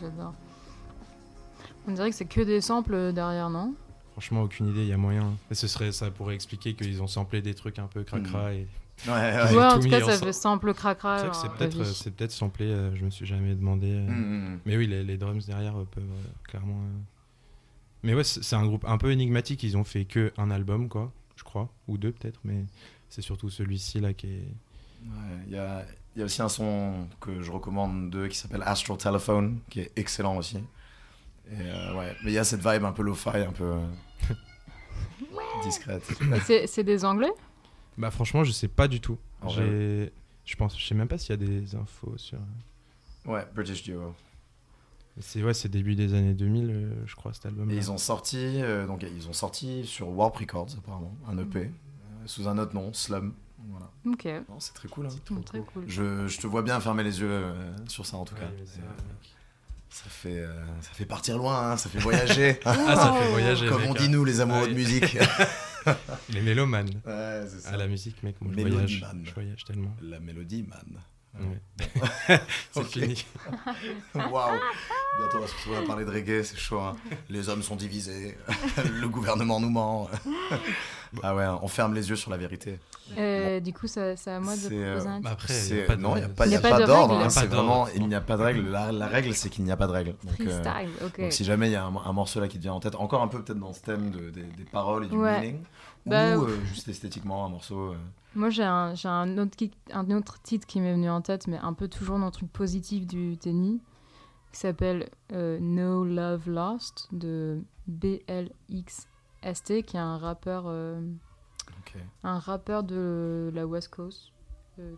J'adore. 0.00 0.34
On 1.86 1.92
dirait 1.92 2.10
que 2.10 2.16
c'est 2.16 2.24
que 2.24 2.40
des 2.40 2.60
samples 2.60 2.94
euh, 2.94 3.12
derrière, 3.12 3.50
non? 3.50 3.74
Franchement, 4.12 4.42
aucune 4.42 4.68
idée, 4.68 4.82
il 4.82 4.88
y 4.88 4.92
a 4.92 4.96
moyen. 4.96 5.34
Et 5.50 5.54
ce 5.54 5.66
serait, 5.68 5.92
ça 5.92 6.10
pourrait 6.10 6.34
expliquer 6.34 6.74
qu'ils 6.74 7.02
ont 7.02 7.06
samplé 7.06 7.42
des 7.42 7.54
trucs 7.54 7.78
un 7.78 7.86
peu 7.86 8.00
Mm. 8.00 8.04
cracra. 8.04 8.52
Et... 8.54 8.66
Ouais, 9.06 9.12
ouais. 9.12 9.56
Ouais, 9.56 9.64
en 9.64 9.80
tout 9.80 9.88
cas, 9.88 10.00
ça 10.00 10.06
ensemble. 10.06 10.24
fait 10.26 10.32
sample 10.32 10.74
cracra. 10.74 11.32
C'est 11.32 11.50
peut-être, 11.52 11.80
euh, 11.80 11.84
c'est 11.84 12.10
peut-être 12.14 12.30
samplé. 12.32 12.66
euh, 12.66 12.94
je 12.94 13.04
me 13.04 13.10
suis 13.10 13.26
jamais 13.26 13.54
demandé. 13.54 13.90
euh. 13.90 14.06
Hmm, 14.08 14.54
hmm. 14.54 14.60
Mais 14.64 14.76
oui, 14.76 14.86
les, 14.86 15.02
les 15.02 15.16
drums 15.16 15.44
derrière 15.46 15.76
euh, 15.76 15.84
peuvent 15.90 16.04
euh, 16.04 16.28
clairement. 16.48 16.80
euh. 16.82 16.98
Mais 18.04 18.14
ouais, 18.14 18.24
c'est 18.24 18.42
c'est 18.42 18.56
un 18.56 18.64
groupe 18.66 18.84
un 18.86 18.98
peu 18.98 19.10
énigmatique. 19.10 19.62
Ils 19.62 19.76
ont 19.76 19.84
fait 19.84 20.04
que 20.04 20.32
un 20.36 20.50
album, 20.50 20.88
quoi, 20.88 21.12
je 21.36 21.42
crois, 21.44 21.68
ou 21.88 21.98
deux 21.98 22.12
peut-être, 22.12 22.40
mais 22.44 22.64
c'est 23.08 23.22
surtout 23.22 23.50
celui-ci 23.50 24.00
là 24.00 24.12
qui 24.12 24.26
est. 24.28 24.48
Ouais, 25.04 25.38
Il 25.48 25.52
y, 25.52 25.58
a, 25.58 25.84
il 26.14 26.20
y 26.20 26.22
a 26.22 26.24
aussi 26.26 26.40
un 26.42 26.48
son 26.48 27.08
que 27.20 27.42
je 27.42 27.50
recommande 27.50 28.10
d'eux 28.10 28.28
qui 28.28 28.38
s'appelle 28.38 28.62
Astral 28.64 28.98
Telephone, 28.98 29.58
qui 29.68 29.80
est 29.80 29.90
excellent 29.96 30.36
aussi. 30.36 30.58
Et 31.50 31.54
euh, 31.60 31.98
ouais, 31.98 32.14
mais 32.24 32.30
il 32.30 32.34
y 32.34 32.38
a 32.38 32.44
cette 32.44 32.64
vibe 32.64 32.84
un 32.84 32.92
peu 32.92 33.02
lo-fi, 33.02 33.30
un 33.38 33.50
peu 33.52 33.64
euh, 33.64 33.86
discrète. 35.64 36.02
C'est 36.66 36.84
des 36.84 37.04
anglais? 37.04 37.32
Bah 37.98 38.10
franchement, 38.10 38.44
je 38.44 38.52
sais 38.52 38.68
pas 38.68 38.88
du 38.88 39.00
tout. 39.00 39.18
J'ai, 39.48 40.12
je 40.44 40.56
pense, 40.56 40.78
je 40.78 40.84
sais 40.86 40.94
même 40.94 41.08
pas 41.08 41.18
s'il 41.18 41.30
y 41.30 41.32
a 41.32 41.36
des 41.46 41.74
infos 41.74 42.16
sur. 42.16 42.38
Ouais, 43.26 43.46
British 43.54 43.82
Duo. 43.82 44.14
C'est 45.20 45.42
ouais, 45.42 45.52
c'est 45.52 45.68
début 45.68 45.94
des 45.94 46.14
années 46.14 46.32
2000, 46.32 46.70
euh, 46.70 46.94
je 47.06 47.14
crois, 47.14 47.34
cet 47.34 47.44
album. 47.46 47.70
Et 47.70 47.76
ils 47.76 47.90
ont 47.90 47.98
sorti, 47.98 48.38
euh, 48.62 48.86
donc 48.86 49.02
ils 49.02 49.28
ont 49.28 49.34
sorti 49.34 49.84
sur 49.86 50.08
Warp 50.08 50.34
Records 50.38 50.68
apparemment, 50.78 51.14
un 51.28 51.36
EP, 51.36 51.58
euh, 51.60 51.68
sous 52.24 52.48
un 52.48 52.56
autre 52.56 52.74
nom, 52.74 52.92
Slum. 52.94 53.34
Voilà. 53.68 53.90
Ok, 54.06 54.24
Non, 54.48 54.58
c'est 54.58 54.72
très 54.72 54.88
cool. 54.88 55.06
hein. 55.06 55.10
Mm, 55.30 55.42
très 55.42 55.60
cool. 55.60 55.84
Je, 55.86 56.26
je 56.26 56.38
te 56.40 56.46
vois 56.46 56.62
bien 56.62 56.80
fermer 56.80 57.02
les 57.04 57.20
yeux 57.20 57.28
euh, 57.30 57.52
sur 57.88 58.06
ça 58.06 58.16
en 58.16 58.24
tout 58.24 58.34
cas. 58.34 58.40
Ouais, 58.46 58.64
Ça 59.90 60.04
fait, 60.08 60.38
euh, 60.38 60.64
ça 60.80 60.90
fait 60.94 61.04
partir 61.04 61.36
loin, 61.36 61.72
hein, 61.72 61.76
ça 61.76 61.90
fait 61.90 61.98
voyager. 62.00 62.58
Ah, 62.64 62.96
ça 62.96 63.12
fait 63.12 63.30
voyager. 63.30 63.68
Comme 63.68 63.82
mec, 63.82 63.90
on 63.90 63.94
hein. 63.94 63.98
dit 63.98 64.08
nous, 64.08 64.24
les 64.24 64.40
amoureux 64.40 64.62
Ah 64.64 64.66
de 64.66 64.72
oui. 64.72 64.76
musique. 64.78 65.18
Les 66.30 66.40
mélomanes. 66.40 66.90
ouais, 67.06 67.44
c'est 67.48 67.60
ça. 67.60 67.70
À 67.70 67.76
la 67.76 67.86
musique, 67.86 68.22
mec, 68.22 68.36
moi 68.40 68.52
je 68.56 68.60
voyage. 68.62 69.00
man. 69.00 69.22
Je 69.24 69.32
voyage 69.32 69.64
tellement. 69.64 69.94
La 70.02 70.20
mélodie, 70.20 70.64
man. 70.68 71.00
Ouais. 71.40 72.38
c'est 72.72 72.84
fini. 72.84 73.24
Waouh 74.14 74.58
Bientôt 75.18 75.38
on 75.38 75.40
va 75.40 75.46
se 75.46 75.54
retrouver 75.54 75.76
à 75.78 75.82
parler 75.82 76.04
de 76.04 76.10
reggae, 76.10 76.42
c'est 76.44 76.58
chaud. 76.58 76.80
hein. 76.80 76.94
Les 77.30 77.48
hommes 77.48 77.62
sont 77.62 77.74
divisés, 77.76 78.36
le 79.00 79.08
gouvernement 79.08 79.58
nous 79.58 79.70
ment. 79.70 80.10
Ah 81.22 81.34
ouais, 81.34 81.46
on 81.62 81.68
ferme 81.68 81.94
les 81.94 82.08
yeux 82.10 82.16
sur 82.16 82.30
la 82.30 82.36
vérité. 82.36 82.78
Euh, 83.18 83.60
du 83.60 83.72
coup, 83.72 83.86
ça- 83.86 84.16
c'est 84.16 84.30
à 84.30 84.40
moi 84.40 84.54
de 84.54 84.60
proposer 84.60 84.84
euh, 84.84 85.00
un 85.00 85.04
Bah 85.04 85.16
titre. 85.18 85.32
après, 85.32 85.66
il 85.68 85.74
n'y 85.74 85.80
a 86.56 86.60
pas, 86.60 86.86
d'ordre. 86.86 87.14
hein, 87.20 87.28
C'est 87.28 87.46
vraiment, 87.46 87.86
il 87.94 88.06
n'y 88.08 88.14
a 88.14 88.20
pas 88.20 88.36
de 88.36 88.42
règle. 88.42 88.68
La, 88.70 88.92
la 88.92 89.06
règle, 89.06 89.34
c'est 89.34 89.50
qu'il 89.50 89.64
n'y 89.64 89.72
a 89.72 89.76
pas 89.76 89.86
de 89.86 89.92
règle. 89.92 90.14
Donc, 90.24 90.40
euh, 90.40 90.62
donc 91.18 91.32
si 91.32 91.44
jamais 91.44 91.68
il 91.68 91.72
y 91.72 91.76
a 91.76 91.84
un, 91.84 91.94
un 91.94 92.12
morceau 92.12 92.40
là 92.40 92.48
qui 92.48 92.56
te 92.58 92.62
vient 92.62 92.72
en 92.74 92.80
tête, 92.80 92.94
encore 92.94 93.22
un 93.22 93.28
peu 93.28 93.42
peut-être 93.42 93.58
dans 93.58 93.72
ce 93.72 93.80
thème 93.82 94.10
de- 94.10 94.30
des, 94.30 94.42
des 94.44 94.64
paroles 94.64 95.04
et 95.04 95.08
du 95.08 95.16
Ouais. 95.16 95.40
meaning, 95.40 95.62
Bah, 96.06 96.36
ou 96.38 96.44
euh, 96.44 96.60
juste 96.64 96.88
esthétiquement 96.88 97.44
un 97.44 97.48
morceau. 97.48 97.92
euh, 97.92 97.96
Moi, 98.34 98.48
j'ai 98.50 98.62
un, 98.64 98.92
autre, 99.38 99.56
qui- 99.56 99.72
un 99.92 100.10
autre 100.10 100.40
titre 100.42 100.66
qui 100.66 100.80
m'est 100.80 100.92
venu 100.92 101.10
en 101.10 101.20
tête, 101.20 101.46
mais 101.48 101.58
un 101.58 101.74
peu 101.74 101.88
toujours 101.88 102.18
dans 102.18 102.26
le 102.26 102.30
truc 102.32 102.50
positif 102.50 103.06
du 103.06 103.36
tennis, 103.36 103.80
qui 104.52 104.60
s'appelle 104.60 105.10
euh, 105.32 105.58
No 105.60 106.04
Love 106.04 106.48
Lost 106.48 107.08
de 107.12 107.62
BLXST, 109.42 109.82
qui 109.82 109.96
est 109.96 110.00
un 110.00 110.18
rappeur, 110.18 110.64
euh, 110.66 111.00
un 112.24 112.38
rappeur 112.38 112.82
de 112.82 113.50
la 113.54 113.66
West 113.66 113.88
Coast, 113.88 114.32
euh, 114.78 114.94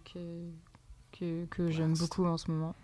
que, 1.50 1.70
j'aime 1.70 1.94
beaucoup 1.94 2.24
en 2.24 2.36
ce 2.36 2.50
moment. 2.50 2.74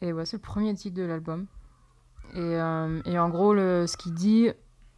Et 0.00 0.12
ouais, 0.12 0.26
c'est 0.26 0.36
le 0.36 0.42
premier 0.42 0.74
titre 0.74 0.96
de 0.96 1.02
l'album. 1.02 1.46
Et, 2.34 2.38
euh, 2.38 3.00
et 3.04 3.18
en 3.18 3.28
gros, 3.28 3.54
le, 3.54 3.86
ce 3.86 3.96
qu'il 3.96 4.14
dit 4.14 4.50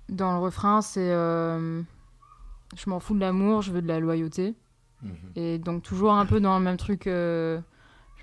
dans 0.09 0.33
le 0.33 0.39
refrain, 0.39 0.83
c'est 0.83 1.11
Je 1.11 1.85
m'en 2.87 3.01
fous 3.01 3.15
de 3.15 3.21
l'amour, 3.21 3.63
je 3.63 3.73
veux 3.73 3.83
de 3.83 3.89
la 3.89 4.01
loyauté. 4.01 4.55
Mhm. 5.03 5.17
Et 5.37 5.59
donc, 5.59 5.83
toujours 5.83 6.15
un 6.15 6.27
peu 6.27 6.41
dans 6.41 6.59
le 6.59 6.65
même 6.65 6.77
truc. 6.77 7.07
euh, 7.07 7.61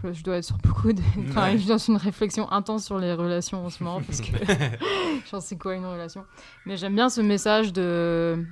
je, 0.04 0.14
je 0.14 0.24
dois 0.24 0.38
être 0.38 0.44
sur 0.46 0.58
beaucoup 0.58 0.94
de. 0.94 1.02
Enfin, 1.30 1.46
Ouais. 1.46 1.52
je 1.54 1.58
suis 1.60 1.68
dans 1.70 1.78
une 1.78 1.98
réflexion 1.98 2.52
intense 2.52 2.86
sur 2.86 2.98
les 3.00 3.14
relations 3.14 3.66
en 3.66 3.70
ce 3.70 3.84
moment, 3.84 4.02
parce 4.02 4.22
que 4.22 4.28
je 5.26 5.30
pense 5.32 5.46
c'est 5.46 5.58
quoi 5.58 5.76
une 5.76 5.86
relation? 5.86 6.26
Mais 6.66 6.78
j'aime 6.78 6.96
bien 6.96 7.10
ce 7.10 7.22
message 7.22 7.74
de. 7.74 8.46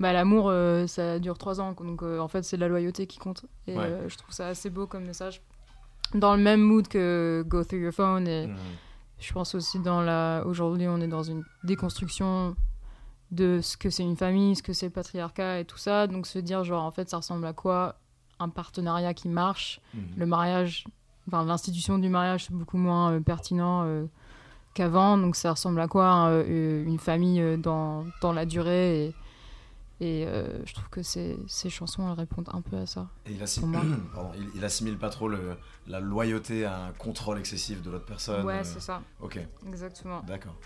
Bah, 0.00 0.12
l'amour, 0.12 0.48
euh, 0.48 0.86
ça 0.88 1.20
dure 1.20 1.38
trois 1.38 1.60
ans, 1.60 1.72
donc 1.78 2.02
euh, 2.02 2.18
en 2.18 2.26
fait, 2.26 2.42
c'est 2.42 2.56
la 2.56 2.66
loyauté 2.66 3.06
qui 3.06 3.18
compte. 3.18 3.44
Et 3.68 3.76
Ouais. 3.76 3.84
euh, 3.84 4.08
je 4.08 4.16
trouve 4.16 4.34
ça 4.34 4.48
assez 4.48 4.68
beau 4.68 4.86
comme 4.88 5.04
message. 5.04 5.40
Dans 6.14 6.34
le 6.36 6.42
même 6.42 6.60
mood 6.60 6.88
que 6.88 7.44
Go 7.46 7.62
Through 7.64 7.80
Your 7.82 7.92
Phone 7.92 8.26
et 8.28 8.46
Mhm. 8.48 8.56
je 9.20 9.32
pense 9.32 9.54
aussi 9.54 9.78
dans 9.78 10.02
la. 10.02 10.42
Aujourd'hui, 10.46 10.88
on 10.88 11.00
est 11.00 11.06
dans 11.08 11.22
une 11.22 11.44
déconstruction 11.62 12.56
de 13.30 13.60
ce 13.62 13.76
que 13.76 13.88
c'est 13.90 14.02
une 14.02 14.16
famille, 14.16 14.54
ce 14.56 14.62
que 14.62 14.72
c'est 14.72 14.86
le 14.86 14.92
patriarcat 14.92 15.60
et 15.60 15.64
tout 15.64 15.78
ça. 15.78 16.06
Donc 16.06 16.26
se 16.26 16.38
dire, 16.40 16.62
genre, 16.64 16.82
en 16.84 16.90
fait, 16.90 17.08
ça 17.08 17.16
ressemble 17.18 17.46
à 17.46 17.52
quoi 17.52 17.96
un 18.40 18.48
partenariat 18.48 19.14
qui 19.14 19.28
marche 19.28 19.80
Mhm. 19.94 20.02
Le 20.16 20.26
mariage, 20.26 20.84
enfin, 21.28 21.44
l'institution 21.44 21.98
du 21.98 22.08
mariage, 22.08 22.44
c'est 22.46 22.54
beaucoup 22.54 22.76
moins 22.78 23.12
euh, 23.12 23.20
pertinent 23.20 23.84
euh, 23.84 24.04
qu'avant. 24.74 25.16
Donc 25.18 25.36
ça 25.36 25.52
ressemble 25.52 25.80
à 25.80 25.88
quoi 25.88 26.26
euh, 26.28 26.84
une 26.84 26.98
famille 26.98 27.56
dans, 27.58 28.04
dans 28.20 28.32
la 28.32 28.44
durée 28.46 29.06
et, 29.06 29.14
et 30.00 30.26
euh, 30.26 30.64
je 30.66 30.74
trouve 30.74 30.88
que 30.90 31.02
ces, 31.02 31.38
ces 31.46 31.70
chansons, 31.70 32.06
elles 32.10 32.18
répondent 32.18 32.48
un 32.52 32.60
peu 32.60 32.76
à 32.76 32.84
ça. 32.86 33.08
Et 33.26 33.32
il, 33.32 33.42
assimile, 33.42 33.70
moi. 33.78 33.96
pardon, 34.14 34.30
il, 34.36 34.48
il 34.56 34.64
assimile 34.64 34.98
pas 34.98 35.08
trop 35.08 35.28
le, 35.28 35.56
la 35.86 36.00
loyauté 36.00 36.64
à 36.64 36.86
un 36.86 36.92
contrôle 36.92 37.38
excessif 37.38 37.80
de 37.82 37.90
l'autre 37.92 38.04
personne. 38.04 38.44
ouais, 38.44 38.58
euh, 38.58 38.64
c'est 38.64 38.80
ça, 38.80 39.00
Ok, 39.20 39.38
exactement. 39.68 40.20
d'accord. 40.26 40.56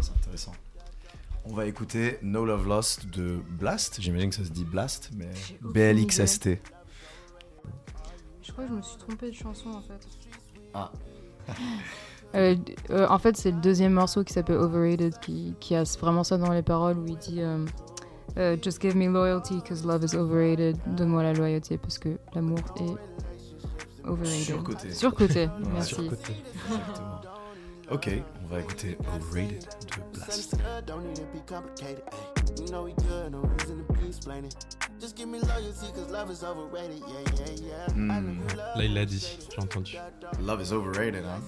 C'est 0.00 0.12
intéressant. 0.16 0.52
On 1.44 1.54
va 1.54 1.66
écouter 1.66 2.18
No 2.22 2.44
Love 2.44 2.68
Lost 2.68 3.06
de 3.10 3.40
Blast. 3.58 4.00
J'imagine 4.00 4.30
que 4.30 4.36
ça 4.36 4.44
se 4.44 4.50
dit 4.50 4.64
Blast, 4.64 5.10
mais 5.12 5.28
BLXST. 5.60 6.50
Je 8.42 8.52
crois 8.52 8.64
que 8.64 8.70
je 8.70 8.74
me 8.74 8.82
suis 8.82 8.98
trompée 8.98 9.30
de 9.30 9.36
chanson 9.36 9.70
en 9.70 9.82
fait. 9.82 10.06
Ah. 10.74 10.90
Euh, 12.34 12.56
euh, 12.88 13.06
en 13.10 13.18
fait, 13.18 13.36
c'est 13.36 13.50
le 13.50 13.60
deuxième 13.60 13.92
morceau 13.92 14.24
qui 14.24 14.32
s'appelle 14.32 14.56
Overrated 14.56 15.18
qui, 15.18 15.54
qui 15.60 15.74
a 15.74 15.82
vraiment 16.00 16.24
ça 16.24 16.38
dans 16.38 16.50
les 16.50 16.62
paroles 16.62 16.96
où 16.96 17.06
il 17.06 17.18
dit 17.18 17.42
euh, 17.42 17.66
euh, 18.38 18.56
Just 18.62 18.80
give 18.80 18.96
me 18.96 19.06
loyalty 19.06 19.56
because 19.56 19.84
love 19.84 20.02
is 20.02 20.16
overrated. 20.16 20.78
Donne-moi 20.86 21.22
la 21.22 21.34
loyauté 21.34 21.76
parce 21.76 21.98
que 21.98 22.16
l'amour 22.34 22.60
est 22.76 24.08
overrated. 24.08 24.44
Surcoté. 24.44 24.90
Surcoté, 24.92 25.48
merci. 25.74 25.94
Surcoté. 25.94 26.32
Exactement. 26.70 27.31
Ok, 27.90 28.08
on 28.44 28.46
va 28.54 28.60
écouter 28.60 28.96
Overrated 29.14 29.60
de 29.60 30.18
Blast. 30.18 30.56
Hmm. 37.94 38.38
Là, 38.56 38.84
il 38.84 38.94
l'a 38.94 39.04
dit, 39.04 39.38
j'ai 39.54 39.62
entendu. 39.62 39.96
Love 40.44 40.62
is 40.62 40.72
overrated, 40.72 41.24
hein. 41.24 41.40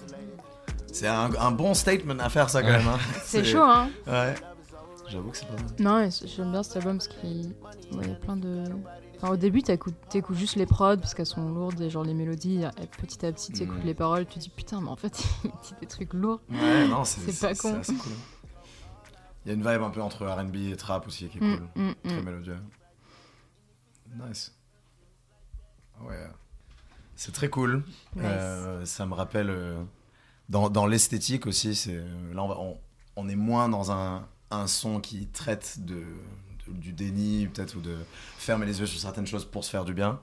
C'est 0.92 1.07
un, 1.09 1.31
un 1.38 1.51
bon 1.51 1.75
statement 1.75 2.18
à 2.20 2.29
faire 2.29 2.49
ça 2.51 2.62
quand 2.62 2.68
Ouais. 2.68 2.79
même. 2.79 2.88
hein. 2.88 2.99
C'est 3.25 3.44
chaud, 3.44 3.62
hein 3.62 3.90
Ouais. 4.07 4.35
J'avoue 5.09 5.31
que 5.31 5.37
c'est 5.37 5.47
pas 5.47 5.55
mal. 5.55 5.64
Non, 6.05 6.09
j'aime 6.25 6.51
bien 6.51 6.62
cet 6.62 6.77
album 6.77 6.97
parce 6.99 7.09
qu'il 7.09 7.53
ouais, 7.92 8.07
y 8.09 8.11
a 8.11 8.14
plein 8.14 8.37
de. 8.37 8.64
Au 9.31 9.37
début, 9.37 9.63
t'écoutes 9.63 9.95
t'écoutes 10.11 10.37
juste 10.37 10.57
les 10.57 10.67
prods 10.67 10.97
parce 10.99 11.15
qu'elles 11.15 11.25
sont 11.27 11.49
lourdes 11.51 11.81
et 11.81 11.89
genre 11.91 12.05
les 12.05 12.15
mélodies. 12.15 12.63
Et 12.81 12.87
petit 12.87 13.25
à 13.25 13.33
petit, 13.33 13.53
tu 13.53 13.63
écoutes 13.63 13.79
Mhm. 13.79 13.85
les 13.87 13.95
paroles, 13.95 14.27
tu 14.27 14.35
te 14.35 14.39
dis 14.41 14.49
putain, 14.51 14.81
mais 14.81 14.89
en 14.91 14.97
fait, 14.97 15.23
il 15.45 15.51
dit 15.51 15.75
des 15.81 15.87
trucs 15.87 16.13
lourds. 16.13 16.41
Ouais, 16.51 16.87
non, 16.89 17.05
c'est 17.05 17.31
C'est 17.33 17.49
pas 17.49 17.55
con. 17.55 17.79
assez 17.81 17.95
cool. 17.95 18.13
Il 19.45 19.49
y 19.49 19.51
a 19.51 19.55
une 19.55 19.61
vibe 19.61 19.83
un 19.83 19.91
peu 19.91 20.01
entre 20.03 20.27
RB 20.27 20.57
et 20.57 20.77
trap 20.77 21.07
aussi 21.07 21.29
qui 21.29 21.39
est 21.39 21.41
Mm, 21.41 21.57
cool. 21.75 21.83
mm, 21.85 21.95
Très 22.05 22.21
mm. 22.21 22.25
mélodieux. 22.25 22.59
Nice. 24.29 24.55
Ouais. 26.03 26.27
C'est 27.17 27.33
très 27.33 27.49
cool. 27.49 27.83
Nice. 28.17 28.25
Euh, 28.25 28.85
ça 28.85 29.07
me 29.07 29.15
rappelle. 29.15 29.51
euh, 29.51 29.83
dans 30.49 30.69
dans 30.69 30.87
l'esthétique 30.87 31.47
aussi, 31.47 31.75
c'est 31.75 31.97
là, 32.33 32.43
on, 32.43 32.49
va- 32.49 32.59
on, 32.59 32.79
on 33.17 33.29
est 33.29 33.37
moins 33.37 33.69
dans 33.71 33.91
un, 33.93 34.29
un 34.51 34.67
son 34.67 35.01
qui 35.01 35.27
traite 35.29 35.79
de- 35.85 36.05
du 36.68 36.92
déni, 36.92 37.46
peut-être, 37.46 37.77
ou 37.77 37.81
de 37.81 37.96
fermer 38.38 38.66
les 38.66 38.81
yeux 38.81 38.87
sur 38.87 39.00
certaines 39.00 39.27
choses 39.27 39.44
pour 39.44 39.64
se 39.64 39.70
faire 39.70 39.85
du 39.85 39.94
bien. 39.94 40.18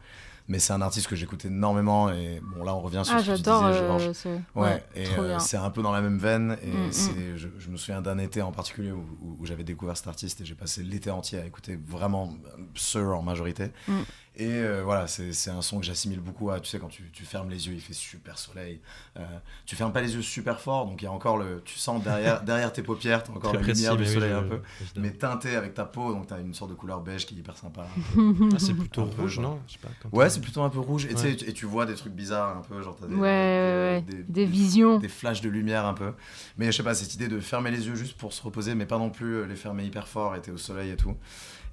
Mais 0.48 0.58
c'est 0.60 0.74
un 0.74 0.82
artiste 0.82 1.08
que 1.08 1.16
j'écoute 1.16 1.46
énormément. 1.46 2.10
Et 2.12 2.42
bon, 2.44 2.64
là, 2.64 2.74
on 2.76 2.82
revient 2.82 3.04
sur 3.06 3.16
Ah, 3.16 3.20
ce 3.24 3.28
que 3.32 3.36
tu 3.38 3.42
disais, 3.44 3.52
euh, 3.52 4.14
ce- 4.14 4.28
Ouais, 4.28 4.42
Ouais, 4.56 4.84
et 4.96 5.06
euh, 5.18 5.40
c'est 5.40 5.56
un 5.56 5.70
peu 5.70 5.82
dans 5.84 5.92
la 5.92 6.02
même 6.02 6.18
veine. 6.18 6.58
Et 6.64 6.68
Mm, 6.72 6.88
mm. 6.88 7.38
je, 7.38 7.48
je 7.60 7.70
me 7.70 7.78
souviens 7.78 8.02
d'un 8.02 8.18
été 8.18 8.42
en 8.42 8.52
particulier 8.52 8.92
où, 8.92 9.06
où- 9.22 9.38
où 9.40 9.46
j'avais 9.46 9.64
découvert 9.64 9.96
cet 9.96 10.08
artiste 10.08 10.42
et 10.42 10.46
j'ai 10.46 10.56
passé 10.56 10.82
l'été 10.84 11.10
entier 11.12 11.40
à 11.40 11.46
écouter 11.46 11.80
vraiment 11.88 12.34
euh, 12.58 12.62
Sir 12.76 13.10
en 13.16 13.22
majorité. 13.22 13.68
Mm. 13.88 13.94
Et 14.38 14.48
euh, 14.50 14.82
voilà, 14.86 15.08
c'est, 15.08 15.34
c'est 15.34 15.50
un 15.52 15.62
son 15.62 15.80
que 15.82 15.86
j'assimile 15.86 16.22
beaucoup 16.22 16.52
à, 16.52 16.62
tu 16.62 16.70
sais, 16.70 16.80
quand 16.80 16.88
tu, 16.88 17.04
tu 17.12 17.26
fermes 17.26 17.50
les 17.50 17.68
yeux, 17.68 17.74
il 17.74 17.82
fait 17.82 17.92
super 17.92 18.38
soleil. 18.38 18.80
Euh, 19.20 19.26
tu 19.66 19.76
fermes 19.76 19.92
pas 19.92 20.00
les 20.00 20.16
yeux 20.16 20.22
super 20.22 20.62
fort, 20.62 20.86
donc 20.86 21.02
il 21.02 21.06
y 21.06 21.08
a 21.08 21.12
encore 21.12 21.38
le. 21.38 21.62
Tu 21.66 21.78
sens 21.78 22.02
derrière, 22.02 22.42
derrière 22.46 22.72
tes 22.72 22.82
paupières, 22.82 23.24
t'as 23.24 23.34
encore 23.34 23.52
Très 23.52 23.60
la 23.60 23.64
précis, 23.64 23.82
lumière 23.82 23.98
du 23.98 24.04
oui, 24.04 24.10
soleil 24.10 24.32
un 24.32 24.44
peu. 24.44 24.62
Mais 24.96 25.12
teinté 25.12 25.58
avec 25.58 25.74
ta 25.74 25.84
peau, 25.84 26.14
donc 26.14 26.28
t'as 26.28 26.40
une 26.40 26.54
sorte 26.54 26.72
de 26.72 26.76
couleur 26.76 27.02
beige 27.02 27.26
qui 27.26 27.36
est 27.36 27.40
hyper 27.40 27.58
sympa. 27.58 27.86
Ah, 28.54 28.58
c'est 28.58 28.74
plutôt 28.74 29.06
peu, 29.06 29.22
rouge, 29.24 29.40
non 29.40 29.60
Je 29.68 29.74
sais 29.74 29.80
pas, 29.80 29.90
Ouais, 30.14 30.30
c'est 30.30 30.40
plutôt 30.42 30.62
un 30.62 30.70
peu 30.70 30.80
rouge. 30.80 31.06
Et, 31.06 31.10
tu 31.10 31.16
Ouais. 31.24 31.36
tu- 31.36 31.50
et 31.50 31.54
tu 31.54 31.66
vois 31.66 31.86
des 31.86 31.96
trucs 31.96 32.14
bizarres 32.14 32.58
un 32.58 32.62
peu, 32.62 32.82
genre 32.82 32.96
t'as 33.00 33.08
des, 33.08 33.16
Ouais, 33.16 34.02
des- 34.08 34.16
ouais. 34.16 34.24
des- 34.24 34.24
Des 34.24 34.46
visions. 34.46 34.98
des 35.00 35.10
flashs 35.10 35.42
de 35.42 35.50
lumière 35.50 35.86
un 35.86 35.94
peu. 35.94 36.14
Mais 36.58 36.68
je 36.68 36.78
sais 36.78 36.84
pas, 36.84 36.96
cette 36.96 37.14
idée 37.16 37.28
de 37.28 37.40
fermer 37.42 37.70
les 37.72 37.86
yeux 37.88 37.96
juste 37.96 38.18
pour 38.18 38.32
se 38.32 38.42
reposer, 38.42 38.76
mais 38.76 38.86
pas 38.86 38.98
non 38.98 39.10
plus 39.10 39.46
les 39.46 39.56
fermer 39.56 39.84
hyper 39.86 40.08
fort, 40.08 40.36
était 40.38 40.52
au 40.52 40.58
soleil 40.58 40.92
et 40.92 40.96
tout. 40.98 41.16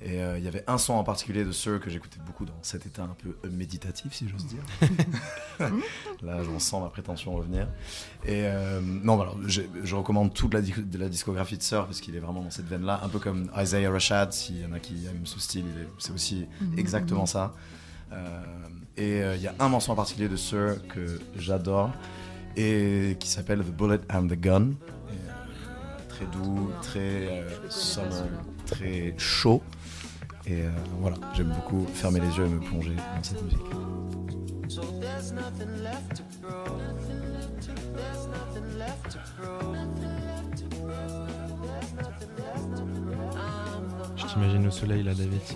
Et 0.00 0.22
euh, 0.22 0.38
il 0.38 0.44
y 0.44 0.48
avait 0.48 0.62
un 0.68 0.78
son 0.78 0.94
en 0.94 1.02
particulier 1.02 1.44
de 1.44 1.50
Sir 1.50 1.80
que 1.80 1.90
j'écoutais 1.90 2.20
beaucoup 2.24 2.44
dans 2.44 2.58
cet 2.62 2.86
état 2.86 3.02
un 3.02 3.16
peu 3.20 3.36
méditatif, 3.50 4.12
si 4.12 4.28
j'ose 4.28 4.46
dire. 4.46 4.62
Là, 6.22 6.42
j'en 6.44 6.60
sens 6.60 6.82
ma 6.82 6.88
prétention 6.88 7.34
revenir. 7.34 7.66
Et 8.24 8.44
euh, 8.44 8.80
non, 8.80 9.16
bah 9.16 9.24
alors, 9.24 9.38
je 9.46 9.94
recommande 9.96 10.32
toute 10.32 10.54
la, 10.54 10.60
de 10.60 10.98
la 10.98 11.08
discographie 11.08 11.58
de 11.58 11.62
Sir 11.62 11.84
parce 11.86 12.00
qu'il 12.00 12.14
est 12.14 12.20
vraiment 12.20 12.42
dans 12.42 12.50
cette 12.50 12.68
veine-là, 12.68 13.00
un 13.02 13.08
peu 13.08 13.18
comme 13.18 13.50
Isaiah 13.58 13.90
Rashad, 13.90 14.32
s'il 14.32 14.60
y 14.60 14.64
en 14.64 14.72
a 14.72 14.78
qui 14.78 15.04
aiment 15.06 15.26
ce 15.26 15.40
style, 15.40 15.64
c'est 15.98 16.12
aussi 16.12 16.46
Mhm, 16.60 16.78
exactement 16.78 17.26
ça. 17.26 17.54
Euh, 18.12 18.42
et 18.96 19.20
il 19.36 19.42
y 19.42 19.48
a 19.48 19.54
un 19.58 19.68
morceau 19.68 19.92
en 19.92 19.96
particulier 19.96 20.28
de 20.28 20.36
Sir 20.36 20.76
que 20.88 21.20
j'adore 21.36 21.90
et 22.56 23.16
qui 23.18 23.28
s'appelle 23.28 23.60
The 23.60 23.76
Bullet 23.76 24.00
and 24.12 24.28
the 24.28 24.38
Gun. 24.40 24.70
Et, 25.10 26.08
très 26.08 26.26
doux, 26.26 26.70
très 26.82 27.44
summer, 27.68 28.28
très 28.66 29.14
chaud. 29.18 29.62
Et 30.50 30.62
euh, 30.62 30.70
voilà, 31.00 31.16
j'aime 31.34 31.52
beaucoup 31.54 31.86
fermer 31.92 32.20
les 32.20 32.36
yeux 32.36 32.46
et 32.46 32.48
me 32.48 32.60
plonger 32.60 32.94
dans 32.96 33.22
cette 33.22 33.42
musique. 33.42 33.58
Je 44.16 44.26
t'imagine 44.26 44.66
au 44.66 44.70
soleil, 44.70 45.02
là, 45.02 45.14
David, 45.14 45.40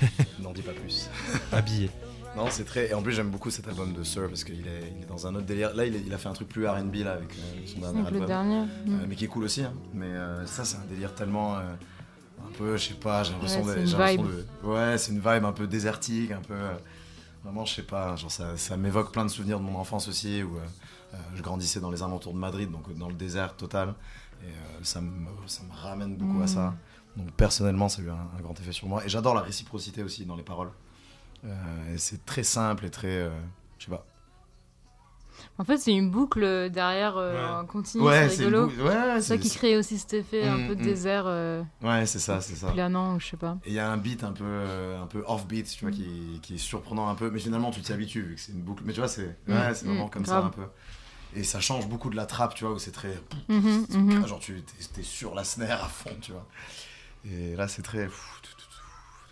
N'en 0.42 0.52
dis 0.52 0.62
pas 0.62 0.72
plus. 0.72 1.10
habillé. 1.52 1.90
Non, 2.36 2.46
c'est 2.48 2.64
très. 2.64 2.88
Et 2.90 2.94
en 2.94 3.02
plus, 3.02 3.12
j'aime 3.12 3.28
beaucoup 3.30 3.50
cet 3.50 3.68
album 3.68 3.92
de 3.92 4.02
Sir 4.02 4.28
parce 4.28 4.44
qu'il 4.44 4.66
est, 4.66 4.94
il 4.96 5.02
est 5.02 5.06
dans 5.06 5.26
un 5.26 5.34
autre 5.34 5.44
délire. 5.44 5.74
Là, 5.74 5.84
il, 5.84 5.94
est- 5.94 6.02
il 6.06 6.14
a 6.14 6.18
fait 6.18 6.28
un 6.28 6.32
truc 6.32 6.48
plus 6.48 6.66
RB 6.66 6.94
là 7.04 7.12
avec 7.12 7.32
euh, 7.32 7.66
son 7.66 7.80
dernier 7.80 8.06
album. 8.06 8.24
dernier. 8.26 8.60
Euh, 8.88 9.04
mais 9.08 9.14
qui 9.14 9.24
est 9.26 9.28
cool 9.28 9.44
aussi. 9.44 9.62
hein. 9.62 9.74
Mais 9.92 10.06
euh, 10.06 10.46
ça, 10.46 10.64
c'est 10.64 10.78
un 10.78 10.86
délire 10.88 11.14
tellement. 11.14 11.56
Un 12.46 12.52
peu, 12.56 12.76
je 12.76 12.88
sais 12.88 12.94
pas, 12.94 13.22
j'ai 13.24 13.32
l'impression 13.32 13.60
Ouais, 13.64 13.74
de- 13.74 14.46
Ouais, 14.62 14.98
c'est 14.98 15.12
une 15.12 15.18
vibe 15.20 15.44
un 15.44 15.52
peu 15.52 15.66
désertique, 15.66 16.30
un 16.32 16.40
peu. 16.40 16.54
euh, 16.54 16.76
vraiment, 17.44 17.64
je 17.64 17.74
sais 17.74 17.82
pas, 17.82 18.16
genre 18.16 18.30
ça, 18.30 18.56
ça 18.56 18.76
m'évoque 18.76 19.12
plein 19.12 19.24
de 19.24 19.30
souvenirs 19.30 19.58
de 19.60 19.64
mon 19.64 19.76
enfance 19.78 20.08
aussi 20.08 20.42
où 20.42 20.56
euh, 20.56 20.60
euh, 21.14 21.16
je 21.34 21.42
grandissais 21.42 21.80
dans 21.80 21.90
les 21.90 22.02
alentours 22.02 22.32
de 22.34 22.38
Madrid, 22.38 22.70
donc 22.70 22.92
dans 22.96 23.08
le 23.08 23.14
désert 23.14 23.56
total. 23.56 23.94
Et 24.42 24.46
euh, 24.46 24.50
ça, 24.82 25.00
me, 25.00 25.10
ça 25.46 25.62
me 25.64 25.72
ramène 25.72 26.16
beaucoup 26.16 26.40
à 26.40 26.44
Mm. 26.44 26.48
ça. 26.48 26.74
Donc 27.16 27.30
personnellement, 27.32 27.88
ça 27.88 28.00
a 28.02 28.04
eu 28.04 28.10
un, 28.10 28.14
un 28.38 28.40
grand 28.40 28.58
effet 28.60 28.72
sur 28.72 28.86
moi. 28.88 29.04
Et 29.04 29.08
j'adore 29.08 29.34
la 29.34 29.42
réciprocité 29.42 30.02
aussi 30.02 30.24
dans 30.24 30.36
les 30.36 30.42
paroles. 30.44 30.70
Et 31.44 31.98
c'est 31.98 32.24
très 32.26 32.42
simple 32.42 32.84
et 32.86 32.90
très. 32.90 33.30
je 33.78 33.84
sais 33.86 33.90
pas. 33.90 34.04
En 35.58 35.64
fait, 35.64 35.78
c'est 35.78 35.92
une 35.92 36.10
boucle 36.10 36.70
derrière 36.70 37.16
euh, 37.16 37.34
Ouais. 37.34 37.60
un 37.60 37.66
continu, 37.66 38.04
Ouais, 38.04 38.28
c'est 38.28 38.44
rigolo. 38.44 38.66
ouais, 38.66 39.14
C'est 39.16 39.20
ça 39.22 39.38
qui 39.38 39.50
crée 39.50 39.76
aussi 39.76 39.98
cet 39.98 40.14
effet 40.14 40.46
un 40.46 40.56
Mm, 40.58 40.66
peu 40.68 40.74
de 40.76 40.80
mm. 40.80 40.84
désert 40.84 41.24
euh, 41.26 41.62
Ouais, 41.82 42.06
c'est 42.06 42.18
ça, 42.18 42.40
c'est 42.40 42.54
ça. 42.56 42.70
planant, 42.72 43.18
je 43.18 43.26
sais 43.28 43.36
pas. 43.36 43.58
Et 43.64 43.68
il 43.70 43.74
y 43.74 43.78
a 43.78 43.90
un 43.90 43.96
beat 43.96 44.24
un 44.24 44.32
peu, 44.32 44.44
euh, 44.44 45.02
un 45.02 45.06
peu 45.06 45.22
off-beat, 45.26 45.68
tu 45.70 45.84
vois, 45.84 45.92
qui, 45.92 46.40
qui 46.42 46.54
est 46.54 46.58
surprenant 46.58 47.08
un 47.08 47.14
peu. 47.14 47.30
Mais 47.30 47.38
finalement, 47.40 47.70
tu 47.70 47.80
t'y 47.80 47.92
habitues 47.92 48.22
vu 48.22 48.34
que 48.36 48.40
c'est 48.40 48.52
une 48.52 48.62
boucle. 48.62 48.82
Mais 48.86 48.92
tu 48.92 49.00
vois, 49.00 49.08
c'est 49.08 49.36
Mm, 49.46 49.52
ouais, 49.52 49.74
c'est 49.74 49.86
vraiment 49.86 50.06
mm, 50.06 50.10
comme 50.10 50.22
grave. 50.24 50.42
ça 50.42 50.46
un 50.46 50.50
peu. 50.50 50.66
Et 51.36 51.44
ça 51.44 51.60
change 51.60 51.86
beaucoup 51.88 52.10
de 52.10 52.16
la 52.16 52.26
trappe, 52.26 52.54
tu 52.54 52.64
vois, 52.64 52.74
où 52.74 52.78
c'est 52.78 52.90
très. 52.90 53.16
Mhm, 53.48 53.86
mhm. 53.94 54.26
Genre, 54.26 54.40
tu 54.40 54.56
es, 54.98 55.02
sur 55.02 55.34
la 55.34 55.44
snare 55.44 55.84
à 55.84 55.88
fond, 55.88 56.10
tu 56.20 56.32
vois. 56.32 56.46
Et 57.24 57.54
là, 57.56 57.68
c'est 57.68 57.82
très. 57.82 58.08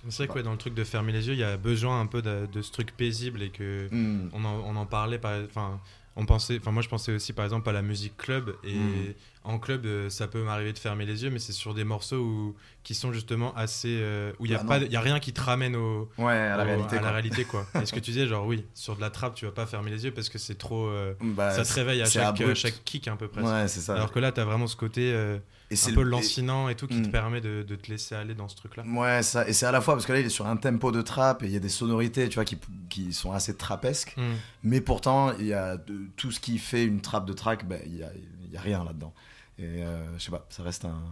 C'est 0.08 0.24
vrai 0.24 0.28
que 0.28 0.32
ouais, 0.34 0.42
dans 0.42 0.52
le 0.52 0.58
truc 0.58 0.74
de 0.74 0.84
fermer 0.84 1.12
les 1.12 1.26
yeux, 1.28 1.34
il 1.34 1.40
y 1.40 1.44
a 1.44 1.56
besoin 1.56 2.00
un 2.00 2.06
peu 2.06 2.22
de, 2.22 2.46
de 2.50 2.62
ce 2.62 2.70
truc 2.72 2.96
paisible 2.96 3.42
et 3.42 3.50
que 3.50 3.88
Mm. 3.90 4.30
on, 4.32 4.44
en, 4.44 4.54
on 4.66 4.76
en 4.76 4.87
parlait. 4.87 5.18
par- 5.18 5.38
Enfin, 5.44 5.80
on 6.16 6.24
pensait. 6.26 6.58
Enfin, 6.61 6.70
moi, 6.72 6.82
je 6.82 6.88
pensais 6.88 7.12
aussi 7.12 7.32
par 7.32 7.44
exemple 7.44 7.68
à 7.68 7.72
la 7.72 7.82
musique 7.82 8.16
club 8.16 8.54
et 8.64 8.74
Mm. 8.76 9.14
en 9.44 9.58
club, 9.58 9.87
euh, 9.87 10.11
ça 10.11 10.26
peut 10.28 10.42
m'arriver 10.42 10.72
de 10.72 10.78
fermer 10.78 11.06
les 11.06 11.22
yeux, 11.24 11.30
mais 11.30 11.38
c'est 11.38 11.52
sur 11.52 11.74
des 11.74 11.84
morceaux 11.84 12.18
où, 12.18 12.56
qui 12.82 12.94
sont 12.94 13.12
justement 13.12 13.54
assez 13.56 13.98
euh, 14.00 14.32
où 14.38 14.46
il 14.46 14.52
y 14.52 14.54
a 14.54 14.61
Ah, 14.62 14.64
pas, 14.64 14.78
il 14.78 14.90
y 14.92 14.96
a 14.96 15.00
rien 15.00 15.20
qui 15.20 15.32
te 15.32 15.40
ramène 15.40 15.76
au, 15.76 16.08
Ouais, 16.18 16.32
à 16.32 16.56
la 16.56 16.62
au- 16.62 16.66
réalité. 16.66 16.96
à 16.96 16.98
quoi. 16.98 17.06
la 17.08 17.12
réalité 17.12 17.44
quoi. 17.44 17.66
Et 17.82 17.87
ce 17.87 17.92
que 17.92 18.00
tu 18.00 18.11
disais, 18.12 18.26
genre 18.26 18.46
oui, 18.46 18.64
sur 18.74 18.96
de 18.96 19.00
la 19.00 19.11
trappe, 19.11 19.34
tu 19.34 19.44
vas 19.46 19.52
pas 19.52 19.66
fermer 19.66 19.90
les 19.90 20.04
yeux 20.04 20.11
parce 20.12 20.28
que 20.28 20.38
c'est 20.38 20.56
trop. 20.58 20.87
euh, 20.88 21.14
Bah, 21.20 21.50
ça 21.50 21.64
te 21.64 21.72
réveille 21.72 22.02
à 22.02 22.06
chaque, 22.06 22.54
chaque 22.54 22.84
kick 22.84 23.08
un 23.08 23.16
peu 23.16 23.28
presque. 23.28 23.48
Ouais, 23.48 23.68
c'est 23.68 23.80
ça. 23.80 23.94
Alors 23.94 24.11
que 24.12 24.18
là, 24.18 24.32
t'as 24.32 24.44
vraiment 24.44 24.66
ce 24.66 24.76
côté 24.76 25.12
euh, 25.12 25.38
et 25.70 25.76
c'est 25.76 25.90
un 25.92 25.94
peu 25.94 26.02
le- 26.02 26.11
lancinant 26.11 26.68
et 26.68 26.74
tout 26.76 26.87
qui 26.87 27.02
te 27.02 27.09
Mm. 27.09 27.12
permet 27.12 27.40
de, 27.40 27.62
de 27.62 27.76
te 27.76 27.90
laisser 27.90 28.14
aller 28.14 28.35
dans 28.35 28.48
ce 28.48 28.57
truc-là. 28.57 28.85
Ouais, 28.87 29.22
ça. 29.22 29.46
Et 29.48 29.52
c'est 29.52 29.66
à 29.66 29.72
la 29.72 29.81
fois 29.81 29.94
parce 29.94 30.07
que 30.07 30.12
là, 30.12 30.20
il 30.20 30.26
est 30.26 30.31
sur 30.31 30.46
un 30.46 30.57
tempo 30.57 30.90
de 30.92 31.02
trap 31.02 31.42
et 31.42 31.46
il 31.46 31.52
y 31.52 31.57
a 31.57 31.61
des 31.61 31.68
sonorités, 31.68 32.28
tu 32.28 32.37
vois, 32.37 32.44
qui, 32.44 32.59
qui 32.88 33.12
sont 33.12 33.33
assez 33.33 33.54
trapesques. 33.57 34.14
Mm. 34.16 34.22
Mais 34.62 34.81
pourtant, 34.81 35.33
il 35.38 35.46
y 35.46 35.52
a 35.54 35.76
de- 35.76 36.07
tout 36.16 36.31
ce 36.31 36.40
qui 36.40 36.59
fait 36.59 36.85
une 36.85 37.00
trappe 37.00 37.26
de 37.26 37.33
track, 37.35 37.66
ben, 37.66 37.81
il 37.87 37.96
y 37.96 38.02
a, 38.02 38.11
il 38.44 38.50
y 38.52 38.57
a 38.57 38.61
rien 38.61 38.83
là-dedans. 38.85 39.12
Et 39.59 39.64
euh, 39.85 40.16
je 40.18 40.24
sais 40.24 40.31
pas, 40.31 40.46
ça 40.50 40.62
reste 40.62 40.85
un, 40.85 41.02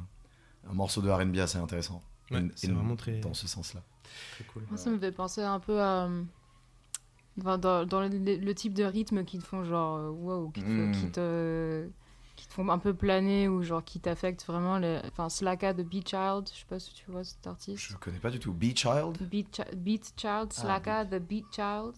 un 0.70 0.72
morceau 0.72 1.02
de 1.02 1.10
R&B 1.10 1.36
assez 1.38 1.58
intéressant. 1.58 2.02
Ouais, 2.30 2.38
In- 2.38 2.48
c'est 2.54 2.70
vraiment 2.70 2.96
très, 2.96 3.18
dans 3.20 3.34
ce 3.34 3.46
sens-là. 3.46 3.82
très 4.36 4.44
cool. 4.44 4.62
Moi, 4.68 4.78
ça 4.78 4.88
me 4.90 4.98
fait 4.98 5.12
penser 5.12 5.42
un 5.42 5.60
peu 5.60 5.80
à. 5.80 6.04
euh, 6.06 6.22
enfin, 7.40 7.58
dans, 7.58 7.84
dans 7.84 8.00
le, 8.00 8.08
le 8.08 8.54
type 8.54 8.72
de 8.74 8.84
rythme 8.84 9.24
qui 9.24 9.38
te 9.38 9.44
font 9.44 9.64
genre. 9.64 9.96
euh, 9.98 10.10
Wow, 10.10 10.50
qui 10.50 10.62
te, 10.62 10.92
qui 10.92 11.10
te, 11.10 11.88
qui 12.36 12.46
te 12.46 12.52
font 12.54 12.68
un 12.68 12.78
peu 12.78 12.94
planer 12.94 13.48
ou 13.48 13.62
genre 13.62 13.82
qui 13.82 13.98
t'affectent 13.98 14.44
vraiment. 14.46 14.78
Les... 14.78 15.00
Enfin, 15.10 15.28
Slaka 15.28 15.72
de 15.72 15.82
Beat 15.82 16.08
Child, 16.10 16.48
je 16.52 16.58
sais 16.60 16.66
pas 16.68 16.78
si 16.78 16.94
tu 16.94 17.10
vois 17.10 17.24
cet 17.24 17.44
artiste. 17.46 17.82
Je 17.90 17.96
connais 17.96 18.18
pas 18.18 18.30
du 18.30 18.38
tout. 18.38 18.52
Beat 18.52 18.78
Child? 18.78 19.18
Beat, 19.28 19.56
Chi- 19.56 19.76
Beat 19.76 20.12
Child, 20.16 20.52
Ah, 20.56 20.60
Slaka 20.60 21.04
the 21.06 21.18
Beat 21.18 21.46
Child. 21.50 21.94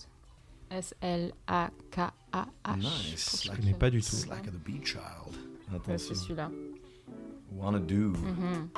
S-L-A-K-A-H. 0.71 2.77
Nice. 2.79 3.43
Je 3.45 3.51
connais 3.53 3.75
pas 3.75 3.91
du 3.91 4.01
tout. 4.01 4.17
Slack 4.17 4.47
of 4.49 4.55
the 4.55 4.65
Beat 4.65 4.87
Child. 4.87 5.35
Ouais, 5.73 5.99
c'est 5.99 6.15
celui-là. 6.15 6.51
Wanna 7.53 7.79
Do. 7.79 7.95
Mhm. 7.95 8.69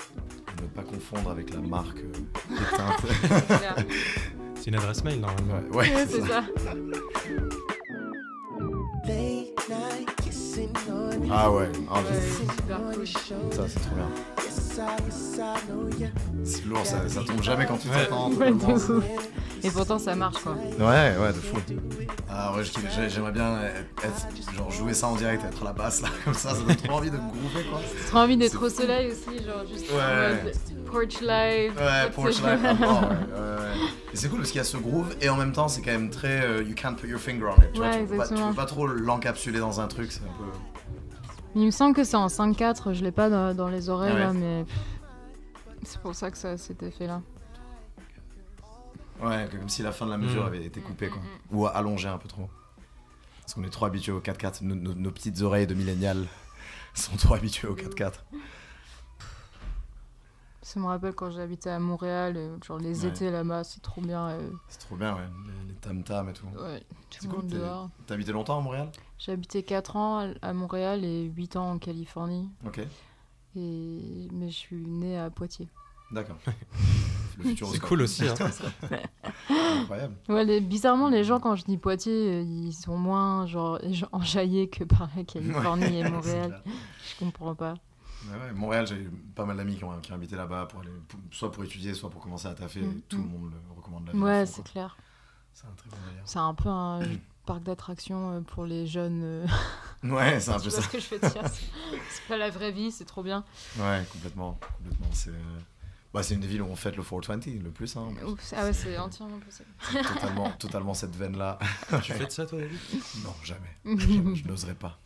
Ne 0.63 0.67
pas 0.69 0.83
confondre 0.83 1.31
avec 1.31 1.53
la 1.53 1.61
marque 1.61 1.99
euh, 1.99 2.13
éteinte. 2.73 3.87
C'est 4.55 4.67
une 4.69 4.77
adresse 4.77 5.03
mail 5.03 5.21
normalement. 5.21 5.55
ouais, 5.55 5.69
ouais, 5.71 5.77
Ouais, 5.95 6.07
c'est 6.07 6.21
c'est 6.21 6.29
ça. 6.29 6.45
ça. 6.57 6.75
Ah 11.33 11.51
ouais, 11.51 11.69
ah, 11.91 11.95
Ouais, 12.01 12.21
super 12.57 12.79
cool. 12.93 13.07
ça 13.07 13.63
c'est 13.69 13.81
trop 13.81 13.95
bien. 13.95 14.07
C'est 16.45 16.65
lourd, 16.67 16.85
ça, 16.87 17.09
ça 17.09 17.21
tombe 17.23 17.43
jamais 17.43 17.67
quand 17.67 17.77
tu 17.77 17.89
Ouais. 17.89 17.95
t'attends. 18.05 18.31
Ouais. 18.33 18.53
Et 19.63 19.71
pourtant, 19.71 19.99
ça 19.99 20.15
marche 20.15 20.39
quoi. 20.43 20.53
Ouais, 20.79 21.15
ouais, 21.21 21.29
de 21.29 21.39
fou. 21.39 21.57
Ah 22.31 22.55
ouais, 22.57 22.63
j'aimerais 23.09 23.33
bien 23.33 23.61
être, 23.63 24.55
genre 24.57 24.71
jouer 24.71 24.95
ça 24.95 25.09
en 25.09 25.17
direct, 25.17 25.45
être 25.45 25.63
à 25.63 25.65
la 25.67 25.73
basse 25.73 26.01
là, 26.01 26.09
comme 26.25 26.35
ça, 26.35 26.51
ça 26.55 26.63
donne 26.63 26.77
trop 26.77 26.95
envie 26.95 27.11
de 27.11 27.17
groover 27.17 27.69
quoi. 27.71 27.81
J'ai 27.83 28.07
trop 28.09 28.19
envie 28.19 28.37
d'être 28.37 28.65
au 28.65 28.69
soleil 28.71 29.13
aussi, 29.13 29.45
genre 29.45 29.65
juste 29.71 29.87
en 29.93 29.97
Ouais. 29.97 30.43
mode 30.45 30.87
porch 30.91 31.21
live. 31.21 31.73
Ouais, 31.77 32.11
Porch 32.15 32.37
Life, 32.39 32.65
à 32.65 32.75
mort, 32.75 33.03
ouais, 33.03 33.09
ouais, 33.09 33.41
ouais. 33.41 33.89
Et 34.13 34.17
c'est 34.17 34.29
cool 34.29 34.39
parce 34.39 34.51
qu'il 34.51 34.59
y 34.59 34.63
a 34.63 34.65
ce 34.65 34.77
groove 34.79 35.15
et 35.21 35.29
en 35.29 35.37
même 35.37 35.53
temps 35.53 35.69
c'est 35.69 35.83
quand 35.83 35.93
même 35.93 36.11
très 36.11 36.41
euh, 36.43 36.63
you 36.63 36.75
can't 36.75 36.95
put 36.97 37.07
your 37.09 37.21
finger 37.21 37.45
on 37.57 37.61
it. 37.63 37.73
Tu, 37.73 37.79
vois, 37.81 37.91
Ouais, 37.91 37.99
tu, 38.01 38.07
peux 38.07 38.17
pas, 38.17 38.29
tu 38.29 38.35
peux 38.35 38.55
pas 38.55 38.65
trop 38.67 38.87
l'encapsuler 38.87 39.59
dans 39.61 39.81
un 39.81 39.87
truc, 39.89 40.11
c'est 40.11 40.21
un 40.23 40.33
peu. 40.39 40.45
Il 41.55 41.67
me 41.67 41.71
semble 41.71 41.95
que 41.97 42.05
c'est 42.05 42.17
en 42.17 42.29
5-4, 42.29 42.93
je 42.95 43.03
l'ai 43.03 43.11
pas 43.13 43.29
dans, 43.29 43.55
dans 43.55 43.69
les 43.69 43.89
oreilles 43.89 44.13
Ah 44.13 44.15
ouais. 44.15 44.21
là, 44.21 44.33
mais 44.33 44.65
c'est 45.83 46.01
pour 46.01 46.15
ça 46.15 46.31
que 46.31 46.39
ça 46.39 46.51
a 46.51 46.57
cet 46.57 46.83
effet 46.83 47.07
là. 47.07 47.23
Ouais, 49.21 49.49
comme 49.51 49.69
si 49.69 49.83
la 49.83 49.93
fin 49.93 50.07
de 50.07 50.11
la 50.13 50.19
mesure 50.19 50.45
Mm. 50.45 50.47
avait 50.47 50.65
été 50.65 50.81
coupée 50.81 51.09
quoi. 51.11 51.21
Ou 51.51 51.67
allongée 51.67 52.09
un 52.09 52.19
peu 52.19 52.29
trop. 52.29 52.49
Parce 53.41 53.55
qu'on 53.55 53.65
est 53.65 53.71
trop 53.71 53.87
habitué 53.87 54.13
au 54.13 54.21
4x4. 54.21 54.63
Nos, 54.63 54.75
nos- 54.77 54.95
nos 54.95 55.11
petites 55.11 55.43
oreilles 55.43 55.67
de 55.67 55.75
millénial 55.75 56.27
sont 56.95 57.17
trop 57.17 57.35
habituées 57.35 57.69
au 57.69 57.75
4x4. 57.75 58.13
Ça 60.63 60.79
me 60.79 60.87
rappelle 60.87 61.15
quand 61.15 61.31
j'habitais 61.31 61.71
à 61.71 61.79
Montréal, 61.81 62.35
euh, 62.37 62.57
genre 62.65 62.79
les 62.79 63.03
Ouais. 63.05 63.09
étés 63.11 63.31
là-bas, 63.31 63.65
c'est 63.65 63.81
trop 63.83 64.01
bien. 64.01 64.29
euh, 64.29 64.51
C'est 64.69 64.79
trop 64.79 64.95
bien, 64.97 65.15
ouais. 65.17 65.27
Les, 65.47 65.69
les 65.73 65.75
tam-tams 65.75 66.29
et 66.29 66.33
tout. 66.33 66.47
ouais, 66.47 66.83
C'est 67.11 67.19
tout 67.21 67.25
le 67.27 67.31
cool, 67.31 67.41
monde 67.43 67.51
t'es- 67.51 67.59
dehors. 67.59 67.89
T'as 68.07 68.15
habité 68.15 68.31
longtemps 68.33 68.59
à 68.59 68.61
Montréal? 68.63 68.91
J'ai 69.21 69.33
habité 69.33 69.63
4 69.63 69.97
ans 69.97 70.33
à- 70.41 70.53
Montréal 70.55 71.05
et 71.05 71.25
8 71.25 71.57
ans 71.57 71.73
en 71.73 71.79
Californie. 71.79 72.49
Ok, 72.67 72.79
Et... 73.55 74.29
Mais 74.33 74.49
je 74.49 74.57
suis 74.57 74.87
née 74.87 75.19
à 75.19 75.29
Poitiers. 75.31 75.69
d'accord. 76.11 76.39
C'est 77.43 77.81
cool 77.81 78.03
aussi. 78.03 78.25
hein. 78.29 78.35
Incroyable. 79.81 80.15
Ouais, 80.29 80.45
les- 80.45 80.61
bizarrement, 80.61 81.09
les 81.09 81.25
gens, 81.25 81.41
quand 81.41 81.55
je 81.57 81.65
dis 81.65 81.77
Poitiers, 81.79 82.41
ils 82.43 82.73
sont 82.73 82.99
moins 82.99 83.47
genre 83.47 83.79
enjaillés 84.13 84.69
que 84.69 84.85
par 84.85 85.09
la 85.17 85.25
Californie 85.25 85.85
Ouais, 85.85 85.99
et 86.01 86.05
Montréal. 86.11 86.63
Je 86.67 87.19
comprends 87.19 87.55
pas. 87.55 87.75
Ouais, 88.31 88.39
ouais, 88.39 88.53
Montréal, 88.53 88.87
j'ai 88.87 88.97
eu 88.97 89.11
pas 89.35 89.45
mal 89.47 89.57
d'amis 89.57 89.77
qui 89.77 89.85
ont, 89.85 89.99
qui 90.01 90.13
ont 90.13 90.17
habité 90.17 90.37
là-bas, 90.37 90.67
pour 90.67 90.81
aller, 90.81 90.91
pour- 91.09 91.21
soit 91.31 91.51
pour 91.51 91.65
étudier, 91.65 91.95
soit 91.95 92.11
pour 92.11 92.21
commencer 92.23 92.49
à 92.49 92.55
taffer. 92.55 92.83
Mm, 92.83 93.01
Tout 93.09 93.17
le 93.19 93.23
mm. 93.23 93.27
monde 93.29 93.53
le 93.53 93.75
recommande 93.77 94.07
là 94.07 94.15
Ouais, 94.15 94.45
c'est 94.47 94.63
clair. 94.63 94.97
C'est 95.55 95.67
un 95.67 95.73
très 95.77 95.89
bon. 95.91 95.97
C'est 96.25 96.39
un 96.39 96.55
peu 96.55 96.69
un 96.69 97.01
parc 97.53 97.63
d'attractions 97.65 98.33
euh, 98.33 98.41
pour 98.41 98.65
les 98.65 98.87
jeunes. 98.87 99.23
euh, 99.25 99.47
Ouais, 100.05 100.39
c'est 100.41 100.51
un 100.53 100.59
peu 100.61 100.71
ça. 100.71 100.83
ce 100.83 100.89
que 100.89 101.01
je 101.01 101.07
dire 101.09 101.43
C'est 101.45 101.67
c'est 102.11 102.23
pas 102.29 102.37
la 102.39 102.49
vraie 102.51 102.71
vie, 102.73 102.91
c'est 102.93 103.05
trop 103.05 103.23
bien. 103.23 103.45
Ouais, 103.79 104.05
complètement. 104.13 104.59
complètement. 104.79 105.09
C'est 105.13 105.31
euh, 105.31 105.59
bah, 106.15 106.23
c'est 106.23 106.35
une 106.35 106.41
des 106.41 106.47
villes 106.47 106.63
où 106.63 106.67
on 106.67 106.77
fête 106.77 106.97
le 106.97 107.03
420 107.03 107.47
le 107.63 107.71
plus. 107.71 107.97
Hein, 107.97 108.09
ah 108.57 108.65
ouais, 108.65 108.73
c'est 108.73 108.97
entièrement 108.99 109.39
possible. 109.41 109.69
Totalement, 110.15 110.51
totalement 110.59 110.95
cette 110.95 111.15
veine-là. 111.17 111.59
tu 112.03 112.13
fais 112.13 112.27
de 112.27 112.31
ça 112.31 112.47
toi 112.47 112.59
David? 112.61 112.79
Non, 113.25 113.35
jamais. 113.45 113.97
Jamais, 113.99 114.35
je 114.37 114.47
n'oserais 114.49 114.75
pas. 114.75 114.99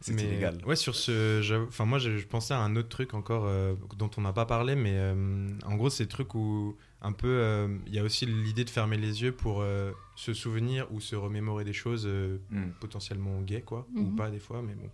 c'est 0.00 0.12
Mais, 0.12 0.24
illégal. 0.24 0.58
Ouais, 0.66 0.76
sur 0.76 0.94
ce. 0.94 1.66
Enfin, 1.68 1.84
moi, 1.84 1.98
je, 1.98 2.24
pensais 2.26 2.54
à 2.54 2.58
un 2.58 2.76
autre 2.76 2.88
truc 2.88 3.14
encore 3.14 3.44
euh, 3.46 3.74
dont 3.96 4.10
on 4.16 4.20
n'a 4.20 4.32
pas 4.32 4.46
parlé, 4.46 4.74
mais 4.76 4.94
euh, 4.94 5.48
en 5.66 5.74
gros, 5.76 5.90
c'est 5.90 6.04
le 6.04 6.08
truc 6.08 6.34
où 6.34 6.76
un 7.00 7.12
peu. 7.12 7.28
euh, 7.28 7.68
Il 7.86 7.94
y 7.94 7.98
a 7.98 8.02
aussi 8.02 8.26
l'idée 8.26 8.64
de 8.64 8.70
fermer 8.70 8.96
les 8.96 9.22
yeux 9.22 9.32
pour 9.32 9.62
euh, 9.62 9.92
se 10.14 10.34
souvenir 10.34 10.86
ou 10.92 11.00
se 11.00 11.16
remémorer 11.16 11.64
des 11.64 11.72
choses 11.72 12.04
euh, 12.06 12.36
Mm. 12.50 12.70
potentiellement 12.80 13.40
gays, 13.40 13.62
quoi, 13.62 13.86
ou 13.96 14.02
Mhm. 14.02 14.16
pas 14.16 14.30
des 14.30 14.38
fois, 14.38 14.60
mais 14.62 14.74
bon. 14.74 14.90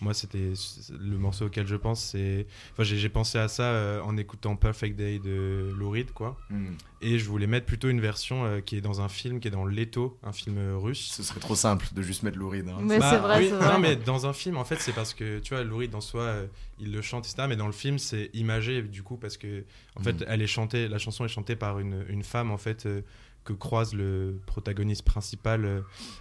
Moi, 0.00 0.14
c'était 0.14 0.52
le 0.98 1.18
morceau 1.18 1.46
auquel 1.46 1.66
je 1.66 1.76
pense, 1.76 2.02
c'est. 2.02 2.46
Enfin, 2.72 2.82
j'ai 2.82 3.08
pensé 3.10 3.38
à 3.38 3.48
ça 3.48 3.64
euh, 3.64 4.00
en 4.02 4.16
écoutant 4.16 4.56
Perfect 4.56 4.96
Day 4.96 5.18
de 5.18 5.72
Lou 5.76 5.90
Reed, 5.90 6.12
quoi. 6.12 6.38
Mm. 6.50 6.66
Et 7.02 7.18
je 7.18 7.24
voulais 7.28 7.46
mettre 7.46 7.66
plutôt 7.66 7.88
une 7.90 8.00
version 8.00 8.44
euh, 8.44 8.60
qui 8.60 8.76
est 8.76 8.80
dans 8.80 9.00
un 9.00 9.08
film, 9.08 9.40
qui 9.40 9.48
est 9.48 9.50
dans 9.52 9.64
Leto, 9.66 10.18
un 10.22 10.32
film 10.32 10.58
russe. 10.76 11.10
Ce 11.12 11.22
serait 11.22 11.40
trop 11.40 11.54
simple 11.56 11.86
de 11.92 12.00
juste 12.02 12.22
mettre 12.22 12.38
Louride. 12.38 12.68
Hein. 12.68 12.78
Mais 12.80 12.98
Bah, 12.98 13.10
c'est 13.10 13.18
vrai, 13.18 13.38
oui, 13.40 13.46
c'est 13.50 13.56
vrai. 13.56 13.72
Non, 13.72 13.78
mais 13.78 13.96
dans 13.96 14.26
un 14.26 14.32
film, 14.32 14.56
en 14.56 14.64
fait, 14.64 14.76
c'est 14.80 14.92
parce 14.94 15.12
que, 15.12 15.38
tu 15.40 15.54
vois, 15.54 15.64
Lou 15.64 15.76
Reed, 15.78 15.94
en 15.94 16.00
soi, 16.00 16.22
euh, 16.22 16.46
il 16.78 16.92
le 16.92 17.02
chante, 17.02 17.26
etc. 17.26 17.46
Mais 17.48 17.56
dans 17.56 17.66
le 17.66 17.72
film, 17.72 17.98
c'est 17.98 18.30
imagé, 18.34 18.80
du 18.82 19.02
coup, 19.02 19.16
parce 19.16 19.36
que, 19.36 19.64
en 19.96 20.02
fait, 20.02 20.12
Mhm. 20.20 20.26
elle 20.28 20.42
est 20.42 20.46
chantée, 20.46 20.88
la 20.88 20.98
chanson 20.98 21.24
est 21.24 21.28
chantée 21.28 21.56
par 21.56 21.78
une, 21.78 22.04
une 22.08 22.22
femme, 22.22 22.50
en 22.50 22.58
fait, 22.58 22.86
euh, 22.86 23.02
que 23.44 23.52
croise 23.52 23.94
le 23.94 24.38
protagoniste 24.46 25.04
principal 25.04 25.64
euh, 25.64 25.80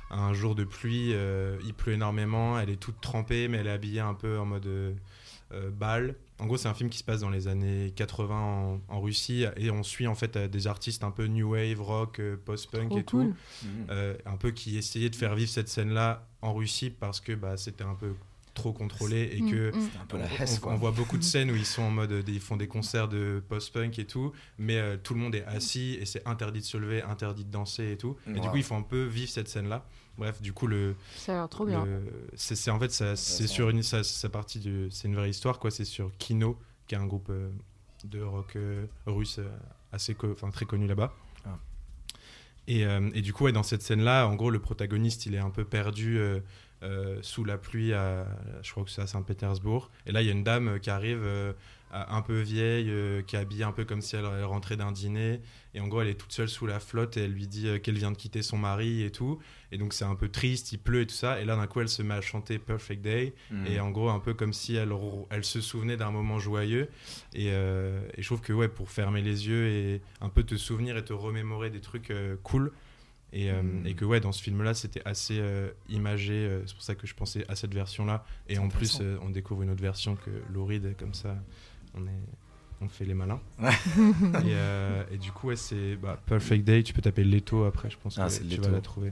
un 0.10 0.34
jour 0.34 0.55
de 0.55 0.63
pluie. 0.63 1.12
euh, 1.13 1.57
il 1.65 1.73
pleut 1.73 1.93
énormément, 1.93 2.60
elle 2.60 2.69
est 2.69 2.75
toute 2.79 2.99
trempée, 3.01 3.47
mais 3.47 3.57
elle 3.60 3.67
est 3.67 3.71
habillée 3.71 3.99
un 3.99 4.13
peu 4.13 4.39
en 4.39 4.45
mode 4.45 4.65
euh, 4.65 4.93
euh, 5.53 5.69
bal. 5.69 6.15
en 6.39 6.45
gros, 6.45 6.55
c'est 6.57 6.69
un 6.69 6.73
film 6.73 6.89
qui 6.89 6.97
se 6.97 7.03
passe 7.03 7.19
dans 7.19 7.29
les 7.29 7.47
années 7.49 7.91
80 7.95 8.36
en, 8.39 8.81
en 8.88 9.01
Russie 9.01 9.45
et 9.57 9.69
on 9.69 9.84
suit 9.84 10.07
en 10.07 10.15
fait 10.15 10.38
des 10.38 10.65
artistes 10.67 11.03
un 11.03 11.12
peu 11.12 11.25
new 11.27 11.51
wave, 11.51 11.81
rock, 11.81 12.21
post-punk 12.45 12.91
et 12.95 13.03
cool. 13.03 13.03
tout, 13.05 13.36
euh, 13.89 14.15
un 14.25 14.38
peu 14.38 14.51
qui 14.51 14.77
essayaient 14.77 15.10
de 15.10 15.15
faire 15.15 15.36
vivre 15.36 15.49
cette 15.51 15.67
scène-là 15.67 16.25
en 16.41 16.53
Russie 16.53 16.89
parce 16.89 17.19
que 17.19 17.34
bah, 17.34 17.57
c'était 17.57 17.84
un 17.84 17.95
peu 17.95 18.13
trop 18.54 18.74
contrôlé 18.74 19.30
et 19.34 19.42
Mm, 19.42 19.52
que 19.52 19.70
mm. 19.70 19.90
C'est 19.94 20.00
un 20.00 20.06
peu 20.06 20.18
la 20.18 20.26
on, 20.26 20.44
Hesse, 20.44 20.58
on- 20.58 20.62
quoi. 20.62 20.74
on 20.74 20.78
voit 20.78 20.92
beaucoup 20.92 21.18
de 21.18 21.24
scènes 21.24 21.50
où 21.52 21.56
ils 21.56 21.66
sont 21.66 21.84
en 21.84 21.92
mode, 21.92 22.12
euh, 22.12 22.24
ils 22.28 22.40
font 22.40 22.58
des 22.58 22.68
concerts 22.68 23.08
de 23.08 23.42
post-punk 23.48 23.98
et 24.00 24.06
tout, 24.06 24.32
mais 24.58 24.78
euh, 24.78 24.98
tout 25.02 25.14
le 25.14 25.20
monde 25.22 25.36
est 25.36 25.46
assis 25.46 25.98
et 26.00 26.06
c'est 26.06 26.26
interdit 26.28 26.60
de 26.60 26.66
se 26.66 26.78
lever, 26.78 27.02
interdit 27.02 27.46
de 27.46 27.52
danser 27.52 27.92
et 27.92 27.98
tout. 27.98 28.18
Et 28.28 28.40
du 28.40 28.48
coup, 28.50 28.58
il 28.58 28.64
faut 28.64 28.76
un 28.76 28.82
peu 28.82 29.06
vivre 29.06 29.30
cette 29.30 29.48
scène-là. 29.48 29.86
Bref, 30.18 30.42
du 30.42 30.52
coup, 30.54 30.68
le, 30.68 30.96
Ça 31.16 31.32
a 31.32 31.36
l'air 31.36 31.50
trop 31.50 31.66
bien. 31.66 31.86
le- 31.86 32.02
c'est 32.36 32.56
c'est- 32.56 32.70
en 32.72 32.80
fait, 32.80 32.92
ça- 32.92 33.16
c'est 33.16 33.48
sur 33.48 33.70
une, 33.70 33.82
ça, 33.84 34.04
ça 34.04 34.28
partie 34.30 34.60
de, 34.60 34.88
c'est 34.92 35.08
une 35.08 35.16
vraie 35.16 35.30
histoire 35.30 35.58
quoi. 35.58 35.72
C'est 35.72 35.86
sur 35.86 36.12
Kino, 36.18 36.60
qui 36.88 36.96
est 36.96 36.98
un 36.98 37.06
groupe 37.08 37.30
euh, 37.30 37.50
de 38.04 38.22
rock 38.22 38.56
euh, 38.58 38.86
russe 39.06 39.40
assez, 39.94 40.16
enfin 40.24 40.50
très 40.52 40.66
connu 40.66 40.88
là-bas. 40.88 41.14
Ah. 41.46 41.58
Et, 42.68 42.86
euh, 42.86 43.10
et 43.14 43.22
du 43.22 43.34
coup, 43.34 43.46
ouais, 43.46 43.52
dans 43.52 43.64
cette 43.64 43.82
scène-là, 43.82 44.28
en 44.28 44.36
gros, 44.36 44.50
le 44.52 44.60
protagoniste, 44.60 45.26
il 45.26 45.34
est 45.36 45.40
un 45.40 45.50
peu 45.50 45.64
perdu 45.66 46.20
euh, 46.84 47.20
sous 47.22 47.44
la 47.44 47.58
pluie, 47.58 47.94
à, 47.94 48.26
je 48.63 48.72
crois 48.72 48.84
que 48.84 48.89
c'est 48.89 49.02
à 49.02 49.08
Saint-Pétersbourg. 49.08 49.91
Et 50.08 50.12
là, 50.12 50.22
il 50.22 50.26
y 50.26 50.30
a 50.30 50.34
une 50.34 50.44
dame 50.44 50.67
euh, 50.67 50.80
qui 50.80 50.89
arrive, 50.89 51.22
euh, 51.24 51.54
un 51.91 52.22
peu 52.22 52.39
vieille, 52.39 52.89
euh, 52.89 53.22
qui 53.22 53.36
est 53.36 53.39
habillée 53.39 53.65
un 53.65 53.72
peu 53.72 53.86
comme 53.86 54.02
si 54.02 54.15
elle, 54.15 54.26
elle 54.26 54.46
rentrait 54.46 54.78
d'un 54.78 54.91
dîner. 54.91 55.41
Et 55.76 55.80
en 55.80 55.88
gros, 55.88 56.02
elle 56.02 56.08
est 56.08 56.20
toute 56.20 56.32
seule 56.32 56.50
sous 56.50 56.65
la 56.65 56.80
flotte 56.80 57.17
et 57.17 57.26
elle 57.26 57.34
lui 57.34 57.48
dit 57.48 57.67
qu'elle 57.82 57.98
vient 57.98 58.12
de 58.12 58.17
quitter 58.17 58.41
son 58.41 58.58
mari 58.58 59.04
et 59.04 59.12
tout. 59.12 59.39
Et 59.72 59.78
donc, 59.78 59.94
c'est 59.94 60.06
un 60.06 60.15
peu 60.15 60.30
triste, 60.30 60.72
il 60.72 60.80
pleut 60.80 61.02
et 61.02 61.08
tout 61.08 61.15
ça. 61.15 61.39
Et 61.39 61.46
là, 61.46 61.56
d'un 61.56 61.67
coup, 61.67 61.82
elle 61.82 61.89
se 61.89 62.02
met 62.02 62.15
à 62.15 62.22
chanter 62.22 62.58
Perfect 62.60 63.02
Day. 63.02 63.36
Mhm. 63.52 63.67
Et 63.67 63.80
en 63.80 63.91
gros, 63.91 64.10
un 64.10 64.20
peu 64.20 64.34
comme 64.34 64.54
si 64.54 64.76
elle, 64.76 64.91
elle 65.30 65.44
se 65.44 65.62
souvenait 65.62 65.98
d'un 65.98 66.12
moment 66.12 66.39
joyeux. 66.39 66.89
Et, 67.34 67.48
et 67.48 68.22
je 68.22 68.26
trouve 68.26 68.41
que, 68.41 68.54
ouais, 68.54 68.70
pour 68.70 68.89
fermer 68.89 69.22
les 69.22 69.48
yeux 69.48 69.67
et 69.67 70.02
un 70.20 70.30
peu 70.30 70.44
te 70.44 70.56
souvenir 70.56 70.98
et 70.98 71.06
te 71.06 71.13
remémorer 71.13 71.70
des 71.70 71.82
trucs 71.82 72.12
cool. 72.44 72.72
Et, 73.34 73.50
euh, 73.50 73.62
Mhm. 73.62 73.88
et 73.88 73.94
que, 73.96 74.04
ouais, 74.06 74.20
dans 74.20 74.32
ce 74.34 74.44
film-là, 74.44 74.74
c'était 74.74 75.02
assez 75.06 75.38
euh, 75.39 75.70
imagé. 75.89 76.34
euh, 76.34 76.63
c'est 76.67 76.74
pour 76.74 76.84
ça 76.84 76.96
que 76.96 77.08
je 77.08 77.13
pensais 77.15 77.46
à 77.48 77.56
cette 77.56 77.74
version-là. 77.74 78.26
Et 78.50 78.58
en 78.58 78.67
plus, 78.67 79.00
euh, 79.02 79.17
on 79.22 79.30
découvre 79.30 79.62
une 79.63 79.70
autre 79.70 79.82
version 79.82 80.15
que 80.17 80.30
Lauride, 80.54 80.96
comme 80.98 81.13
ça, 81.13 81.38
on, 81.94 82.06
est, 82.08 82.24
on 82.82 82.89
fait 82.89 83.06
les 83.06 83.13
malins. 83.13 83.39
Et, 84.46 85.13
et 85.13 85.17
du 85.17 85.32
coup, 85.32 85.48
ouais, 85.48 85.56
c'est 85.56 85.96
bah, 85.96 86.22
Perfect 86.26 86.65
Day. 86.65 86.84
Tu 86.84 86.94
peux 86.94 87.02
taper 87.02 87.24
Leto 87.24 87.63
après, 87.63 87.89
je 87.89 87.98
pense 87.98 88.17
Ah, 88.20 88.28
que 88.28 88.36
tu 88.38 88.44
Leto. 88.44 88.63
vas 88.63 88.72
la 88.72 88.82
trouver. 88.82 89.12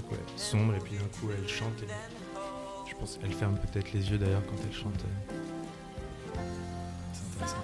Truc, 0.00 0.10
ouais, 0.12 0.18
sombre, 0.36 0.74
et 0.74 0.78
puis 0.78 0.94
d'un 0.96 1.04
coup, 1.04 1.28
elle 1.36 1.48
chante. 1.48 1.82
Et 1.82 2.90
je 2.90 2.94
pense 2.96 3.18
qu'elle 3.18 3.32
ferme 3.32 3.56
peut-être 3.58 3.92
les 3.92 4.10
yeux 4.10 4.18
d'ailleurs 4.18 4.42
quand 4.46 4.56
elle 4.66 4.74
chante. 4.76 4.94
euh. 5.04 5.32
C'est 7.12 7.42
intéressant. 7.44 7.56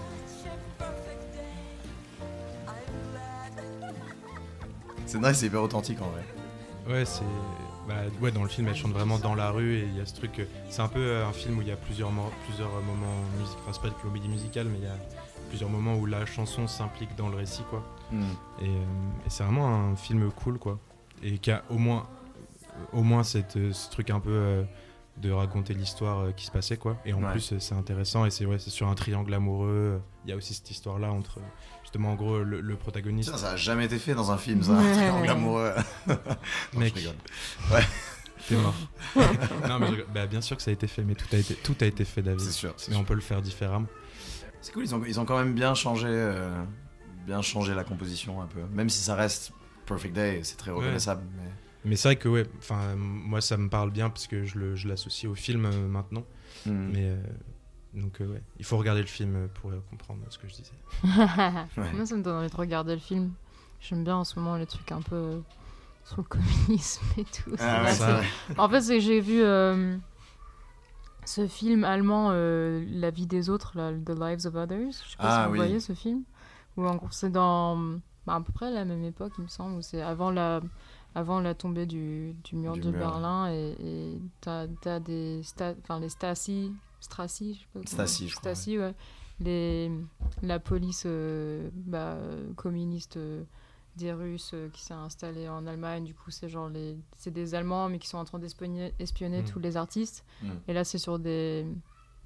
C'est 5.06 5.18
nice, 5.18 5.36
c'est 5.38 5.46
hyper 5.46 5.62
authentique 5.62 6.00
en 6.02 6.08
vrai. 6.10 6.24
Ouais, 6.88 7.04
c'est. 7.04 7.22
Bah, 7.86 7.94
ouais, 8.20 8.30
dans 8.32 8.42
le 8.42 8.48
film, 8.48 8.66
elle 8.68 8.74
chante 8.74 8.92
vraiment 8.92 9.18
dans 9.18 9.34
la 9.34 9.50
rue 9.50 9.74
et 9.76 9.82
il 9.84 9.96
y 9.96 10.00
a 10.00 10.06
ce 10.06 10.14
truc. 10.14 10.38
euh, 10.38 10.44
C'est 10.70 10.80
un 10.82 10.88
peu 10.88 11.00
euh, 11.00 11.26
un 11.26 11.32
film 11.32 11.58
où 11.58 11.62
il 11.62 11.68
y 11.68 11.72
a 11.72 11.76
plusieurs, 11.76 12.10
plusieurs 12.46 12.70
moments 12.70 13.20
musicaux. 13.38 13.58
Enfin, 13.62 13.72
c'est 13.74 13.82
pas 13.82 13.88
de 13.94 14.02
comédie 14.02 14.28
musicale, 14.28 14.66
mais 14.68 14.78
il 14.78 14.84
y 14.84 14.88
a 14.88 14.96
plusieurs 15.50 15.68
moments 15.70 15.94
où 15.96 16.06
la 16.06 16.24
chanson 16.26 16.66
s'implique 16.66 17.14
dans 17.16 17.28
le 17.28 17.36
récit, 17.36 17.62
quoi. 17.70 17.82
Mhm. 18.10 18.24
Et, 18.62 18.66
et 18.66 19.28
c'est 19.28 19.44
vraiment 19.44 19.66
un 19.68 19.96
film 19.96 20.30
cool, 20.32 20.58
quoi. 20.58 20.78
Et 21.22 21.38
qui 21.38 21.50
a 21.50 21.62
au 21.70 21.76
moins, 21.78 22.06
au 22.92 23.02
moins 23.02 23.22
cette, 23.22 23.56
euh, 23.56 23.72
ce 23.72 23.90
truc 23.90 24.10
un 24.10 24.20
peu 24.20 24.30
euh, 24.30 24.62
de 25.18 25.30
raconter 25.30 25.74
l'histoire 25.74 26.20
euh, 26.20 26.32
qui 26.32 26.44
se 26.46 26.50
passait, 26.50 26.76
quoi. 26.76 26.96
Et 27.04 27.12
en 27.12 27.22
Ouais. 27.22 27.30
plus, 27.32 27.54
c'est 27.58 27.74
intéressant 27.74 28.24
et 28.26 28.30
c'est 28.30 28.46
ouais, 28.46 28.58
c'est 28.58 28.70
sur 28.70 28.88
un 28.88 28.94
triangle 28.94 29.32
amoureux. 29.34 30.00
Il 30.24 30.30
y 30.30 30.32
a 30.32 30.36
aussi 30.36 30.54
cette 30.54 30.70
histoire-là 30.70 31.12
entre, 31.12 31.38
justement, 31.82 32.12
en 32.12 32.14
gros, 32.14 32.42
le, 32.42 32.60
le 32.60 32.76
protagoniste. 32.76 33.34
Ça 33.36 33.50
a 33.52 33.56
jamais 33.56 33.84
été 33.84 33.98
fait 33.98 34.14
dans 34.14 34.30
un 34.32 34.38
film, 34.38 34.62
ça. 34.62 34.72
Ouais. 34.72 34.78
Un 34.88 34.92
triangle 34.92 35.30
amoureux. 35.30 35.72
Non, 36.08 36.80
Mec. 36.80 36.94
je 36.96 37.00
rigole. 37.00 37.16
T'es 38.48 38.56
mort. 38.56 38.74
non, 39.68 39.78
mais 39.78 39.88
je 39.96 40.02
bah, 40.12 40.26
bien 40.26 40.40
sûr 40.42 40.56
que 40.56 40.62
ça 40.62 40.70
a 40.70 40.74
été 40.74 40.86
fait, 40.86 41.02
mais 41.02 41.14
tout 41.14 41.26
a 41.32 41.36
été, 41.38 41.54
tout 41.54 41.76
a 41.80 41.86
été 41.86 42.04
fait, 42.04 42.20
David. 42.22 42.40
C'est 42.40 42.50
sûr. 42.52 42.74
Mais 42.90 42.96
on 42.96 43.04
peut 43.04 43.14
le 43.14 43.20
faire 43.22 43.40
différemment. 43.40 43.86
C'est 44.60 44.72
cool, 44.72 44.84
ils 44.84 44.94
ont, 44.94 45.02
ils 45.06 45.18
ont 45.20 45.24
quand 45.24 45.38
même 45.38 45.54
bien 45.54 45.74
changé, 45.74 46.08
euh, 46.08 46.50
bien 47.26 47.40
changé 47.40 47.74
la 47.74 47.84
composition 47.84 48.42
un 48.42 48.46
peu. 48.46 48.60
Même 48.72 48.88
si 48.90 49.00
ça 49.00 49.14
reste 49.14 49.52
Perfect 49.86 50.14
Day, 50.14 50.40
c'est 50.42 50.56
très 50.56 50.70
reconnaissable. 50.72 51.22
Mais... 51.36 51.50
Mais 51.84 51.96
c'est 51.96 52.08
vrai 52.08 52.16
que, 52.16 52.28
ouais, 52.28 52.46
enfin, 52.58 52.94
moi, 52.96 53.40
ça 53.40 53.56
me 53.56 53.68
parle 53.68 53.90
bien 53.90 54.08
parce 54.10 54.26
que 54.26 54.44
je 54.44 54.58
le- 54.58 54.76
je 54.76 54.88
l'associe 54.88 55.30
au 55.30 55.34
film 55.34 55.66
euh, 55.66 55.86
maintenant. 55.88 56.24
Mhm. 56.66 56.90
Mais 56.92 57.10
euh, 57.10 57.16
donc, 57.94 58.20
euh, 58.20 58.26
ouais, 58.26 58.42
il 58.58 58.64
faut 58.64 58.76
regarder 58.78 59.00
le 59.02 59.06
film 59.06 59.48
pour 59.54 59.70
euh, 59.70 59.82
comprendre 59.90 60.20
ce 60.30 60.38
que 60.38 60.48
je 60.48 60.54
disais. 60.54 60.72
Moi, 61.92 62.06
ça 62.06 62.16
me 62.16 62.22
donne 62.22 62.36
envie 62.38 62.50
de 62.50 62.56
regarder 62.56 62.94
le 62.94 63.00
film. 63.00 63.32
J'aime 63.80 64.02
bien 64.04 64.16
en 64.16 64.24
ce 64.24 64.38
moment 64.38 64.56
les 64.56 64.66
trucs 64.66 64.90
un 64.92 65.02
peu 65.02 65.42
sur 66.04 66.18
le 66.18 66.22
communisme 66.24 67.04
et 67.18 67.24
tout. 67.24 67.54
Ah 67.58 67.82
ouais, 67.82 67.92
ça, 67.92 68.20
En 68.56 68.68
fait, 68.68 68.80
c'est 68.80 68.94
que 68.98 69.00
j'ai 69.04 69.20
vu 69.20 69.42
euh, 69.42 69.96
ce 71.26 71.46
film 71.46 71.84
allemand, 71.84 72.28
euh, 72.32 72.84
La 72.88 73.10
vie 73.10 73.26
des 73.26 73.48
autres, 73.50 73.72
là, 73.76 73.92
The 73.92 74.10
Lives 74.18 74.46
of 74.46 74.54
Others. 74.54 74.92
Je 75.04 75.10
sais 75.10 75.16
pas 75.18 75.28
Ah 75.28 75.40
si 75.42 75.46
vous 75.46 75.52
oui. 75.52 75.58
voyez 75.58 75.80
ce 75.80 75.92
film. 75.94 76.22
Où 76.76 76.86
en 76.86 76.96
gros, 76.96 77.08
c'est 77.10 77.30
dans 77.30 77.76
bah, 78.26 78.34
à 78.36 78.40
peu 78.40 78.52
près 78.52 78.70
la 78.70 78.84
même 78.84 79.04
époque, 79.04 79.32
il 79.38 79.44
me 79.44 79.48
semble, 79.48 79.76
où 79.76 79.82
c'est 79.82 80.02
avant 80.02 80.30
la, 80.30 80.60
avant 81.14 81.40
la 81.40 81.54
tombée 81.54 81.86
du, 81.86 82.34
du 82.44 82.56
mur 82.56 82.72
Du 82.74 82.80
de 82.80 82.90
mur. 82.90 82.98
Berlin. 82.98 83.50
Et 83.52 83.74
et 83.80 84.18
t'as 84.40 84.66
as 84.86 85.00
des. 85.00 85.42
Sta- 85.42 85.76
Enfin, 85.82 86.00
les 86.00 86.08
Stasi. 86.08 86.72
Stasi, 87.00 87.54
je 87.54 87.60
sais 87.60 87.66
pas 87.72 88.06
Stasi, 88.06 88.28
je 88.28 88.36
crois, 88.36 88.52
ouais. 88.52 88.94
Les, 89.40 89.90
la 90.42 90.58
police 90.60 91.02
euh, 91.06 91.68
bah, 91.74 92.16
communiste 92.56 93.16
euh, 93.16 93.42
des 93.96 94.12
Russes 94.12 94.52
euh, 94.54 94.68
qui 94.70 94.80
s'est 94.82 94.94
installée 94.94 95.48
en 95.48 95.66
Allemagne. 95.66 96.04
Du 96.04 96.14
coup, 96.14 96.30
c'est 96.30 96.48
genre 96.48 96.68
les, 96.68 96.96
c'est 97.16 97.32
des 97.32 97.54
Allemands 97.56 97.88
mais 97.88 97.98
qui 97.98 98.08
sont 98.08 98.18
en 98.18 98.24
train 98.24 98.38
d'espionner 98.38 98.94
espionner 99.00 99.42
Mm. 99.42 99.46
tous 99.46 99.58
les 99.58 99.76
artistes. 99.76 100.24
Mm. 100.42 100.50
Et 100.68 100.72
là, 100.72 100.84
c'est 100.84 100.98
sur 100.98 101.18
des 101.18 101.66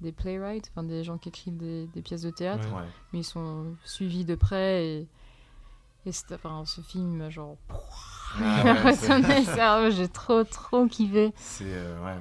des 0.01 0.11
playwrights, 0.13 0.69
enfin 0.71 0.83
des 0.83 1.03
gens 1.03 1.17
qui 1.17 1.27
écrivent 1.27 1.57
des, 1.57 1.87
des 1.87 2.01
pièces 2.01 2.21
de 2.21 2.29
théâtre, 2.29 2.69
Ouais. 2.69 2.81
Ouais. 2.81 2.87
mais 3.11 3.19
ils 3.19 3.23
sont 3.25 3.75
suivis 3.83 4.23
de 4.23 4.35
près 4.35 4.85
et, 4.87 5.07
et 6.05 6.11
enfin, 6.33 6.63
ce 6.65 6.79
film, 6.79 7.29
genre, 7.29 7.57
Ah 8.37 8.63
ouais, 8.85 8.93
me 8.95 9.43
cerveau, 9.45 9.89
j'ai 9.91 10.07
trop 10.07 10.43
trop 10.43 10.85
kiffé. 10.87 11.31
C'est 11.37 11.63
euh, 11.65 12.03
ouais, 12.05 12.19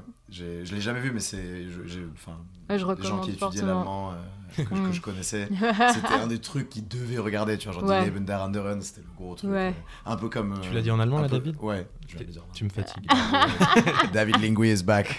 je 0.65 0.75
l'ai 0.75 0.81
jamais 0.81 1.01
vu, 1.01 1.11
mais 1.13 1.21
c'est 1.21 1.69
je- 1.69 1.87
j'ai 1.87 2.07
enfin 2.15 2.37
Ouais, 2.71 2.79
je 2.79 2.85
les 3.03 3.09
gens 3.09 3.19
qui 3.21 3.31
étudiaient 3.31 3.63
l'allemand 3.63 4.13
euh, 4.13 4.15
que, 4.57 4.63
que 4.69 4.75
Mm. 4.75 4.93
je 4.93 5.01
connaissais, 5.01 5.49
c'était 5.95 6.15
un 6.15 6.27
des 6.27 6.39
trucs 6.41 6.69
qu'ils 6.69 6.87
devaient 6.89 7.19
regarder. 7.19 7.57
Tu 7.59 7.69
vois, 7.69 7.79
genre 7.79 7.89
Ouais. 7.89 8.01
Die 8.01 8.07
Leben 8.11 8.25
der 8.25 8.43
Anderen, 8.43 8.81
c'était 8.83 9.01
le 9.03 9.07
gros 9.17 9.35
truc. 9.35 9.51
Ouais. 9.51 9.75
euh, 10.07 10.11
un 10.11 10.17
peu 10.17 10.29
comme. 10.29 10.53
euh, 10.53 10.61
Tu 10.61 10.73
l'as 10.73 10.83
dit 10.83 10.91
en 10.91 11.01
allemand, 11.01 11.21
là, 11.21 11.29
peu- 11.29 11.39
David 11.39 11.57
Ouais. 11.61 11.87
je 12.09 12.19
le 12.19 12.25
dire 12.33 12.43
en 12.49 12.53
Tu 12.53 12.65
me 12.65 12.71
fatigues. 12.71 13.07
David 14.13 14.41
Lingui 14.41 14.71
is 14.73 14.83
back. 14.83 15.19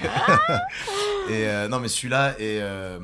et 1.30 1.48
euh, 1.48 1.68
non, 1.68 1.80
mais 1.80 1.88
celui-là 1.88 2.34
et 2.40 2.60
euh, 2.62 3.00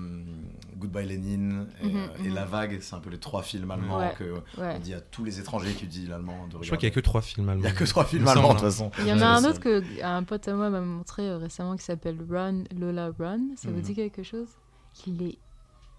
Goodbye 0.78 1.08
Lenin 1.08 1.68
et, 1.82 1.86
Mhm, 1.88 1.96
euh, 1.96 2.08
et 2.26 2.28
mhm. 2.30 2.34
La 2.36 2.46
Vague, 2.46 2.78
c'est 2.82 2.96
un 2.96 3.00
peu 3.00 3.10
les 3.10 3.18
trois 3.20 3.42
films 3.42 3.72
allemands 3.72 3.98
Ouais. 4.00 4.14
que 4.18 4.34
Ouais. 4.60 4.74
on 4.76 4.80
dit 4.80 4.94
à 4.94 5.00
tous 5.02 5.24
les 5.24 5.40
étrangers 5.40 5.74
qui 5.74 5.88
disent 5.88 6.10
l'allemand. 6.10 6.48
Je 6.62 6.66
crois 6.68 6.78
qu'il 6.78 6.90
y 6.90 6.92
a 6.92 6.96
que 6.96 7.00
trois 7.00 7.22
films 7.22 7.48
allemands. 7.50 7.64
Il 7.64 7.70
y 7.70 7.72
a 7.72 7.76
que 7.76 7.84
trois 7.86 8.06
films 8.06 8.28
allemands 8.28 8.50
de 8.50 8.54
toute 8.60 8.64
hein. 8.64 8.70
façon. 8.70 8.92
Il 9.00 9.08
y 9.08 9.14
en 9.14 9.22
a 9.22 9.26
un 9.28 9.44
autre 9.46 9.60
que 9.60 9.82
un 10.04 10.24
pote 10.24 10.48
à 10.48 10.54
moi 10.54 10.70
m'a 10.70 10.82
montré 10.82 11.28
euh, 11.28 11.38
récemment 11.38 11.76
qui 11.78 11.84
s'appelle 11.86 12.18
Run 12.30 12.64
Lola 12.78 13.12
Run. 13.18 13.40
Ça 13.56 13.70
vous 13.70 13.76
Mhm. 13.78 13.82
dit 13.82 13.96
quelque 13.96 14.24
chose? 14.24 14.48
Il 15.08 15.22
est 15.24 15.38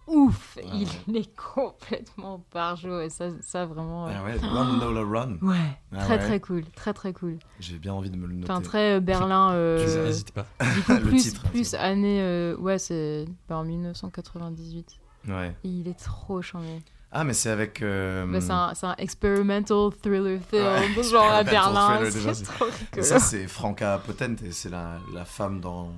ouf. 0.06 0.58
Ah 0.62 0.66
il 1.06 1.16
est 1.16 1.34
complètement 1.36 2.44
barjot 2.52 3.00
et 3.00 3.10
ça, 3.10 3.26
ça 3.40 3.66
vraiment. 3.66 4.06
euh, 4.08 4.12
Ah 4.16 4.24
ouais, 4.24 4.36
Run 4.38 4.78
Lola 4.78 5.02
Run. 5.20 5.38
Ouais, 5.42 5.56
Ah 5.92 5.98
très 6.04 6.14
ouais. 6.14 6.18
très 6.18 6.40
cool, 6.40 6.64
très 6.74 6.92
très 6.94 7.12
cool. 7.12 7.38
J'ai 7.60 7.78
bien 7.78 7.92
envie 7.94 8.10
de 8.10 8.16
me 8.16 8.26
le 8.26 8.34
noter. 8.34 8.50
Enfin 8.52 8.60
très 8.62 8.94
euh, 8.96 9.00
Berlin. 9.00 9.50
euh, 9.52 9.84
Tu 9.84 9.98
n'hésites 10.06 10.32
pas. 10.32 10.46
du 10.74 10.82
coup, 10.82 10.92
Le 10.94 11.00
plus 11.00 11.22
titre, 11.22 11.42
plus 11.50 11.74
année. 11.74 12.20
euh, 12.22 12.56
ouais, 12.56 12.78
c'est 12.78 13.26
bah, 13.48 13.56
en 13.58 13.64
1998. 13.64 14.86
Ouais. 15.28 15.56
Et 15.64 15.68
il 15.68 15.88
est 15.88 15.98
trop 15.98 16.40
charmé. 16.42 16.82
Ah, 17.12 17.24
mais 17.24 17.32
c'est 17.34 17.50
avec. 17.50 17.82
euh, 17.82 18.26
Bah, 18.26 18.40
c'est 18.40 18.50
un, 18.52 18.72
un 18.90 18.94
experimental 18.98 19.90
thriller 20.02 20.40
film, 20.40 20.62
Ouais, 20.64 21.02
genre 21.10 21.30
à 21.30 21.42
Berlin. 21.44 22.00
C'est 22.10 22.44
trop 22.44 22.66
et 22.66 22.70
rigolo. 22.70 23.02
ça, 23.06 23.18
c'est 23.20 23.46
Franca 23.48 23.98
Potente, 24.04 24.42
et 24.42 24.52
c'est 24.52 24.68
la, 24.70 24.98
la 25.14 25.24
femme 25.24 25.60
dans, 25.60 25.92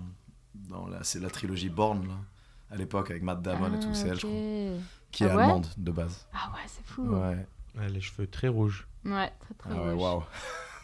dans 0.55 0.87
la, 0.87 1.03
c'est 1.03 1.19
la 1.21 1.31
trilogie 1.31 1.71
Born, 1.71 2.07
là, 2.07 2.15
à 2.71 2.77
l'époque, 2.77 3.11
avec 3.11 3.23
Matt 3.23 3.43
Damon 3.43 3.75
et 3.75 3.81
tout, 3.81 3.89
c'est 3.95 4.09
elle, 4.09 4.21
je 4.21 4.27
crois, 4.27 4.37
Ah, 4.37 4.83
qui 5.13 5.25
est 5.25 5.31
Ah 5.31 5.37
ouais 5.37 5.43
allemande 5.43 5.67
de 5.77 5.91
base. 5.93 6.27
Ah 6.35 6.51
ouais, 6.55 6.61
c'est 6.67 6.85
fou. 6.87 7.03
Ouais. 7.03 7.47
Ouais, 7.79 7.89
les 7.89 8.01
cheveux 8.01 8.27
très 8.27 8.49
rouges. 8.49 8.87
Ouais, 9.05 9.33
très 9.41 9.55
très 9.55 9.71
Ah 9.73 9.83
ouais, 9.83 9.95
moche. 9.95 10.03
waouh. 10.03 10.23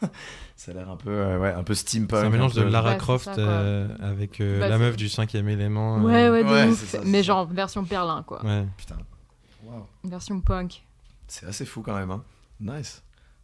ça 0.56 0.70
a 0.70 0.74
l'air 0.74 0.90
un 0.90 0.96
peu, 0.96 1.10
euh, 1.10 1.38
ouais, 1.38 1.52
un 1.52 1.62
peu 1.64 1.74
steampunk. 1.74 2.20
C'est 2.20 2.26
un 2.26 2.30
mélange 2.30 2.54
de 2.54 2.62
peu- 2.62 2.68
Lara 2.68 2.92
Ouais, 2.92 2.98
Croft 2.98 3.24
ça, 3.26 3.34
euh, 3.38 3.88
avec 4.00 4.40
euh, 4.40 4.60
Bah, 4.60 4.68
la 4.68 4.78
meuf 4.78 4.96
du 4.96 5.08
cinquième 5.08 5.48
élément. 5.48 5.98
euh, 5.98 6.02
Ouais, 6.02 6.28
ouais, 6.30 6.42
Ouais, 6.50 6.72
ça, 6.74 7.00
mais 7.04 7.18
ça. 7.18 7.22
genre 7.22 7.46
version 7.46 7.84
perlin, 7.84 8.22
quoi. 8.22 8.44
ouais. 8.44 8.64
Putain. 8.76 8.96
Waouh. 9.64 9.86
Version 10.04 10.40
punk. 10.40 10.84
C'est 11.26 11.46
assez 11.46 11.64
fou 11.64 11.82
quand 11.82 11.94
même. 11.96 12.10
Hein. 12.10 12.22
Nice. 12.60 13.02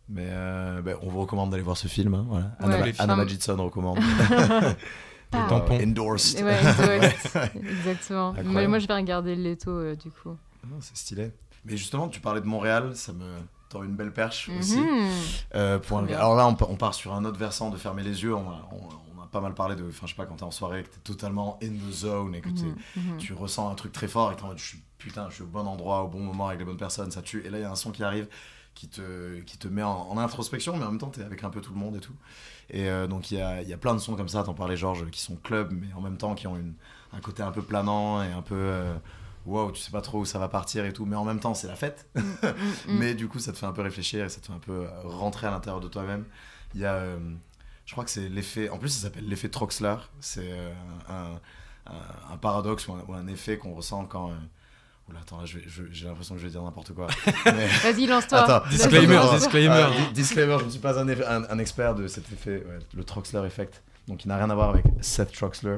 Mais 0.09 0.27
euh, 0.29 0.83
ben, 0.83 0.97
on 1.03 1.09
vous 1.09 1.21
recommande 1.21 1.51
d'aller 1.51 1.63
voir 1.63 1.77
ce 1.77 1.89
film. 1.89 2.15
hein, 2.15 2.25
voilà. 2.29 2.47
Ouais. 2.61 2.65
Anna, 2.65 2.75
Anna 2.77 2.93
films. 2.93 3.17
Majidson 3.17 3.57
recommande. 3.65 3.99
Ah. 5.33 5.47
tampon. 5.49 5.79
Endorsed. 5.81 6.43
Ouais, 6.43 6.59
exactement. 7.57 8.29
Incroyable. 8.31 8.49
Mais 8.55 8.67
moi, 8.69 8.79
je 8.79 8.87
vais 8.87 8.95
regarder 8.95 9.35
Leto, 9.37 9.71
euh, 9.71 9.95
du 9.97 10.11
coup. 10.11 10.37
Non, 10.69 10.77
C'est 10.81 10.97
stylé. 10.97 11.31
Mais 11.65 11.77
justement, 11.77 12.09
tu 12.09 12.21
parlais 12.21 12.41
de 12.41 12.47
Montréal, 12.47 12.97
ça 12.97 13.13
me 13.13 13.37
tend 13.69 13.83
une 13.83 13.95
belle 13.95 14.13
perche 14.13 14.51
aussi. 14.59 14.79
Mhm. 14.79 15.09
Euh, 15.55 15.79
pour 15.79 15.99
un- 15.99 16.01
Trop 16.01 16.09
bien. 16.09 16.19
Alors 16.19 16.35
là, 16.35 16.47
on, 16.47 16.55
pa- 16.55 16.67
on 16.69 16.77
part 16.77 16.95
sur 16.95 17.13
un 17.15 17.25
autre 17.25 17.39
versant 17.39 17.71
de 17.71 17.77
fermer 17.77 18.03
les 18.03 18.23
yeux. 18.23 18.35
On 18.35 18.49
a, 18.51 18.69
on- 18.73 19.19
on 19.19 19.23
a 19.23 19.27
pas 19.27 19.41
mal 19.41 19.55
parlé 19.55 19.77
de. 19.77 19.85
Enfin, 19.87 20.07
je 20.07 20.13
sais 20.13 20.17
pas, 20.17 20.25
quand 20.27 20.37
t'es 20.37 20.43
en 20.43 20.51
soirée, 20.51 20.83
que 20.85 20.89
t'es 20.89 21.01
totalement 21.05 21.59
in 21.63 21.69
the 21.69 21.93
zone 21.93 22.35
et 22.35 22.41
que 22.41 22.49
Mhm, 22.49 22.75
mhm. 22.97 23.17
tu 23.19 23.35
ressens 23.35 23.71
un 23.71 23.75
truc 23.75 23.93
très 23.93 24.09
fort 24.09 24.33
et 24.33 24.35
que 24.35 24.41
t'es 24.41 24.45
en 24.47 24.49
mode, 24.49 24.59
je 24.59 24.65
suis, 24.69 24.83
putain, 24.99 25.27
je 25.29 25.35
suis 25.35 25.43
au 25.43 25.47
bon 25.47 25.67
endroit, 25.67 26.03
au 26.03 26.09
bon 26.09 26.21
moment 26.21 26.49
avec 26.49 26.59
les 26.61 26.65
bonnes 26.65 26.77
personnes, 26.79 27.11
ça 27.11 27.21
tue. 27.23 27.43
Et 27.47 27.51
là, 27.51 27.59
il 27.59 27.63
y 27.63 27.65
a 27.65 27.71
un 27.71 27.75
son 27.77 27.91
qui 27.93 28.03
arrive 28.03 28.27
qui 28.75 28.89
te, 28.89 29.41
qui 29.41 29.59
te 29.59 29.69
met 29.69 29.83
en, 29.83 29.91
en 30.11 30.19
introspection, 30.19 30.77
mais 30.77 30.85
en 30.85 30.91
même 30.91 30.99
temps, 31.01 31.11
t'es 31.11 31.23
avec 31.23 31.45
un 31.45 31.51
peu 31.51 31.61
tout 31.61 31.73
le 31.73 31.79
monde 31.79 31.97
et 31.97 32.01
tout. 32.01 32.15
Et 32.71 32.89
euh, 32.89 33.07
donc, 33.07 33.31
il 33.31 33.39
y 33.39 33.41
a, 33.43 33.63
y 33.63 33.73
a 33.73 33.79
plein 33.79 33.95
de 33.95 33.99
sons 34.01 34.17
comme 34.17 34.29
ça, 34.29 34.43
t'en 34.45 34.55
parlais, 34.55 34.77
Georges, 34.77 35.11
qui 35.11 35.21
sont 35.21 35.37
club, 35.37 35.73
mais 35.73 35.93
en 35.95 36.01
même 36.01 36.17
temps, 36.17 36.35
qui 36.35 36.47
ont 36.47 36.57
une, 36.57 36.75
un 37.13 37.21
côté 37.21 37.43
un 37.43 37.53
peu 37.53 37.63
planant 37.63 38.23
et 38.23 38.33
un 38.33 38.43
peu. 38.43 38.55
euh, 38.57 38.95
Wow, 39.47 39.73
tu 39.73 39.81
sais 39.81 39.91
pas 39.91 40.03
trop 40.03 40.21
où 40.21 40.25
ça 40.27 40.39
va 40.39 40.49
partir 40.49 40.85
et 40.85 40.93
tout, 40.93 41.07
mais 41.07 41.17
en 41.17 41.25
même 41.25 41.41
temps, 41.41 41.55
c'est 41.55 41.67
la 41.69 41.77
fête. 41.77 42.09
Mm, 42.87 42.99
Mais 42.99 43.15
du 43.15 43.27
coup, 43.29 43.39
ça 43.39 43.53
te 43.53 43.59
fait 43.59 43.67
un 43.67 43.73
peu 43.73 43.83
réfléchir 43.83 44.25
et 44.25 44.29
ça 44.29 44.41
te 44.41 44.47
fait 44.47 44.53
un 44.53 44.59
peu 44.59 44.87
euh, 44.87 44.89
rentrer 45.05 45.47
à 45.47 45.51
l'intérieur 45.51 45.81
de 45.81 45.89
toi-même. 45.89 46.25
Il 46.75 46.81
y 46.81 46.85
a, 46.85 46.95
euh, 46.95 47.19
je 47.87 47.93
crois 47.93 48.05
que 48.05 48.11
c'est 48.11 48.29
l'effet, 48.29 48.69
en 48.69 48.79
plus, 48.79 48.89
ça 48.91 49.03
s'appelle 49.03 49.27
l'effet 49.29 49.49
Troxler. 49.49 49.97
C'est 50.21 50.51
euh, 50.53 50.73
un, 51.09 51.41
un- 51.87 52.33
un 52.35 52.37
paradoxe 52.37 52.87
ou 52.89 52.93
un, 52.95 53.05
ou 53.09 53.15
un 53.15 53.27
effet 53.29 53.59
qu'on 53.59 53.75
ressent 53.75 54.05
quand. 54.07 54.31
euh, 54.31 54.35
Oula, 55.11 55.21
attends, 55.21 55.45
j'ai 55.45 56.07
l'impression 56.07 56.35
que 56.35 56.41
je 56.41 56.47
vais 56.47 56.51
dire 56.53 56.63
n'importe 56.63 56.93
quoi. 56.95 57.09
Mais- 57.47 57.67
Vas-y, 57.67 58.07
lance-toi. 58.07 58.39
Disclaimer, 58.71 59.17
attends, 59.17 59.37
disclaimer. 59.37 59.75
Ah, 59.87 59.91
di- 60.09 60.13
disclaimer, 60.15 60.57
je 60.61 60.65
ne 60.67 60.71
suis 60.71 60.79
pas 60.81 60.99
un, 61.01 61.07
eff- 61.09 61.27
un- 61.27 61.45
un 61.51 61.59
expert 61.59 61.95
de 61.95 62.07
cet 62.07 62.31
effet, 62.33 62.63
ouais, 62.67 62.79
le 62.95 63.05
Troxler 63.05 63.43
effect. 63.47 63.83
Donc, 64.09 64.25
il 64.25 64.29
n'a 64.29 64.37
rien 64.37 64.51
à 64.51 64.55
voir 64.55 64.71
avec 64.71 64.85
Seth 65.01 65.33
Troxler. 65.33 65.77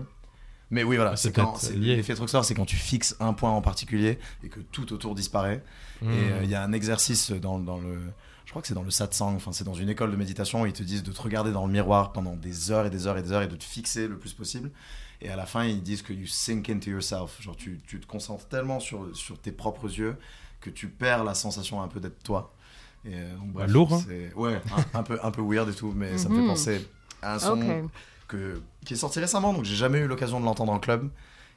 Mais 0.71 0.85
oui, 0.85 0.97
voilà, 0.97 1.13
Ah, 1.13 1.17
c'est 1.17 1.33
quand 1.33 1.63
l'effet 1.77 2.15
Troxler, 2.15 2.41
c'est 2.45 2.55
quand 2.55 2.65
tu 2.65 2.77
fixes 2.77 3.17
un 3.21 3.33
point 3.35 3.51
en 3.51 3.61
particulier 3.63 4.19
et 4.43 4.49
que 4.49 4.61
tout 4.61 4.93
autour 4.93 5.15
disparaît. 5.15 5.63
Mmh. 6.01 6.11
Et 6.13 6.15
euh, 6.33 6.41
il 6.45 6.51
y 6.51 6.55
a 6.55 6.63
un 6.63 6.73
exercice 6.73 7.31
dans, 7.31 7.59
dans 7.59 7.79
le. 7.79 7.99
Je 8.45 8.51
crois 8.51 8.61
que 8.63 8.69
c'est 8.69 8.75
dans 8.75 8.83
le 8.83 8.91
satsang, 8.91 9.35
enfin 9.37 9.53
c'est 9.53 9.65
dans 9.65 9.73
une 9.75 9.89
école 9.89 10.11
de 10.11 10.17
méditation, 10.17 10.63
où 10.63 10.67
ils 10.67 10.73
te 10.73 10.83
disent 10.83 11.03
de 11.05 11.13
te 11.13 11.23
regarder 11.23 11.53
dans 11.53 11.65
le 11.67 11.73
miroir 11.73 12.13
pendant 12.13 12.35
des 12.37 12.71
heures 12.71 12.85
et 12.87 12.91
des 12.91 13.07
heures 13.07 13.17
et 13.17 13.23
des 13.23 13.33
heures 13.33 13.43
et 13.43 13.47
de 13.49 13.57
te 13.57 13.65
fixer 13.65 14.09
le 14.09 14.17
plus 14.19 14.33
possible. 14.33 14.71
Et 15.25 15.29
à 15.31 15.37
la 15.37 15.47
fin, 15.47 15.65
ils 15.65 15.83
disent 15.83 16.03
que 16.03 16.13
you 16.13 16.27
sink 16.27 16.69
into 16.69 16.91
yourself. 16.91 17.41
Genre 17.41 17.57
tu, 17.57 17.81
tu 17.87 18.01
te 18.01 18.07
concentres 18.07 18.47
tellement 18.49 18.81
sur, 18.81 19.17
sur 19.17 19.39
tes 19.39 19.53
propres 19.53 19.87
yeux 19.87 20.17
que 20.61 20.69
tu 20.69 20.89
perds 20.89 21.23
la 21.25 21.35
sensation 21.35 21.81
un 21.81 21.89
peu 21.89 22.01
d'être 22.01 22.23
toi. 22.25 22.53
Et 23.05 23.15
euh, 23.15 23.37
donc, 23.37 23.53
bref, 23.53 23.71
Lourd, 23.71 23.95
hein 23.95 24.03
c'est- 24.07 24.33
Ouais, 24.35 24.61
un, 24.95 24.99
un 24.99 25.03
peu, 25.03 25.19
un 25.23 25.31
peu 25.31 25.43
weird 25.43 25.69
et 25.69 25.75
tout, 25.75 25.93
mais 25.95 26.19
ça 26.19 26.29
me 26.29 26.35
fait 26.35 26.41
Mhm. 26.41 26.47
penser 26.49 26.87
à 27.23 27.35
un 27.35 27.39
son 27.39 27.59
que, 28.29 28.61
qui 28.85 28.95
est 28.95 28.97
sorti 28.97 29.21
récemment, 29.21 29.53
donc 29.53 29.65
j'ai 29.65 29.77
jamais 29.77 29.99
eu 29.99 30.07
l'occasion 30.07 30.41
de 30.41 30.45
l'entendre 30.45 30.73
en 30.73 30.79
club. 30.81 31.09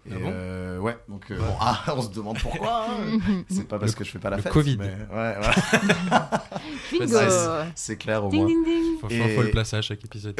Et 0.08 0.12
Ah 0.14 0.20
bon 0.20 0.30
euh, 0.32 0.78
ouais, 0.80 0.98
donc 1.10 1.32
euh, 1.32 1.38
bon, 1.38 1.46
ah, 1.60 1.84
on 1.98 2.02
se 2.02 2.10
demande 2.10 2.38
pourquoi. 2.40 2.86
hein. 2.90 3.20
C'est 3.50 3.68
pas 3.68 3.80
parce 3.80 3.94
Le- 3.94 3.98
que 3.98 4.04
je 4.04 4.12
fais 4.12 4.20
pas 4.20 4.30
la 4.30 4.38
le 4.38 4.44
fête. 4.44 4.52
Covid. 4.54 4.78
Mais 4.78 4.86
ouais, 4.90 5.36
voilà. 5.40 6.44
C'est- 7.76 7.98
clair 7.98 8.24
au 8.26 8.32
moins. 8.32 8.46
ding, 8.46 8.64
ding. 8.64 9.00
Faut, 9.02 9.08
faut- 9.10 9.14
Et- 9.14 9.36
faut 9.36 9.42
le 9.42 9.52
placer 9.52 9.78
à 9.78 9.82
chaque 9.82 10.04
épisode. 10.04 10.40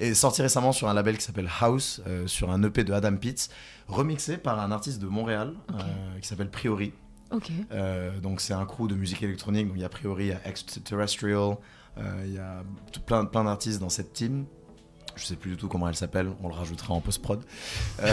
Et 0.00 0.14
sorti 0.14 0.42
récemment 0.42 0.72
sur 0.72 0.88
un 0.88 0.94
label 0.94 1.16
qui 1.18 1.24
s'appelle 1.24 1.48
House, 1.60 2.00
euh, 2.06 2.26
sur 2.26 2.50
un 2.50 2.62
EP 2.62 2.82
de 2.84 2.92
Adam 2.92 3.14
Pitts, 3.16 3.50
remixé 3.88 4.36
par 4.38 4.58
un 4.58 4.72
artiste 4.72 5.00
de 5.00 5.06
Montréal 5.06 5.52
euh, 5.70 6.18
qui 6.20 6.26
s'appelle 6.28 6.50
Priori. 6.50 6.92
Euh, 7.72 8.18
donc 8.20 8.40
c'est 8.40 8.52
un 8.54 8.64
crew 8.66 8.88
de 8.88 8.94
musique 8.94 9.22
électronique. 9.22 9.68
Donc 9.68 9.76
il 9.76 9.82
y 9.82 9.84
a 9.84 9.88
Priori, 9.88 10.24
il 10.24 10.28
y 10.28 10.32
a 10.32 10.40
Extraterrestrial, 10.46 11.56
euh, 11.98 12.22
il 12.26 12.34
y 12.34 12.38
a 12.38 12.62
plein, 13.06 13.24
plein 13.26 13.44
d'artistes 13.44 13.80
dans 13.80 13.88
cette 13.90 14.12
team. 14.12 14.46
Je 15.22 15.28
sais 15.28 15.36
plus 15.36 15.52
du 15.52 15.56
tout 15.56 15.68
comment 15.68 15.88
elle 15.88 15.94
s'appelle, 15.94 16.32
on 16.42 16.48
le 16.48 16.54
rajoutera 16.54 16.94
en 16.94 17.00
post-prod. 17.00 17.44
Euh, 18.02 18.12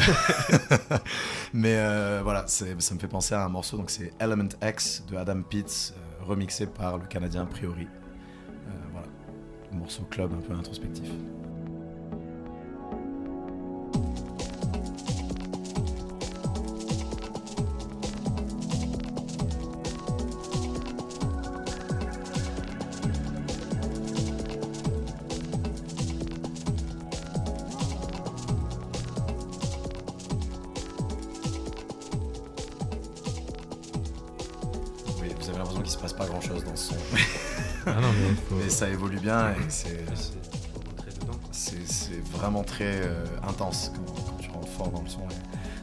Mais 1.54 1.76
euh, 1.78 2.22
voilà, 2.24 2.46
ça 2.46 2.66
me 2.66 3.00
fait 3.00 3.08
penser 3.08 3.34
à 3.34 3.44
un 3.44 3.50
morceau, 3.50 3.78
donc 3.78 3.90
c'est 3.90 4.14
Element 4.20 4.50
X 4.62 5.04
de 5.10 5.18
Adam 5.18 5.42
Pitts, 5.42 5.96
euh, 5.98 6.24
remixé 6.24 6.68
par 6.68 7.00
le 7.00 7.08
Canadien 7.08 7.46
Priori. 7.46 7.88
Voilà, 8.92 9.08
morceau 9.72 10.04
club 10.04 10.34
un 10.34 10.42
peu 10.42 10.54
introspectif. 10.54 11.10
Bien 39.22 39.52
et 39.52 39.56
c'est. 39.70 40.06
vraiment 42.32 42.64
très 42.64 43.02
euh, 43.02 43.26
intense 43.48 43.92
quand, 43.96 44.14
quand 44.14 44.38
tu 44.40 44.50
rentres 44.50 44.68
fort 44.70 44.90
dans 44.90 45.02
le 45.02 45.10
son. 45.10 45.22
et 45.22 45.34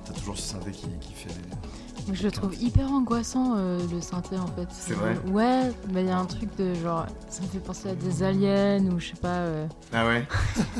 T'as 0.04 0.12
toujours 0.12 0.36
ce 0.36 0.42
synthé 0.42 0.70
qui, 0.70 0.88
qui 1.00 1.12
fait 1.12 1.28
des... 1.28 1.65
Je 2.12 2.22
le 2.22 2.30
trouve 2.30 2.54
hyper 2.54 2.90
angoissant, 2.92 3.54
euh, 3.56 3.80
le 3.92 4.00
synthé, 4.00 4.38
en 4.38 4.46
fait. 4.46 4.68
C'est 4.70 4.94
vrai? 4.94 5.18
Ouais, 5.26 5.72
mais 5.92 6.02
il 6.02 6.06
y 6.06 6.10
a 6.10 6.18
un 6.18 6.24
truc 6.24 6.54
de 6.56 6.72
genre. 6.74 7.04
Ça 7.28 7.42
me 7.42 7.48
fait 7.48 7.58
penser 7.58 7.88
à 7.90 7.94
des 7.96 8.22
aliens 8.22 8.84
ou 8.92 9.00
je 9.00 9.08
sais 9.08 9.16
pas. 9.20 9.28
euh. 9.40 9.66
Ah 9.92 10.06
ouais? 10.06 10.24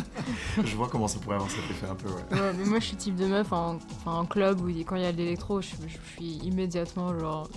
Je 0.65 0.77
vois 0.77 0.89
comment 0.89 1.09
ça 1.09 1.19
pourrait 1.19 1.35
avoir 1.37 1.51
cet 1.51 1.69
effet 1.71 1.87
un 1.91 1.95
peu, 1.95 2.09
ouais. 2.09 2.41
Ouais, 2.41 2.53
mais 2.57 2.65
moi, 2.65 2.79
je 2.81 2.87
suis 2.87 2.97
type 2.97 3.17
de 3.17 3.27
meuf 3.27 3.53
en, 3.53 3.79
club 4.27 4.61
où 4.61 4.69
quand 4.85 4.97
il 4.97 5.03
y 5.03 5.07
a 5.07 5.13
de 5.13 5.17
l'électro, 5.19 5.61
je, 5.61 5.69
je 5.87 6.13
suis 6.15 6.37
immédiatement 6.45 7.19
genre 7.19 7.49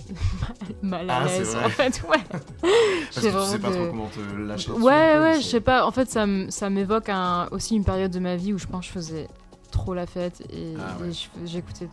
mal, 0.42 0.60
mal 0.82 1.10
à 1.10 1.16
Ah, 1.22 1.28
c'est 1.28 1.38
l'aise. 1.38 1.54
vrai. 1.54 1.64
En 1.64 1.70
fait, 1.70 2.02
ouais. 2.08 2.18
Parce 2.30 3.14
J'ai 3.14 3.20
que 3.20 3.26
tu 3.26 3.28
vraiment 3.32 3.46
sais 3.46 3.58
pas 3.58 3.70
de- 3.70 3.74
trop 3.74 3.86
comment 3.90 4.08
te 4.08 4.20
lâcher 4.20 4.70
Ouais, 4.72 5.18
ouais, 5.18 5.40
je 5.40 5.46
sais 5.46 5.60
pas. 5.60 5.86
En 5.86 5.90
fait, 5.92 6.10
ça, 6.10 6.24
m- 6.24 6.50
ça 6.50 6.68
m'évoque 6.70 7.08
un, 7.08 7.48
aussi 7.52 7.76
une 7.76 7.84
période 7.84 8.10
de 8.10 8.18
ma 8.20 8.36
vie 8.36 8.52
où 8.52 8.58
je 8.58 8.66
pense 8.66 8.80
que 8.80 8.86
je 8.88 8.92
faisais 8.92 9.28
trop 9.70 9.94
la 9.94 10.06
fête 10.06 10.42
et, 10.52 10.74
Ah 10.78 11.00
ouais. 11.00 11.08
et 11.08 11.12
je- 11.12 11.28
j'écoutais 11.46 11.88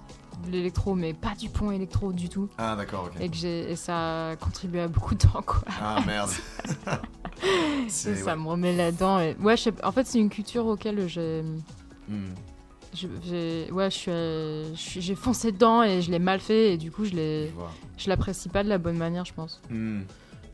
de 0.45 0.51
l'électro, 0.51 0.95
mais 0.95 1.13
pas 1.13 1.33
du 1.35 1.49
pont 1.49 1.71
électro 1.71 2.13
du 2.13 2.29
tout. 2.29 2.49
Ah 2.57 2.75
d'accord, 2.75 3.05
ok. 3.13 3.21
Et, 3.21 3.29
que 3.29 3.45
et 3.45 3.75
ça 3.75 4.29
a 4.31 4.35
contribué 4.35 4.81
à 4.81 4.87
beaucoup 4.87 5.15
de 5.15 5.19
temps, 5.19 5.41
quoi. 5.41 5.63
Ah 5.81 5.99
merde. 6.05 6.29
Ça 7.87 8.09
ouais. 8.09 8.35
me 8.35 8.47
remet 8.47 8.75
là-dedans. 8.75 9.19
Et... 9.19 9.35
Ouais. 9.39 9.55
En 9.83 9.91
fait, 9.91 10.05
c'est 10.07 10.19
une 10.19 10.29
culture 10.29 10.65
auquel 10.65 11.07
j'ai. 11.07 11.43
Hmm. 12.07 12.25
je- 12.95 13.07
j'ai- 13.23 13.71
ouais, 13.71 13.91
je 13.91 13.95
suis, 13.95 14.11
euh, 14.11 14.73
je 14.73 14.79
suis- 14.79 15.01
j'ai 15.01 15.13
foncé 15.15 15.51
dedans 15.51 15.83
et 15.83 16.01
je 16.01 16.09
l'ai 16.09 16.19
mal 16.19 16.39
fait 16.39 16.73
et 16.73 16.77
du 16.77 16.91
coup, 16.91 17.05
je 17.05 17.11
l'ai, 17.13 17.51
Je 17.97 18.09
l'apprécie 18.09 18.49
pas 18.49 18.63
de 18.63 18.69
la 18.69 18.77
bonne 18.77 18.97
manière, 18.97 19.25
je 19.25 19.33
pense. 19.33 19.61
Hmm. 19.69 20.01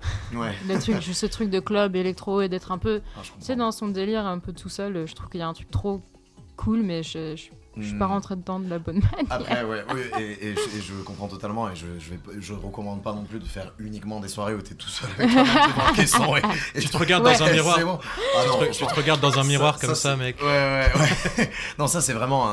Ouais. 0.35 0.51
Le 0.67 0.77
truc, 0.79 1.01
ce 1.01 1.25
truc 1.25 1.49
de 1.49 1.61
club 1.61 1.95
électro 1.95 2.41
et 2.41 2.49
d'être 2.49 2.73
un 2.73 2.77
peu, 2.77 3.01
Ah, 3.15 3.21
tu 3.23 3.31
sais, 3.39 3.55
dans 3.55 3.71
son 3.71 3.87
délire 3.87 4.25
un 4.25 4.39
peu 4.39 4.51
tout 4.51 4.67
seul, 4.67 5.07
je 5.07 5.15
trouve 5.15 5.29
qu'il 5.29 5.39
y 5.39 5.43
a 5.43 5.47
un 5.47 5.53
truc 5.53 5.71
trop 5.71 6.01
cool, 6.57 6.81
mais 6.81 7.03
je, 7.03 7.35
je, 7.37 7.43
je 7.77 7.87
suis 7.87 7.97
pas 7.97 8.05
Hmm. 8.07 8.11
rentrée 8.11 8.35
dedans 8.35 8.59
de 8.59 8.69
la 8.69 8.79
bonne 8.79 8.95
manière. 9.11 9.25
Après, 9.31 9.63
ouais, 9.63 9.83
oui, 9.93 10.01
et, 10.19 10.47
et 10.49 10.55
je, 10.55 10.77
et 10.77 10.81
je 10.81 10.93
comprends 11.03 11.27
totalement, 11.27 11.69
et 11.69 11.75
je, 11.75 11.85
je, 11.99 12.09
vais, 12.11 12.17
pas- 12.17 12.31
je 12.39 12.53
recommande 12.53 13.01
pas 13.03 13.13
non 13.13 13.23
plus 13.23 13.39
de 13.39 13.45
faire 13.45 13.73
uniquement 13.79 14.19
des 14.19 14.27
soirées 14.27 14.53
où 14.55 14.61
t'es 14.61 14.75
tout 14.75 14.89
seul 14.89 15.09
avec 15.17 15.29
caisson 15.95 16.35
et, 16.37 16.41
et 16.75 16.79
Tu 16.81 16.89
te 16.89 16.97
regardes 16.97 17.25
Ouais. 17.25 17.37
dans 17.37 17.43
un 17.45 17.51
miroir. 17.51 17.79
Bon. 17.79 17.99
Ah 18.35 18.41
Tu 18.43 18.47
non, 18.49 18.59
te, 18.59 18.65
tu 18.71 18.85
te 18.85 18.93
regardes 18.95 19.21
dans 19.21 19.39
un 19.39 19.43
miroir 19.43 19.79
comme 19.79 19.95
ça, 19.95 20.15
mec. 20.15 20.37
Ouais, 20.41 20.45
ouais, 20.47 20.91
ouais. 21.39 21.51
non, 21.79 21.87
ça 21.87 22.01
c'est 22.01 22.13
vraiment. 22.13 22.51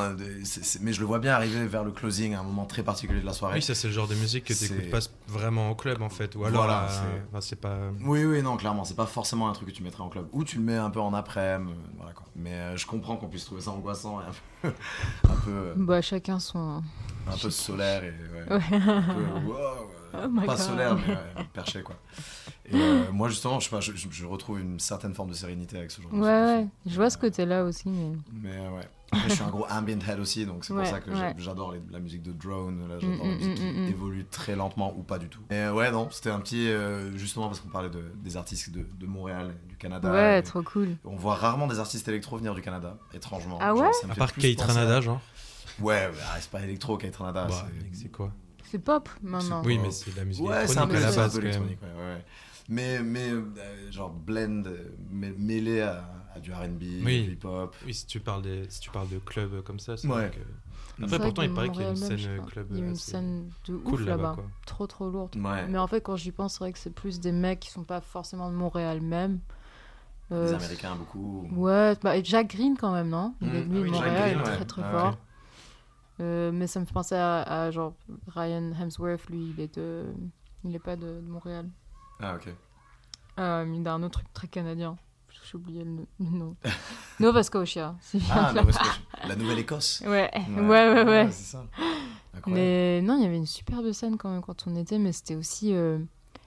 mais 0.81 0.93
je 0.93 0.99
le 0.99 1.05
vois 1.05 1.19
bien 1.19 1.33
arriver 1.33 1.65
vers 1.67 1.83
le 1.83 1.91
closing 1.91 2.33
à 2.35 2.39
un 2.39 2.43
moment 2.43 2.65
très 2.65 2.83
particulier 2.83 3.21
de 3.21 3.25
la 3.25 3.33
soirée. 3.33 3.55
Oui, 3.55 3.61
ça 3.61 3.75
c'est 3.75 3.87
le 3.87 3.93
genre 3.93 4.07
de 4.07 4.15
musique 4.15 4.45
que 4.45 4.53
t'écoutes 4.53 4.89
pas 4.89 4.99
vraiment 5.27 5.69
au 5.71 5.75
club 5.75 6.01
en 6.01 6.09
fait. 6.09 6.35
Ou 6.35 6.45
alors, 6.45 6.63
Voilà, 6.63 6.83
euh, 6.83 7.39
c'est- 7.41 7.55
pas. 7.55 7.77
Oui, 8.05 8.23
oui, 8.25 8.41
non, 8.41 8.57
clairement, 8.57 8.83
c'est 8.85 8.95
pas 8.95 9.05
forcément 9.05 9.49
un 9.49 9.53
truc 9.53 9.67
que 9.69 9.73
tu 9.73 9.83
mettrais 9.83 10.03
en 10.03 10.09
club. 10.09 10.27
Ou 10.31 10.43
tu 10.43 10.57
le 10.57 10.63
mets 10.63 10.77
un 10.77 10.89
peu 10.89 10.99
en 11.01 11.13
après-midi, 11.13 11.71
euh, 11.73 11.91
voilà 11.97 12.13
quoi. 12.13 12.25
Mais 12.35 12.53
euh, 12.53 12.77
je 12.77 12.85
comprends 12.87 13.17
qu'on 13.17 13.27
puisse 13.27 13.45
trouver 13.45 13.61
ça 13.61 13.71
angoissant 13.71 14.19
et 14.21 14.23
un 14.23 14.31
peu, 14.69 14.73
un 15.25 15.35
peu, 15.45 15.51
euh, 15.51 15.73
Bah, 15.77 16.01
chacun 16.01 16.39
son. 16.39 16.81
un 17.27 17.37
peu 17.41 17.49
solaire 17.49 18.03
et 18.03 18.09
ouais, 18.11 18.55
Ouais. 18.55 18.75
un 18.75 19.01
peu, 19.01 19.47
wow, 19.47 19.55
Oh 20.13 20.17
pas 20.45 20.45
God. 20.45 20.57
solaire 20.57 20.95
mais 21.07 21.43
perché 21.53 21.81
quoi. 21.83 21.95
Et 22.65 22.75
euh, 22.75 23.11
moi, 23.11 23.27
justement, 23.27 23.59
je, 23.59 23.65
sais 23.65 23.71
pas, 23.71 23.81
je, 23.81 23.91
je- 23.95 24.07
je 24.11 24.25
retrouve 24.25 24.59
une 24.59 24.79
certaine 24.79 25.13
forme 25.13 25.29
de 25.29 25.33
sérénité 25.35 25.77
avec 25.77 25.91
ce 25.91 26.01
genre 26.01 26.11
de 26.11 26.17
Ouais, 26.17 26.21
ouais. 26.29 26.67
Je 26.85 26.95
vois 26.95 27.09
ce 27.09 27.17
côté-là 27.17 27.63
aussi, 27.63 27.89
mais. 27.89 28.11
Mais 28.31 28.55
euh, 28.57 28.69
ouais. 28.77 28.87
Après, 29.13 29.27
je 29.27 29.33
suis 29.33 29.43
un 29.43 29.49
gros 29.49 29.65
ambient 29.69 29.99
head 30.07 30.19
aussi, 30.19 30.45
donc 30.45 30.63
c'est 30.63 30.73
pour 30.73 30.83
Ouais, 30.83 30.89
ça 30.89 31.01
que 31.01 31.09
ouais. 31.11 31.17
j'a- 31.17 31.33
j'adore 31.37 31.73
la 31.91 31.99
musique 31.99 32.21
de 32.23 32.31
drone, 32.31 32.87
là, 32.87 32.97
j'adore 32.99 33.25
Mm, 33.25 33.29
la 33.29 33.35
musique 33.35 33.51
mm, 33.51 33.55
qui 33.55 33.63
mm, 33.63 33.85
mm. 33.85 33.87
évolue 33.89 34.25
très 34.31 34.55
lentement 34.55 34.93
ou 34.97 35.01
pas 35.03 35.17
du 35.19 35.27
tout. 35.27 35.41
Mais 35.49 35.63
euh, 35.63 35.73
ouais, 35.73 35.91
non, 35.91 36.07
c'était 36.11 36.29
un 36.29 36.39
petit. 36.39 36.69
euh, 36.69 37.11
justement 37.17 37.47
parce 37.47 37.59
qu'on 37.59 37.67
parlait 37.69 37.89
de, 37.89 38.05
des 38.23 38.37
artistes 38.37 38.69
de, 38.71 38.85
de 38.97 39.05
Montréal, 39.05 39.53
du 39.67 39.75
Canada. 39.75 40.09
Ouais, 40.13 40.39
et 40.39 40.43
trop 40.43 40.61
cool. 40.63 40.95
On 41.03 41.17
voit 41.17 41.35
rarement 41.35 41.67
des 41.67 41.79
artistes 41.79 42.07
électro 42.07 42.37
venir 42.37 42.55
du 42.55 42.61
Canada, 42.61 42.97
étrangement. 43.13 43.57
Ah 43.59 43.69
Genre, 43.75 43.81
ouais 43.81 43.93
ça 43.99 44.07
me 44.07 44.13
À 44.13 44.15
part 44.15 44.33
Kate 44.33 44.61
Ranada, 44.61 45.01
genre. 45.01 45.19
Ouais, 45.81 46.07
bah, 46.09 46.37
c'est 46.39 46.49
pas 46.51 46.61
électro, 46.61 46.95
Kate 46.97 47.15
Ranada. 47.15 47.47
Bah, 47.47 47.67
c'est- 47.91 48.09
quoi? 48.11 48.31
C'est 48.69 48.79
pop 48.79 49.09
maintenant. 49.21 49.61
Oui, 49.65 49.77
mais 49.77 49.91
c'est 49.91 50.11
de 50.11 50.15
la 50.15 50.23
musique 50.23 50.45
Ouais, 50.47 50.65
c'est 50.67 50.77
un 50.77 50.87
peu 50.87 50.93
électronique 50.93 50.95
à 50.95 50.99
la 51.07 51.11
c'est 51.11 51.19
un 51.19 51.23
base 51.23 51.33
peu 51.37 51.41
électronique, 51.41 51.79
ouais, 51.81 51.89
ouais, 51.89 52.13
ouais. 52.13 52.25
Mais, 52.71 53.03
mais 53.03 53.29
euh, 53.31 53.91
genre 53.91 54.11
blend, 54.11 54.63
euh, 54.65 54.95
mê- 55.11 55.35
mêlé 55.37 55.81
à, 55.81 56.05
à 56.33 56.39
du 56.39 56.51
RB, 56.53 56.81
Oui. 57.03 57.23
du 57.23 57.33
hip-hop. 57.33 57.75
Oui, 57.85 57.93
si 57.93 58.05
tu 58.07 58.19
parles, 58.21 58.41
des, 58.41 58.65
si 58.69 58.79
tu 58.79 58.89
parles 58.89 59.09
de 59.09 59.19
clubs 59.19 59.61
comme 59.63 59.79
ça, 59.79 59.97
c'est 59.97 60.07
Ouais. 60.07 60.13
vrai 60.13 60.31
que... 60.31 61.03
Après, 61.03 61.19
pourtant, 61.19 61.41
il 61.41 61.53
paraît 61.53 61.69
qu'il 61.69 61.81
y 61.81 61.85
a 61.85 61.89
une 61.89 61.97
même, 61.97 62.17
scène 62.17 62.39
euh, 62.39 62.41
club 62.45 62.67
Il 62.71 62.77
y 62.79 62.81
a 62.81 62.85
une 62.85 62.91
assez 62.91 63.11
scène 63.11 63.49
de 63.67 63.73
ouf 63.75 63.83
cool 63.83 64.05
là-bas. 64.05 64.37
Trop, 64.65 64.87
trop 64.87 65.09
lourde. 65.09 65.35
Ouais. 65.35 65.67
Mais 65.67 65.77
en 65.77 65.87
fait, 65.87 66.01
quand 66.01 66.15
j'y 66.15 66.31
pense, 66.31 66.53
c'est 66.53 66.59
vrai 66.59 66.71
que 66.71 66.79
c'est 66.79 66.93
plus 66.93 67.19
des 67.19 67.31
mecs 67.33 67.59
qui 67.59 67.69
sont 67.71 67.83
pas 67.83 67.99
forcément 68.01 68.49
de 68.49 68.55
Montréal 68.55 69.01
même. 69.01 69.39
Les 70.31 70.37
Euh, 70.37 70.55
Américains, 70.55 70.95
beaucoup. 70.95 71.45
Ouais, 71.51 71.95
bah, 72.01 72.15
et 72.15 72.23
Jack 72.23 72.55
Green 72.55 72.77
quand 72.77 72.93
même, 72.93 73.09
non? 73.09 73.33
Il 73.41 73.53
est 73.53 73.65
Mm, 73.65 73.71
lui, 73.73 73.79
ah 73.79 73.81
oui, 73.81 73.87
Jack 73.89 73.91
Montréal, 73.91 74.29
Green, 74.29 74.43
très 74.43 74.59
ouais. 74.59 74.65
très 74.65 74.81
Ah, 74.83 74.91
fort. 74.91 75.17
Euh, 76.19 76.51
mais 76.53 76.67
ça 76.67 76.79
me 76.79 76.85
fait 76.85 76.93
penser 76.93 77.15
à, 77.15 77.41
à, 77.41 77.71
genre 77.71 77.93
Ryan 78.27 78.71
Hemsworth, 78.79 79.29
lui, 79.29 79.49
il 79.49 79.59
est 79.59 79.75
de, 79.75 80.05
il 80.63 80.75
est 80.75 80.79
pas 80.79 80.95
de, 80.95 81.19
de 81.19 81.29
Montréal. 81.29 81.67
Ah, 82.21 82.35
ok. 82.35 82.49
Euh, 83.39 83.73
il 83.75 83.87
a 83.87 83.93
un 83.93 84.03
autre 84.03 84.19
truc 84.19 84.33
très 84.33 84.47
canadien. 84.47 84.97
J'ai 85.49 85.57
oublié 85.57 85.83
le, 85.83 86.05
le 86.19 86.29
nom. 86.29 86.55
Nova 87.19 87.41
Scotia. 87.43 87.95
Ah. 88.29 88.51
Nova 88.53 88.71
Scotia. 88.71 88.91
la 89.27 89.35
Nouvelle-Écosse. 89.35 90.03
Ouais, 90.05 90.29
ouais, 90.57 90.61
ouais, 90.93 91.03
ouais. 91.03 91.27
c'est 91.31 91.43
ça. 91.57 91.65
Incroyable. 92.35 92.61
Mais 92.61 93.01
non, 93.01 93.17
il 93.17 93.23
y 93.23 93.25
avait 93.25 93.37
une 93.37 93.45
superbe 93.47 93.91
scène 93.91 94.17
quand 94.17 94.29
même 94.29 94.41
quand 94.41 94.65
on 94.67 94.75
était, 94.75 94.99
mais 94.99 95.11
c'était 95.11 95.35
aussi, 95.35 95.73
euh, 95.73 95.97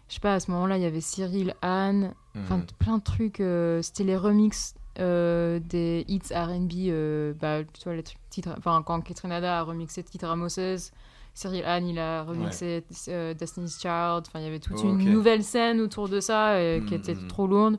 je 0.08 0.14
sais 0.14 0.20
pas, 0.20 0.34
à 0.34 0.40
ce 0.40 0.50
moment-là, 0.52 0.76
il 0.78 0.82
y 0.82 0.86
avait 0.86 1.00
Cyril, 1.00 1.54
Anne, 1.60 2.14
enfin 2.36 2.58
Mhm. 2.58 2.66
plein 2.78 2.98
de 2.98 3.02
trucs. 3.02 3.40
euh, 3.40 3.82
c'était 3.82 4.04
les 4.04 4.16
remixes 4.16 4.74
euh, 5.00 5.58
des 5.58 6.04
hits 6.08 6.32
R&B, 6.32 6.72
euh, 6.88 7.34
bah, 7.34 7.64
tu 7.64 7.82
vois, 7.84 7.94
les 7.94 8.02
trucs 8.04 8.18
titres, 8.30 8.54
enfin 8.56 8.80
quand 8.86 9.00
Catherine 9.00 9.32
Ada 9.32 9.58
a 9.58 9.62
remixé 9.62 10.04
Titre 10.04 10.32
Moses, 10.36 10.92
Cyril 11.34 11.64
Anne, 11.64 11.86
il 11.88 11.98
a 11.98 12.22
remixé 12.22 12.84
euh, 13.08 13.34
Destiny's 13.34 13.78
Child. 13.80 14.24
Enfin, 14.26 14.38
il 14.38 14.44
y 14.44 14.46
avait 14.46 14.60
toute 14.60 14.76
Oh, 14.78 14.88
une 14.88 15.10
nouvelle 15.12 15.42
scène 15.42 15.80
autour 15.80 16.08
de 16.08 16.20
ça 16.20 16.52
euh, 16.52 16.78
qui 16.80 16.94
Mhm, 16.94 17.00
était 17.00 17.14
mhm. 17.14 17.28
trop 17.28 17.46
lourde. 17.46 17.78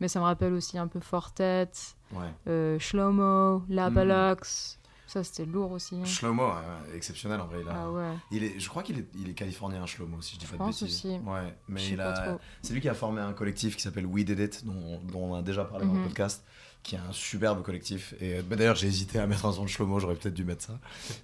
Mais 0.00 0.08
ça 0.08 0.18
me 0.18 0.24
rappelle 0.24 0.52
aussi 0.54 0.76
un 0.78 0.88
peu 0.88 1.00
Fortet, 1.00 1.68
Ouais. 2.12 2.26
euh, 2.48 2.78
Shlomo, 2.78 3.62
Labalox. 3.68 4.78
Ça, 5.06 5.22
c'était 5.22 5.44
lourd 5.44 5.70
aussi. 5.72 5.94
hein. 5.94 6.04
Shlomo, 6.04 6.50
exceptionnel 6.94 7.40
en 7.40 7.46
vrai. 7.46 7.60
Il 7.62 7.68
a- 7.68 7.74
Ah 7.84 7.90
ouais. 7.92 8.12
il 8.32 8.42
est, 8.44 8.58
je 8.58 8.68
crois 8.68 8.82
qu'il 8.82 8.98
est, 8.98 9.06
il 9.14 9.28
est 9.30 9.34
californien, 9.34 9.86
Shlomo, 9.86 10.20
si 10.20 10.34
je 10.34 10.40
dis 10.40 10.46
Je 10.46 10.50
pas 10.50 10.56
pense 10.58 10.80
de 10.80 10.86
bêtises. 10.86 10.98
aussi. 11.06 11.08
Ouais, 11.24 11.56
mais 11.68 11.86
il 11.88 11.96
pas 11.96 12.12
a, 12.32 12.38
c'est 12.60 12.74
lui 12.74 12.80
qui 12.80 12.88
a 12.88 12.94
formé 12.94 13.20
un 13.20 13.32
collectif 13.32 13.76
qui 13.76 13.82
s'appelle 13.82 14.04
We 14.04 14.24
Did 14.24 14.40
It, 14.40 14.64
dont, 14.66 15.00
dont 15.04 15.30
on 15.32 15.34
a 15.36 15.42
déjà 15.42 15.64
parlé 15.64 15.86
dans 15.86 15.94
le 15.94 16.02
podcast, 16.02 16.44
qui 16.86 16.94
est 16.94 16.98
un 16.98 17.12
superbe 17.12 17.62
collectif. 17.62 18.14
Et 18.20 18.34
euh, 18.38 18.42
bah, 18.48 18.56
d'ailleurs, 18.56 18.76
j'ai 18.76 18.86
hésité 18.86 19.18
à 19.18 19.26
mettre 19.26 19.44
un 19.46 19.52
son 19.52 19.64
de 19.64 19.68
Shlomo, 19.68 19.98
j'aurais 19.98 20.14
peut-être 20.14 20.34
dû 20.34 20.44
mettre 20.44 20.62
ça. 20.62 20.78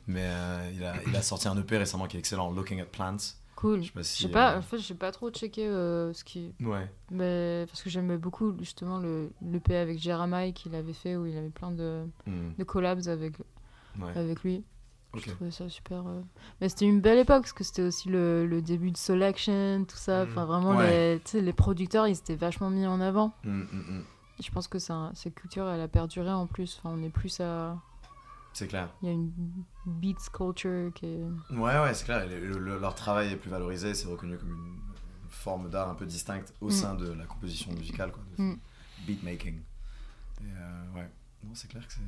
Mais 0.09 0.25
euh, 0.25 0.71
il, 0.75 0.85
a, 0.85 0.95
il 1.07 1.15
a 1.17 1.23
sorti 1.23 1.47
un 1.49 1.57
EP 1.57 1.77
récemment 1.79 2.07
qui 2.07 2.17
est 2.17 2.21
excellent, 2.21 2.51
Looking 2.51 2.81
at 2.81 2.87
Plants. 2.87 3.17
Cool. 3.55 3.81
Je 3.83 3.87
sais 3.87 3.93
pas 3.93 4.03
si. 4.03 4.27
Euh, 4.27 4.59
en 4.59 4.63
fait, 4.63 4.79
j'ai 4.79 4.95
pas 4.95 5.13
trop 5.13 5.31
checké 5.31 5.65
euh, 5.67 6.13
ce 6.15 6.25
qui. 6.25 6.53
Ouais. 6.61 6.91
Mais 7.13 7.65
parce 7.69 7.81
que 7.83 7.91
j'aimais 7.91 8.17
beaucoup 8.19 8.53
justement 8.59 8.99
le 8.99 9.31
l'EP 9.41 9.77
avec 9.77 10.01
Jeremiah 10.01 10.51
qu'il 10.51 10.75
avait 10.75 10.93
fait 10.93 11.15
où 11.15 11.27
il 11.27 11.37
avait 11.39 11.51
plein 11.51 11.71
de, 11.71 12.03
Hmm, 12.27 12.55
de 12.59 12.65
collabs 12.65 13.07
avec, 13.07 13.35
ouais. 14.01 14.17
avec 14.17 14.43
lui. 14.43 14.65
Je 15.15 15.31
trouvais 15.31 15.51
ça 15.51 15.69
super. 15.69 16.03
Mais 16.61 16.71
c'était 16.71 16.87
une 16.87 17.01
belle 17.03 17.19
époque 17.19 17.43
parce 17.43 17.53
que 17.53 17.63
c'était 17.65 17.83
aussi 17.83 18.09
le, 18.09 18.47
le 18.47 18.63
début 18.63 18.91
de 18.91 18.97
Selection, 18.97 19.85
tout 19.87 19.95
ça. 19.97 20.25
Mm. 20.25 20.29
Enfin, 20.31 20.45
vraiment, 20.47 20.71
Ouais. 20.77 21.21
les, 21.35 21.41
les 21.43 21.53
producteurs 21.53 22.09
ils 22.09 22.17
étaient 22.17 22.35
vachement 22.35 22.71
mis 22.71 22.87
en 22.87 23.01
avant. 23.01 23.33
Hmm, 23.45 23.61
hmm, 23.61 23.99
hmm. 23.99 24.01
Et 24.01 24.05
je 24.41 24.51
pense 24.51 24.69
que 24.69 24.79
un- 24.93 25.13
cette 25.15 25.35
culture 25.35 25.69
elle 25.69 25.81
a 25.81 25.89
perduré 25.89 26.31
en 26.31 26.47
plus. 26.47 26.79
Enfin, 26.79 26.95
on 26.99 27.03
est 27.03 27.11
plus 27.11 27.41
à. 27.41 27.77
C'est 28.55 28.67
clair. 28.69 28.91
Il 29.03 29.09
y 29.09 29.11
a 29.11 29.15
une 29.15 29.33
beats 29.87 30.29
culture 30.33 30.91
qui 30.95 31.07
est. 31.07 31.25
Ouais, 31.51 31.79
ouais, 31.81 31.95
c'est 31.95 32.05
clair. 32.05 32.27
Le- 32.27 32.59
le- 32.59 32.79
leur 32.79 32.95
travail 32.95 33.33
est 33.33 33.37
plus 33.37 33.51
valorisé, 33.51 33.95
c'est 33.95 34.09
reconnu 34.09 34.37
comme 34.39 34.51
une, 34.51 34.79
forme 35.31 35.71
d'art 35.71 35.89
un 35.89 35.95
peu 35.95 36.05
distincte 36.07 36.53
au 36.61 36.67
Mm. 36.69 36.71
sein 36.71 36.95
de 36.95 37.11
la 37.13 37.25
composition 37.25 37.73
musicale, 37.73 38.13
quoi, 38.13 38.23
de 38.37 38.43
Mm. 38.43 38.59
beatmaking. 39.07 39.57
Et 39.57 40.45
euh, 40.45 40.93
ouais, 40.95 41.11
non, 41.45 41.51
c'est 41.55 41.69
clair 41.69 41.87
que 41.87 41.93
c'est. 41.93 42.01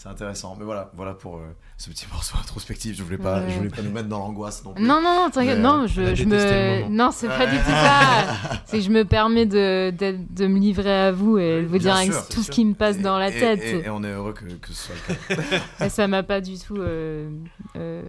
C'est 0.00 0.08
intéressant, 0.08 0.54
mais 0.56 0.64
voilà, 0.64 0.92
voilà 0.94 1.12
pour 1.12 1.38
euh, 1.38 1.40
ce 1.76 1.90
petit 1.90 2.06
morceau 2.12 2.38
introspectif. 2.38 2.96
Je 2.96 3.02
voulais 3.02 3.18
pas, 3.18 3.40
Ouais. 3.40 3.50
je 3.50 3.56
voulais 3.56 3.68
pas 3.68 3.82
nous 3.82 3.90
mettre 3.90 4.06
dans 4.08 4.20
l'angoisse 4.20 4.64
non 4.64 4.72
plus. 4.72 4.84
Non, 4.84 5.02
non, 5.02 5.02
non, 5.02 5.28
Mais, 5.36 5.50
a 5.50 5.86
je, 5.88 6.14
je 6.14 6.24
me. 6.24 6.88
Non, 6.88 7.10
c'est 7.10 7.26
pas 7.26 7.38
Ouais. 7.40 7.50
du 7.50 7.56
tout 7.58 7.64
ça. 7.70 8.60
c'est 8.66 8.78
que 8.78 8.84
je 8.84 8.90
me 8.90 9.04
permets 9.04 9.44
de, 9.44 9.90
de, 9.90 10.16
de 10.30 10.46
me 10.46 10.60
livrer 10.60 11.06
à 11.06 11.10
vous 11.10 11.36
et 11.38 11.62
de 11.62 11.66
vous 11.66 11.78
Bien 11.80 12.00
dire 12.04 12.14
sûr, 12.14 12.28
tout 12.28 12.38
ce 12.38 12.44
sûr. 12.44 12.54
qui 12.54 12.64
me 12.64 12.74
passe 12.74 12.96
Et- 12.98 13.02
dans 13.02 13.18
la 13.18 13.30
et- 13.30 13.40
tête. 13.40 13.60
Et, 13.64 13.86
et 13.86 13.90
on 13.90 14.04
est 14.04 14.12
heureux 14.12 14.34
que, 14.34 14.44
que 14.44 14.68
ce 14.68 14.74
soit 14.74 14.94
le 15.28 15.34
cas. 15.34 15.64
Et 15.86 15.88
ça 15.88 16.06
m'a 16.06 16.22
pas 16.22 16.40
du 16.40 16.56
tout. 16.60 16.76
Euh, 16.76 17.28
euh, 17.76 18.02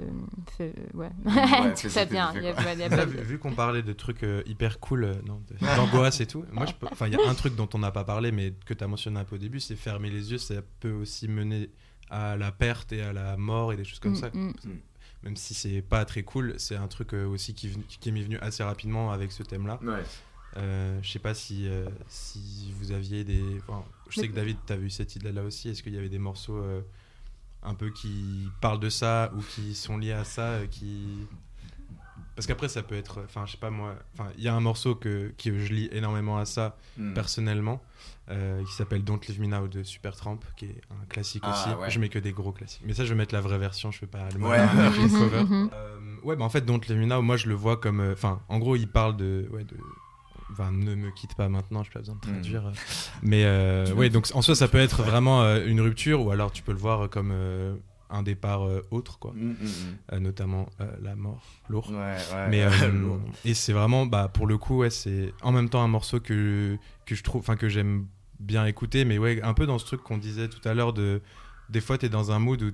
fait, 0.57 0.75
ouais. 0.93 1.09
Ouais, 1.25 1.73
tout 1.73 1.89
ça 1.89 2.05
bien. 2.05 2.31
vu, 3.23 3.39
qu'on 3.39 3.53
parlait 3.53 3.81
de 3.81 3.93
trucs 3.93 4.21
euh, 4.23 4.43
hyper 4.45 4.79
cool, 4.79 5.05
euh, 5.05 5.13
d'angoisse 5.75 6.21
et 6.21 6.27
tout, 6.27 6.45
moi, 6.51 6.65
enfin, 6.91 7.07
il 7.07 7.13
y 7.13 7.15
a 7.15 7.27
un 7.27 7.33
truc 7.33 7.55
dont 7.55 7.67
on 7.73 7.79
n'a 7.79 7.89
pas 7.91 8.03
parlé, 8.03 8.31
mais 8.31 8.53
que 8.67 8.75
tu 8.75 8.83
as 8.83 8.87
mentionné 8.87 9.19
un 9.19 9.23
peu 9.23 9.35
au 9.35 9.39
début, 9.39 9.59
c'est 9.59 9.75
fermer 9.75 10.11
les 10.11 10.31
yeux, 10.31 10.37
ça 10.37 10.55
peut 10.79 10.91
aussi 10.91 11.27
mener 11.27 11.69
à 12.09 12.35
la 12.37 12.51
perte 12.51 12.91
et 12.93 13.01
à 13.01 13.13
la 13.13 13.37
mort 13.37 13.73
et 13.73 13.75
des 13.77 13.83
choses 13.83 13.99
comme 13.99 14.13
Mm, 14.13 14.15
ça. 14.15 14.29
mm. 14.33 14.53
Même 15.23 15.35
si 15.35 15.53
c'est 15.53 15.81
pas 15.81 16.05
très 16.05 16.23
cool, 16.23 16.55
c'est 16.57 16.75
un 16.77 16.87
truc 16.87 17.13
euh, 17.13 17.25
aussi 17.27 17.53
qui, 17.53 17.69
qui 17.99 18.11
m'est 18.11 18.21
venu 18.23 18.37
assez 18.39 18.63
rapidement 18.63 19.11
avec 19.11 19.31
ce 19.33 19.43
thème-là. 19.43 19.77
Ouais. 19.83 20.03
Euh, 20.57 20.97
je 21.03 21.11
sais 21.11 21.19
pas 21.19 21.33
si, 21.33 21.67
euh, 21.67 21.87
si 22.07 22.73
vous 22.79 22.91
aviez 22.91 23.23
des. 23.23 23.59
enfin, 23.67 23.83
je 24.09 24.19
sais 24.21 24.27
que 24.29 24.33
David, 24.33 24.57
tu 24.65 24.73
as 24.73 24.77
vu 24.77 24.89
cette 24.89 25.15
idée-là 25.15 25.43
aussi. 25.43 25.69
Est-ce 25.69 25.83
qu'il 25.83 25.93
y 25.93 25.97
avait 25.97 26.09
des 26.09 26.17
morceaux 26.19 26.57
euh, 26.57 26.81
un 27.61 27.75
peu 27.75 27.89
qui 27.91 28.47
parlent 28.61 28.79
de 28.79 28.89
ça 28.89 29.31
ou 29.35 29.41
qui 29.41 29.75
sont 29.75 29.97
liés 29.97 30.13
à 30.13 30.23
ça 30.23 30.41
euh, 30.53 30.67
qui... 30.67 31.27
Parce 32.39 32.47
qu'après, 32.47 32.69
ça 32.69 32.83
peut 32.83 32.95
être. 32.95 33.21
Enfin, 33.25 33.45
je 33.45 33.51
sais 33.51 33.57
pas 33.57 33.69
moi. 33.69 33.95
Enfin, 34.13 34.29
il 34.37 34.43
y 34.43 34.47
a 34.47 34.55
un 34.55 34.59
morceau 34.61 34.95
que, 34.95 35.33
que 35.37 35.59
je 35.59 35.73
lis 35.73 35.89
énormément 35.91 36.37
à 36.37 36.45
ça 36.45 36.77
Hmm. 36.97 37.13
personnellement 37.13 37.81
euh, 38.31 38.63
qui 38.63 38.73
s'appelle 38.73 39.03
Don't 39.03 39.19
Leave 39.27 39.41
Me 39.41 39.47
Now 39.47 39.67
de 39.67 39.83
Supertramp, 39.83 40.39
qui 40.55 40.65
est 40.65 40.81
un 40.91 41.05
classique 41.09 41.43
Ah, 41.45 41.51
aussi. 41.51 41.69
ouais. 41.81 41.89
Je 41.89 41.99
mets 41.99 42.09
que 42.09 42.19
des 42.19 42.31
gros 42.31 42.51
classiques. 42.53 42.81
Mais 42.85 42.93
ça, 42.93 43.03
je 43.03 43.09
vais 43.09 43.15
mettre 43.15 43.33
la 43.35 43.41
vraie 43.41 43.57
version, 43.57 43.91
je 43.91 43.99
fais 43.99 44.07
pas 44.07 44.29
le 44.33 44.39
Ouais. 44.41 44.57
cover. 45.09 45.43
Mhm. 45.49 45.69
Euh, 45.73 45.97
ouais, 46.23 46.35
bah 46.37 46.45
en 46.45 46.49
fait, 46.49 46.61
Don't 46.65 46.79
Leave 46.87 46.97
Me 46.97 47.05
Now, 47.07 47.21
moi 47.21 47.35
je 47.37 47.47
le 47.49 47.55
vois 47.55 47.75
comme. 47.77 47.99
euh, 47.99 48.13
Enfin, 48.13 48.41
en 48.49 48.57
gros, 48.59 48.75
il 48.77 48.87
parle 48.87 49.17
de. 49.17 49.47
Ouais, 49.51 49.63
de 49.65 49.75
Enfin, 50.51 50.71
ne 50.71 50.95
me 50.95 51.11
quitte 51.11 51.35
pas 51.35 51.47
maintenant, 51.47 51.83
je 51.83 51.89
n'ai 51.89 51.93
pas 51.93 51.99
besoin 51.99 52.15
de 52.15 52.21
traduire. 52.21 52.65
euh. 52.67 52.71
Mais 53.21 53.43
euh, 53.45 53.85
veux- 53.95 54.09
donc 54.09 54.27
en 54.33 54.41
soi, 54.41 54.55
ça 54.55 54.67
peut 54.67 54.79
être 54.79 55.03
vraiment 55.03 55.43
euh, 55.43 55.63
une 55.67 55.79
rupture, 55.79 56.25
ou 56.25 56.31
alors 56.31 56.51
tu 56.51 56.63
peux 56.63 56.71
le 56.71 56.79
voir 56.79 57.07
comme 57.09 57.29
euh, 57.31 57.75
un 58.09 58.23
départ 58.23 58.63
euh, 58.65 58.85
autre, 58.91 59.19
quoi. 59.19 59.31
Hmm, 59.31 59.51
hmm, 59.51 59.65
hmm. 59.65 60.13
Euh, 60.13 60.19
notamment 60.19 60.69
euh, 60.81 60.91
la 61.01 61.15
mort, 61.15 61.43
lourd. 61.69 61.89
Ouais, 61.91 62.17
ouais. 62.33 62.49
Mais 62.49 62.65
Lourd. 62.91 63.19
et 63.45 63.53
c'est 63.53 63.73
vraiment, 63.73 64.05
bah, 64.05 64.27
pour 64.27 64.47
le 64.47 64.57
coup, 64.57 64.79
ouais, 64.79 64.89
c'est 64.89 65.33
en 65.41 65.51
même 65.51 65.69
temps 65.69 65.83
un 65.83 65.87
morceau 65.87 66.19
que, 66.19 66.77
que 67.05 67.15
je 67.15 67.23
trouve, 67.23 67.41
enfin 67.41 67.55
que 67.55 67.69
j'aime 67.69 68.07
bien 68.39 68.65
écouter, 68.65 69.05
mais 69.05 69.17
ouais, 69.17 69.41
un 69.43 69.53
peu 69.53 69.65
dans 69.65 69.77
ce 69.79 69.85
truc 69.85 70.01
qu'on 70.01 70.17
disait 70.17 70.47
tout 70.47 70.67
à 70.67 70.73
l'heure 70.73 70.93
de, 70.93 71.21
des 71.69 71.81
fois, 71.81 71.97
t'es 71.97 72.09
dans 72.09 72.31
un 72.31 72.39
mood 72.39 72.61
où 72.61 72.71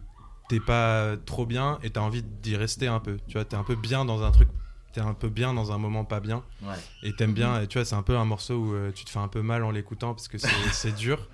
t'es 0.47 0.59
pas 0.59 1.17
trop 1.25 1.45
bien 1.45 1.79
et 1.83 1.89
t'as 1.89 2.01
envie 2.01 2.23
d'y 2.23 2.55
rester 2.55 2.87
un 2.87 2.99
peu. 2.99 3.17
Tu 3.27 3.33
vois, 3.33 3.45
t'es 3.45 3.55
un 3.55 3.63
peu 3.63 3.75
bien 3.75 4.05
dans 4.05 4.23
un 4.23 4.31
truc, 4.31 4.49
t'es 4.95 5.01
un 5.01 5.13
peu 5.13 5.27
bien 5.29 5.53
dans 5.53 5.71
un 5.73 5.77
moment 5.77 6.05
pas 6.05 6.21
bien 6.21 6.41
Ouais. 6.63 6.73
et 7.03 7.13
t'aimes 7.13 7.33
bien. 7.33 7.61
Et 7.61 7.67
tu 7.67 7.77
vois, 7.77 7.83
c'est 7.85 7.95
un 7.95 8.01
peu 8.01 8.17
un 8.17 8.23
morceau 8.25 8.55
où 8.55 8.73
euh, 8.73 8.91
tu 8.93 9.03
te 9.03 9.09
fais 9.09 9.19
un 9.19 9.27
peu 9.27 9.41
mal 9.41 9.63
en 9.65 9.71
l'écoutant 9.71 10.13
parce 10.13 10.27
que 10.29 10.37
c'est 10.71 10.95
dur, 10.95 11.27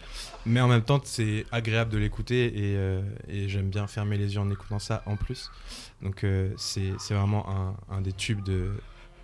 mais 0.45 0.59
en 0.61 0.67
même 0.67 0.81
temps, 0.83 0.99
c'est 1.03 1.45
agréable 1.51 1.91
de 1.91 1.99
l'écouter 1.99 2.47
et, 2.47 2.75
euh, 2.75 3.01
et 3.27 3.47
j'aime 3.49 3.69
bien 3.69 3.85
fermer 3.87 4.17
les 4.17 4.33
yeux 4.33 4.39
en 4.41 4.49
écoutant 4.49 4.79
ça 4.79 5.03
en 5.05 5.15
plus. 5.15 5.51
Donc 6.01 6.23
euh, 6.23 6.51
c'est 6.57 6.91
vraiment 7.11 7.47
un, 7.49 7.75
un 7.95 8.01
des 8.01 8.13
tubes 8.13 8.43
de, 8.43 8.71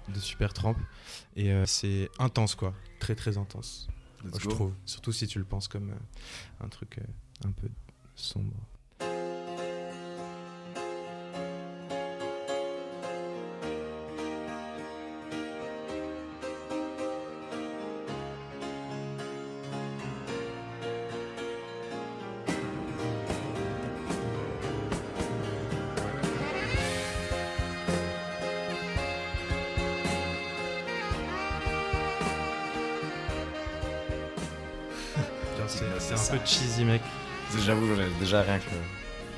de 0.10 0.20
Super 0.20 0.54
Tramp 0.54 0.76
et 1.36 1.52
c'est 1.66 2.10
intense 2.20 2.54
quoi, 2.56 2.74
très 3.00 3.16
très 3.16 3.38
intense, 3.40 3.88
je 4.40 4.48
trouve. 4.48 4.72
Surtout 4.86 5.12
si 5.12 5.26
tu 5.28 5.40
le 5.40 5.46
penses 5.46 5.68
comme 5.68 5.92
un 6.64 6.68
truc 6.70 7.00
un 7.44 7.52
peu 7.52 7.68
sombre. 8.16 8.54
Déjà 38.28 38.42
rien 38.44 38.60
que 38.60 38.66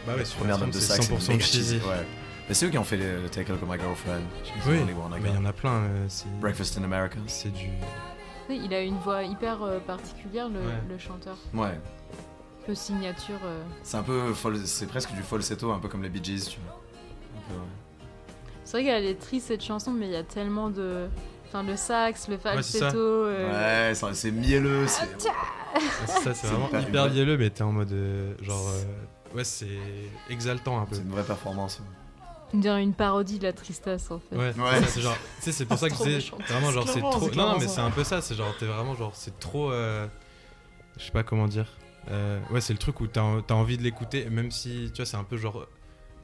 Bah 0.07 0.15
ouais, 0.15 0.25
sur 0.25 0.37
première 0.39 0.57
note 0.57 0.69
de 0.71 0.73
c'est 0.79 0.93
sax, 0.93 1.05
c'est 1.07 1.13
100% 1.13 1.27
méga 1.29 1.45
cheesy. 1.45 1.75
Ouais. 1.77 2.05
Mais 2.47 2.55
c'est 2.55 2.65
eux 2.65 2.69
qui 2.69 2.77
ont 2.77 2.83
fait 2.83 2.97
le, 2.97 3.21
le 3.21 3.29
Take 3.29 3.51
a 3.51 3.55
Look 3.55 3.63
at 3.63 3.71
My 3.73 3.79
Girlfriend. 3.79 4.21
Oui, 4.67 4.77
mais 4.85 4.93
il 5.29 5.33
y 5.33 5.37
en 5.37 5.45
a 5.45 5.53
plein. 5.53 5.83
euh, 5.83 6.07
Breakfast 6.41 6.77
in 6.77 6.83
America. 6.83 7.17
c'est 7.27 7.53
du. 7.53 7.67
Oui, 8.49 8.59
Il 8.65 8.73
a 8.73 8.81
une 8.81 8.97
voix 8.97 9.23
hyper 9.23 9.61
euh, 9.61 9.79
particulière, 9.79 10.49
le, 10.49 10.59
Ouais. 10.59 10.73
le 10.89 10.97
chanteur. 10.97 11.37
Ouais. 11.53 11.67
Un 11.67 12.65
peu 12.65 12.73
signature. 12.75 13.39
euh. 13.45 13.61
C'est 13.83 13.97
un 13.97 14.03
peu 14.03 14.31
fol- 14.33 14.65
c'est 14.65 14.87
presque 14.87 15.11
du 15.13 15.21
falsetto, 15.21 15.71
un 15.71 15.77
peu 15.79 15.87
comme 15.87 16.01
les 16.01 16.09
Bee 16.09 16.23
Gees, 16.23 16.47
tu 16.49 16.59
vois. 16.65 16.81
Un 17.37 17.41
peu, 17.53 17.59
ouais. 17.59 17.67
C'est 18.65 18.77
vrai 18.81 18.83
qu'elle 18.85 19.05
est 19.05 19.19
triste 19.19 19.47
cette 19.47 19.63
chanson, 19.63 19.91
mais 19.91 20.07
il 20.07 20.11
y 20.11 20.15
a 20.15 20.23
tellement 20.23 20.69
de. 20.71 21.07
Enfin, 21.49 21.63
le 21.63 21.75
sax, 21.75 22.27
le 22.27 22.37
c'est 22.37 22.41
ça. 22.43 22.49
falsetto. 22.85 22.97
euh, 22.97 23.87
Ouais, 23.89 23.95
c'est- 23.95 24.13
c'est 24.13 24.31
mielleux, 24.31 24.87
c'est. 24.87 25.07
Ah, 25.27 25.79
c'est 26.05 26.11
ça, 26.11 26.33
c'est 26.33 26.33
C'est 26.33 26.47
vraiment 26.47 26.69
hyper 26.79 27.09
vielleux, 27.09 27.37
mais 27.37 27.49
t'es 27.49 27.63
en 27.63 27.71
mode. 27.71 27.91
euh, 27.91 28.33
genre. 28.41 28.67
euh, 28.69 29.35
ouais, 29.37 29.43
c'est 29.43 29.67
exaltant 30.29 30.79
un 30.81 30.85
peu. 30.85 30.95
C'est 30.95 31.01
une 31.01 31.09
vraie 31.11 31.23
performance. 31.23 31.81
On 32.53 32.57
dirait 32.57 32.81
une 32.81 32.93
parodie 32.93 33.37
de 33.37 33.43
la 33.43 33.53
tristesse 33.53 34.09
en 34.09 34.19
fait. 34.19 34.35
Ouais, 34.35 34.47
Ouais. 34.57 34.79
c'est 34.81 34.85
c'est 34.87 35.01
genre. 35.01 35.15
Tu 35.37 35.43
sais, 35.45 35.51
c'est 35.51 35.65
pour 35.65 35.77
ça 35.79 35.89
que 35.89 35.95
c'est 35.95 36.19
vraiment 36.47 36.71
genre 36.71 36.87
c'est 36.87 36.99
trop. 36.99 37.29
c'est 37.29 37.35
Non, 37.35 37.57
mais 37.59 37.67
c'est 37.67 37.81
un 37.81 37.91
peu 37.91 38.03
ça. 38.03 38.21
C'est 38.21 38.35
genre 38.35 38.55
t'es 38.57 38.65
vraiment 38.65 38.95
genre 38.95 39.11
c'est 39.15 39.39
trop. 39.39 39.71
euh, 39.71 40.07
Je 40.97 41.03
sais 41.05 41.11
pas 41.11 41.23
comment 41.23 41.47
dire. 41.47 41.67
Euh, 42.09 42.39
ouais, 42.51 42.61
c'est 42.61 42.73
le 42.73 42.79
truc 42.79 43.01
où 43.01 43.07
t'as 43.07 43.21
as 43.21 43.53
envie 43.53 43.77
de 43.77 43.83
l'écouter, 43.83 44.27
même 44.31 44.49
si 44.51 44.89
tu 44.93 44.97
vois 45.01 45.05
c'est 45.05 45.17
un 45.17 45.23
peu 45.23 45.37
genre 45.37 45.67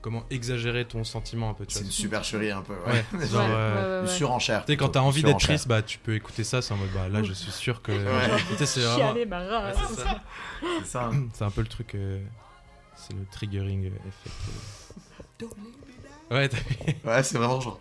comment 0.06 0.24
exagérer 0.30 0.86
ton 0.86 1.04
sentiment 1.04 1.50
un 1.50 1.56
peu. 1.56 1.66
Tu 1.66 1.74
C'est 1.74 1.84
une 1.84 1.90
supercherie 1.90 2.52
un 2.52 2.62
peu. 2.62 2.74
Ouais, 2.86 3.04
Ouais. 3.12 3.26
genre. 3.28 3.42
Ouais, 3.42 3.48
euh, 3.50 3.74
ouais, 3.76 3.82
ouais, 3.96 4.00
Une 4.02 4.06
ouais. 4.08 4.16
surenchère. 4.16 4.64
Tu 4.64 4.72
sais, 4.74 4.78
quand 4.78 4.90
t'as 4.90 5.00
envie 5.00 5.24
d'être 5.24 5.40
triste, 5.40 5.68
bah 5.68 5.82
tu 5.82 5.98
peux 5.98 6.14
écouter 6.14 6.44
ça, 6.44 6.62
c'est 6.62 6.76
en 6.76 6.78
mode 6.78 6.92
bah 6.94 7.10
là 7.10 7.24
je 7.24 7.34
suis 7.34 7.52
sûr 7.52 7.82
que. 7.82 7.92
C'est 8.66 8.82
vraiment. 8.82 8.96
Chialer 8.98 9.26
ma 9.26 9.40
Ouais, 9.40 9.48
race. 9.72 9.78
c'est 9.90 10.02
ça. 10.04 10.22
C'est 10.82 10.86
ça. 10.86 11.12
C'est 11.34 11.44
un 11.44 11.50
peu 11.50 11.62
le 11.62 11.68
truc. 11.68 11.96
euh, 11.96 12.24
C'est 12.96 13.14
le 13.14 13.26
triggering 13.32 13.86
effect. 13.88 14.36
euh. 15.42 15.46
Ouais, 16.36 16.50
t'as 16.50 16.58
vu 16.58 16.96
Ouais, 17.04 17.24
c'est 17.24 17.38
vraiment 17.40 17.60
genre. 17.60 17.80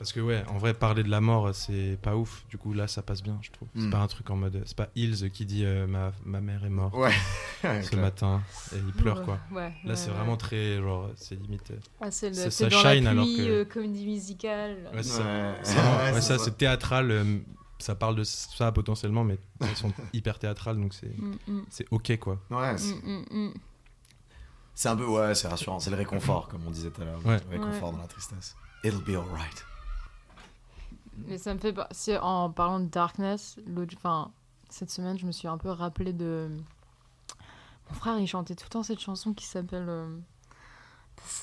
Parce 0.00 0.14
que 0.14 0.20
ouais, 0.20 0.42
en 0.48 0.56
vrai, 0.56 0.72
parler 0.72 1.02
de 1.02 1.10
la 1.10 1.20
mort, 1.20 1.50
c'est 1.54 1.98
pas 2.00 2.16
ouf. 2.16 2.46
Du 2.48 2.56
coup, 2.56 2.72
là, 2.72 2.88
ça 2.88 3.02
passe 3.02 3.22
bien, 3.22 3.38
je 3.42 3.50
trouve. 3.50 3.68
C'est 3.74 3.82
Mm. 3.82 3.90
pas 3.90 3.98
un 3.98 4.06
truc 4.06 4.30
en 4.30 4.36
mode. 4.36 4.62
C'est 4.64 4.74
pas 4.76 4.88
Hills 4.96 5.30
qui 5.30 5.44
dit 5.44 5.62
euh, 5.66 5.86
ma, 5.86 6.12
ma 6.24 6.40
mère 6.40 6.64
est 6.64 6.70
morte 6.70 6.94
Ouais. 6.96 7.12
Ouais, 7.64 7.82
ce 7.82 7.94
matin 7.96 8.40
et 8.74 8.78
il 8.78 8.92
pleure 8.94 9.22
quoi. 9.22 9.38
Ouais, 9.52 9.74
Là, 9.84 9.90
ouais, 9.90 9.96
c'est 9.96 10.08
ouais. 10.08 10.16
vraiment 10.16 10.38
très 10.38 10.78
genre, 10.78 11.10
c'est 11.16 11.34
limite. 11.34 11.70
euh, 11.72 11.76
Ah, 12.00 12.10
c'est 12.10 12.30
le- 12.30 12.50
ça- 12.50 12.68
dans 12.70 12.82
la 12.82 12.94
shine 12.94 13.06
alors 13.06 13.24
pluie, 13.26 13.36
que- 13.36 13.42
euh, 13.42 13.64
comédie 13.66 14.06
musicale. 14.06 14.88
Ouais, 14.94 15.02
c'est 15.02 15.10
ça. 15.10 15.22
Ouais, 15.22 15.54
C'est 15.62 15.74
vraiment- 15.74 15.96
ouais, 15.98 16.02
ouais, 16.04 16.12
c'est 16.14 16.20
ça, 16.22 16.38
ça. 16.38 16.44
c'est 16.44 16.56
théâtral. 16.56 17.10
euh, 17.10 17.38
ça 17.78 17.94
parle 17.94 18.16
de 18.16 18.24
ça 18.24 18.72
potentiellement, 18.72 19.24
mais 19.24 19.38
elles 19.60 19.76
sont 19.76 19.92
hyper 20.14 20.38
théâtrales, 20.38 20.78
donc 20.80 20.94
c'est 20.94 21.14
Mm, 21.18 21.34
mm, 21.46 21.62
c'est 21.68 21.86
ok 21.90 22.18
quoi. 22.18 22.38
Ouais, 22.50 22.78
c'est- 22.78 22.94
mm, 22.94 23.24
mm, 23.30 23.48
mm. 23.48 23.54
c'est 24.74 24.88
un 24.88 24.96
peu. 24.96 25.04
Ouais, 25.06 25.34
c'est 25.34 25.48
rassurant. 25.48 25.78
C'est 25.78 25.90
le 25.90 25.96
réconfort, 25.96 26.48
comme 26.48 26.62
on 26.66 26.70
disait 26.70 26.88
tout 26.90 27.02
à 27.02 27.04
l'heure. 27.04 27.20
Ouais. 27.26 27.36
Le 27.50 27.58
réconfort 27.58 27.92
dans 27.92 27.98
la 27.98 28.06
tristesse. 28.06 28.56
It'll 28.84 29.02
be 29.04 29.10
alright. 29.10 29.66
Mais 31.26 31.38
ça 31.38 31.54
me 31.54 31.58
fait 31.58 31.74
si, 31.90 32.16
en 32.16 32.50
parlant 32.50 32.80
de 32.80 32.86
Darkness, 32.86 33.56
enfin, 33.96 34.30
cette 34.68 34.90
semaine, 34.90 35.18
je 35.18 35.26
me 35.26 35.32
suis 35.32 35.48
un 35.48 35.58
peu 35.58 35.70
rappelé 35.70 36.12
de. 36.12 36.48
Mon 37.88 37.94
frère, 37.96 38.18
il 38.18 38.26
chantait 38.26 38.54
tout 38.54 38.64
le 38.66 38.70
temps 38.70 38.82
cette 38.82 39.00
chanson 39.00 39.32
qui 39.34 39.44
s'appelle 39.46 39.86
euh, 39.88 40.06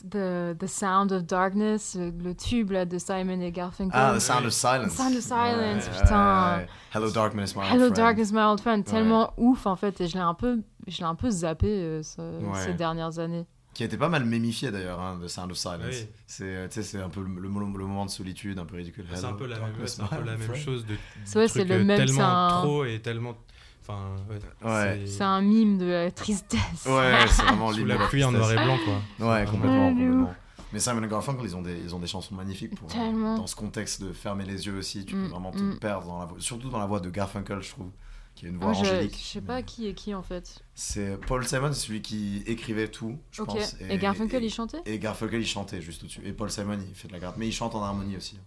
The, 0.09 0.57
The 0.57 0.65
Sound 0.67 1.11
of 1.11 1.23
Darkness, 1.25 1.95
le 1.97 2.34
tube 2.34 2.71
là, 2.71 2.86
de 2.86 2.97
Simon 2.97 3.39
et 3.41 3.51
Garfunkel. 3.51 3.91
Ah, 3.99 4.13
The 4.15 4.19
Sound 4.21 4.45
of 4.45 4.53
Silence. 4.53 4.93
Sound 4.93 5.15
of 5.15 5.21
Silence, 5.21 5.86
Ouais, 5.88 6.01
putain. 6.01 6.57
ouais. 6.57 6.67
Hello 6.93 7.11
Darkness, 7.11 7.55
my 7.55 7.61
old 7.61 7.69
Hello 7.71 7.80
friend. 7.86 7.95
Darkness, 7.95 8.32
my 8.32 8.41
old 8.43 8.59
friend, 8.61 8.84
tellement 8.86 9.34
ouf 9.38 9.65
en 9.67 9.75
fait, 9.75 9.99
et 10.01 10.07
je 10.07 10.13
l'ai 10.15 10.21
un 10.23 10.34
peu, 10.34 10.61
je 10.88 10.97
l'ai 10.99 11.03
un 11.03 11.15
peu 11.15 11.30
zappé 11.30 11.67
euh, 11.67 12.01
ce- 12.01 12.39
ces 12.65 12.73
dernières 12.73 13.19
années. 13.19 13.45
Qui 13.78 13.84
a 13.84 13.86
été 13.86 13.95
pas 13.95 14.09
mal 14.09 14.25
mémifié 14.25 14.71
d'ailleurs, 14.71 14.99
hein, 14.99 15.19
The 15.23 15.28
Sound 15.28 15.51
of 15.51 15.57
Silence. 15.57 15.82
Oui. 15.91 16.07
C'est 16.25 16.43
euh, 16.45 16.67
c'est 16.71 16.99
un 16.99 17.09
peu 17.09 17.21
le, 17.21 17.28
le 17.39 17.47
mo- 17.47 17.59
le 17.78 17.86
moment 17.86 18.05
de 18.07 18.09
solitude, 18.09 18.57
un 18.57 18.65
peu 18.65 18.75
ridicule. 18.75 19.05
C'est 19.13 19.23
un 19.23 19.34
peu 19.34 19.45
la 19.45 19.59
même, 19.59 19.65
ouais, 19.80 20.01
un 20.01 20.07
peu 20.07 20.23
la 20.23 20.55
chose 20.55 20.84
de. 20.88 20.95
C'est 21.25 21.38
vrai, 21.38 21.47
c'est 21.47 21.59
truc, 21.59 21.69
le 21.69 21.75
euh, 21.75 21.84
même, 21.84 21.99
c'est 21.99 22.05
Tellement 22.07 22.47
un- 22.47 22.61
trop 22.63 22.86
et 22.86 22.99
tellement. 22.99 23.38
Enfin, 23.84 24.15
ouais. 24.32 24.67
Ouais. 24.67 25.05
C'est 25.05 25.23
un 25.23 25.41
mime 25.41 25.78
de 25.78 25.86
la 25.86 26.09
tristesse. 26.09 26.59
Ouais, 26.88 27.25
c'est 27.30 27.43
vraiment 27.43 27.71
Sous 27.71 27.86
la 27.86 27.97
de 27.97 28.05
pluie 28.07 28.23
en 28.23 28.32
noir 28.32 28.51
et 28.51 28.55
blanc 28.55 28.80
quoi. 28.84 29.30
Ouais, 29.30 29.45
complètement, 29.45 29.89
Ouais, 29.89 29.93
de 29.93 29.99
complètement. 29.99 30.34
Mais 30.73 30.80
Simon 30.80 31.03
et 31.03 31.07
Garfunkel, 31.07 31.45
ils 31.45 31.55
ont 31.55 31.61
des, 31.61 31.78
ils 31.78 31.93
ont 31.95 31.99
des 31.99 32.07
chansons 32.07 32.34
magnifiques 32.34 32.75
pour, 32.75 32.89
Tellement. 32.89 33.38
dans 33.38 33.45
ce 33.47 33.55
contexte 33.55 34.01
de 34.03 34.11
fermer 34.11 34.43
les 34.45 34.65
yeux 34.65 34.78
aussi. 34.80 35.05
Tu 35.05 35.15
Mm, 35.15 35.23
peux 35.25 35.30
vraiment 35.30 35.51
te 35.51 35.59
mm. 35.61 35.78
perdre 35.78 36.07
dans 36.07 36.17
la 36.19 36.25
voix, 36.25 36.38
surtout 36.39 36.69
dans 36.69 36.80
la 36.80 36.88
voix 36.88 36.99
de 36.99 37.09
Garfunkel, 37.11 37.61
je 37.61 37.69
trouve, 37.69 37.89
qui 38.38 38.45
a 38.45 38.49
une 38.49 38.57
voix 38.57 38.71
je, 38.73 38.81
angélique. 38.81 39.15
je 39.17 39.23
sais 39.23 39.41
pas 39.41 39.61
qui 39.63 39.88
est 39.88 39.93
qui 39.93 40.13
en 40.13 40.21
fait. 40.21 40.59
C'est 40.75 41.19
Paul 41.25 41.45
Simon, 41.45 41.73
c'est 41.73 41.88
celui 41.88 42.01
qui 42.01 42.43
écrivait 42.45 42.88
tout, 42.88 43.17
je 43.31 43.41
pense. 43.41 43.75
Et, 43.89 43.97
Garfunkel, 43.97 44.43
et, 44.43 44.45
il 44.45 44.49
chantait? 44.51 44.81
Et 44.85 44.99
Garfunkel, 44.99 45.41
il 45.41 45.47
chantait 45.47 45.81
juste 45.81 46.03
au-dessus. 46.03 46.21
Et 46.23 46.33
Paul 46.33 46.49
Simon, 46.51 46.77
il 46.88 46.93
fait 46.93 47.07
de 47.07 47.13
la 47.13 47.19
gratte, 47.19 47.38
mais 47.38 47.47
il 47.47 47.51
chante 47.51 47.73
en 47.75 47.83
harmonie 47.83 48.15
aussi. 48.15 48.39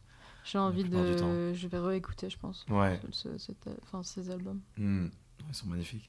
J'ai 0.45 0.59
envie 0.59 0.85
de. 0.85 1.53
Je 1.53 1.67
vais 1.69 1.79
réécouter, 1.79 2.31
je 2.31 2.39
pense. 2.39 2.65
Ouais. 2.71 3.01
ce- 3.11 3.29
enfin, 3.83 4.03
ces 4.03 4.31
albums. 4.31 4.61
Mm. 4.77 5.09
Ils 5.49 5.55
sont 5.55 5.67
magnifiques. 5.67 6.09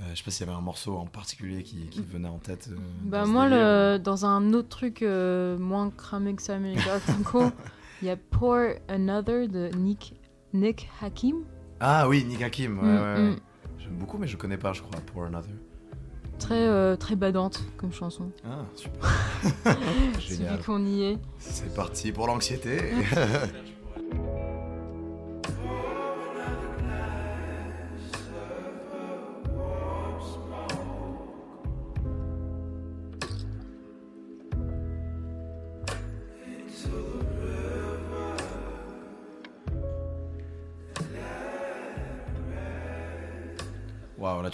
Euh, 0.00 0.04
je 0.10 0.16
sais 0.18 0.24
pas 0.24 0.30
s'il 0.32 0.44
y 0.44 0.48
avait 0.48 0.58
un 0.58 0.62
morceau 0.62 0.96
en 0.96 1.06
particulier 1.06 1.62
qui, 1.62 1.86
qui 1.86 2.02
venait 2.02 2.28
en 2.28 2.38
tête. 2.38 2.68
euh, 2.72 2.76
Bah, 3.04 3.26
moi, 3.26 3.48
le, 3.48 3.98
dans 3.98 4.26
un 4.26 4.52
autre 4.52 4.68
truc 4.68 5.02
euh, 5.02 5.56
moins 5.56 5.90
cramé 5.90 6.34
que 6.34 6.42
et 6.42 6.74
Garfunkel, 6.74 7.52
il 8.02 8.08
y 8.08 8.10
a 8.10 8.16
Pour 8.16 8.56
Another 8.88 9.48
de 9.48 9.70
Nick, 9.76 10.14
Nick 10.52 10.88
Hakim. 11.00 11.44
Ah 11.86 12.08
oui, 12.08 12.24
Nick 12.24 12.40
Hakim. 12.40 12.78
Ouais, 12.78 12.84
Mm, 12.84 12.96
ouais, 12.96 13.02
ouais. 13.14 13.30
mm. 13.32 13.36
J'aime 13.78 13.96
beaucoup, 13.96 14.16
mais 14.16 14.26
je 14.26 14.38
connais 14.38 14.56
pas, 14.56 14.72
je 14.72 14.80
crois, 14.80 14.98
Pour 15.12 15.24
Another. 15.24 15.50
Très, 16.38 16.66
euh, 16.66 16.96
très 16.96 17.14
badante 17.14 17.62
comme 17.76 17.92
chanson. 17.92 18.30
Ah, 18.44 18.64
super. 18.74 19.10
Génial. 20.18 20.62
Qu'on 20.62 20.84
y 20.86 21.02
est. 21.04 21.18
C'est 21.38 21.74
parti 21.74 22.10
pour 22.10 22.26
l'anxiété. 22.26 22.78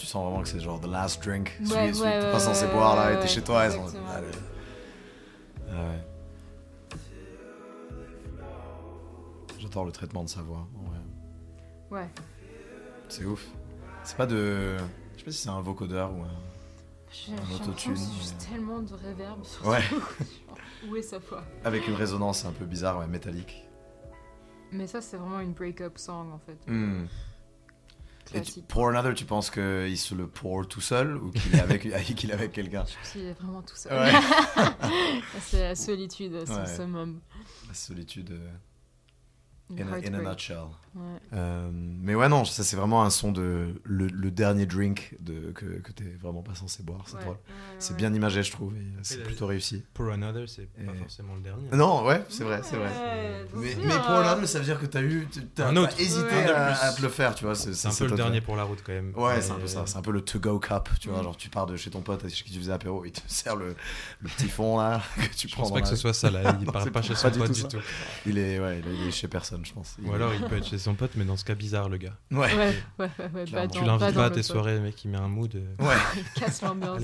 tu 0.00 0.06
sens 0.06 0.24
vraiment 0.24 0.42
que 0.42 0.48
c'est 0.48 0.60
genre 0.60 0.80
the 0.80 0.86
last 0.86 1.22
drink. 1.22 1.52
Celui, 1.58 1.70
Ouais, 1.72 1.92
celui 1.92 2.02
ouais, 2.08 2.20
t'es 2.20 2.32
pas 2.32 2.40
censé 2.40 2.66
boire 2.68 2.96
là, 2.96 3.12
et 3.12 3.20
t'es 3.20 3.28
chez 3.28 3.42
toi, 3.42 3.70
sont. 3.70 3.84
Allez. 4.08 4.26
Ah 5.70 5.74
ouais. 5.74 6.96
J'adore 9.58 9.84
le 9.84 9.92
traitement 9.92 10.24
de 10.24 10.28
sa 10.28 10.40
voix. 10.40 10.66
Ouais. 11.90 12.08
C'est 13.08 13.24
ouf. 13.24 13.46
C'est 14.04 14.16
pas 14.16 14.26
de. 14.26 14.76
Je 15.14 15.18
sais 15.18 15.24
pas 15.24 15.30
si 15.32 15.38
c'est 15.38 15.48
un 15.50 15.60
vocodeur 15.60 16.12
ou 16.12 16.22
un. 16.22 16.28
J'ai 17.12 17.32
Un 17.32 17.36
j'ai 17.48 17.54
autotune, 17.56 17.92
l'impression 17.92 18.14
juste 18.20 18.48
tellement 18.48 18.78
de 18.80 18.94
réverb. 18.94 19.44
sur 19.44 19.66
Ouais. 19.66 19.82
Où 20.88 20.96
est 20.96 21.02
sa 21.02 21.18
voix? 21.18 21.42
Avec 21.64 21.86
une 21.88 21.94
résonance 21.94 22.44
un 22.44 22.52
peu 22.52 22.64
bizarre, 22.64 22.98
ouais, 23.00 23.06
métallique. 23.08 23.64
Mais 24.72 24.86
ça, 24.86 25.00
c'est 25.00 25.16
vraiment 25.16 25.40
une 25.40 25.52
break-up 25.52 25.98
song 25.98 26.30
en 26.32 26.38
fait. 26.38 26.56
Hmm. 26.70 27.06
Et 28.34 28.42
tu- 28.42 28.60
pour 28.62 28.88
Another, 28.88 29.14
tu 29.14 29.24
penses 29.24 29.50
qu'il 29.50 29.98
se 29.98 30.14
le 30.14 30.26
pour 30.28 30.66
tout 30.68 30.80
seul 30.80 31.16
ou 31.16 31.30
qu'il 31.30 31.54
est 31.56 31.60
avec, 31.60 31.82
qu'il 32.16 32.30
est 32.30 32.34
avec 32.34 32.52
quelqu'un? 32.52 32.84
Je 32.88 32.94
pense 32.96 33.10
qu'il 33.12 33.24
est 33.26 33.32
vraiment 33.32 33.62
tout 33.62 33.74
seul. 33.76 33.92
Ouais. 33.98 34.12
c'est 35.40 35.60
la 35.62 35.74
solitude, 35.74 36.36
c'est 36.46 36.52
Ouais. 36.52 36.60
le 36.60 36.66
summum. 36.76 37.20
La 37.68 37.74
solitude 37.74 38.30
euh, 38.32 38.50
in, 39.78 39.82
a, 39.82 39.84
in 39.84 39.90
a 39.90 39.96
heartbreak. 39.98 40.28
nutshell. 40.28 40.56
Ouais. 40.96 41.02
Euh, 41.34 41.70
mais 41.72 42.16
ouais, 42.16 42.28
non, 42.28 42.44
ça 42.44 42.64
c'est 42.64 42.74
vraiment 42.76 43.04
un 43.04 43.10
son 43.10 43.30
de. 43.30 43.80
Le, 43.84 44.06
le 44.08 44.30
dernier 44.32 44.66
drink 44.66 45.14
de, 45.20 45.52
que, 45.52 45.64
que 45.66 45.92
t'es 45.92 46.16
vraiment 46.20 46.42
pas 46.42 46.54
censé 46.56 46.82
boire, 46.82 47.02
c'est 47.06 47.14
Ouais, 47.16 47.20
drôle. 47.22 47.34
ouais, 47.34 47.54
C'est 47.78 47.96
bien 47.96 48.12
imagé, 48.12 48.42
je 48.42 48.50
trouve, 48.50 48.74
et 48.76 48.82
c'est 49.02 49.22
plutôt 49.22 49.46
réussi. 49.46 49.84
Pour 49.94 50.10
Another, 50.10 50.48
c'est 50.48 50.66
pas 50.84 50.92
forcément 50.94 51.36
le 51.36 51.42
dernier. 51.42 51.68
Non, 51.72 52.04
ouais, 52.04 52.24
c'est 52.28 52.42
vrai, 52.42 52.60
c'est 52.64 52.74
vrai. 52.76 52.90
Mais, 53.54 53.76
mais 53.84 53.94
pour. 53.94 54.10
Another, 54.10 54.48
ça 54.48 54.58
veut 54.58 54.64
dire 54.64 54.80
que 54.80 54.86
t'as 54.86 55.02
eu. 55.02 55.28
T'as 55.54 55.68
Un 55.68 55.74
t'as 55.74 55.80
autre. 55.82 56.00
hésité 56.00 56.34
à, 56.52 56.92
te 56.92 57.00
le 57.02 57.08
faire, 57.08 57.34
tu 57.36 57.44
vois. 57.44 57.54
C'est 57.54 57.72
C'est 57.74 57.86
un 57.86 57.90
c'est 57.92 58.04
peu 58.04 58.10
le 58.10 58.16
dernier 58.16 58.40
pour 58.40 58.56
la 58.56 58.64
route 58.64 58.80
quand 58.84 58.92
même. 58.92 59.12
Ouais, 59.16 59.40
c'est 59.40 59.52
un 59.52 59.56
peu 59.60 59.68
ça. 59.68 59.84
C'est 59.86 59.96
un 59.96 60.02
peu 60.02 60.10
le 60.10 60.22
to-go 60.22 60.58
cup, 60.58 60.88
tu 61.00 61.08
vois. 61.08 61.22
Genre, 61.22 61.36
tu 61.36 61.48
pars 61.50 61.66
de 61.66 61.76
chez 61.76 61.90
ton 61.90 62.00
pote 62.00 62.28
chez 62.28 62.44
qui 62.44 62.52
tu 62.52 62.58
faisais 62.58 62.72
apéro, 62.72 63.04
il 63.04 63.12
te 63.12 63.20
sert 63.28 63.54
le, 63.54 63.76
le 64.20 64.28
petit 64.28 64.48
fond 64.48 64.78
là 64.78 65.00
que 65.16 65.36
tu 65.36 65.46
Je 65.48 65.52
prends. 65.52 65.62
pense 65.62 65.70
dans 65.70 65.74
pas 65.76 65.82
que 65.82 65.88
ce 65.88 65.94
soit 65.96 66.12
ça 66.14 66.30
là. 66.30 66.56
Il 66.60 66.66
part 66.66 66.90
pas 66.90 67.00
chez 67.02 67.14
son 67.14 67.30
pote 67.30 67.52
du 67.52 67.62
tout. 67.62 67.78
Il 68.26 68.38
est, 68.38 68.58
ouais, 68.58 68.82
il 69.02 69.06
est 69.08 69.10
chez 69.12 69.28
personne, 69.28 69.59
je 69.64 69.72
pense. 69.72 69.96
Ou 70.04 70.12
alors 70.12 70.32
il 70.34 70.40
peut 70.46 70.56
être 70.56 70.66
chez 70.66 70.78
son 70.78 70.94
pote, 70.94 71.12
mais 71.16 71.24
dans 71.24 71.36
ce 71.36 71.44
cas 71.44 71.54
bizarre, 71.54 71.88
le 71.88 71.96
gars. 71.98 72.16
Ouais. 72.30 72.54
Ouais, 72.54 72.74
ouais, 72.98 73.44
dans- 73.46 73.68
Tu 73.68 73.84
l'invites 73.84 74.14
pas 74.14 74.26
à 74.26 74.30
tes 74.30 74.42
soirées, 74.42 74.74
le 74.74 74.80
mec, 74.80 75.04
il 75.04 75.10
met 75.10 75.18
un 75.18 75.28
mood. 75.28 75.54
euh, 75.54 75.84
Ouais. 75.84 75.94
Il 76.16 76.24
casse 76.40 76.62
l'ambiance. 76.62 77.00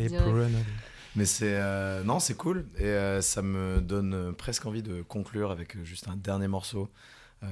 Mais 1.15 1.25
c'est. 1.25 1.55
euh, 1.55 2.03
non, 2.05 2.19
c'est 2.21 2.35
cool. 2.37 2.67
Et 2.79 2.85
euh, 2.85 3.23
ça 3.23 3.41
me 3.43 3.81
donne 3.81 4.35
presque 4.35 4.67
envie 4.67 4.83
de 4.83 5.01
conclure 5.03 5.51
avec 5.51 5.83
juste 5.85 6.09
un 6.09 6.17
dernier 6.17 6.49
morceau. 6.49 6.91
Euh, 7.43 7.47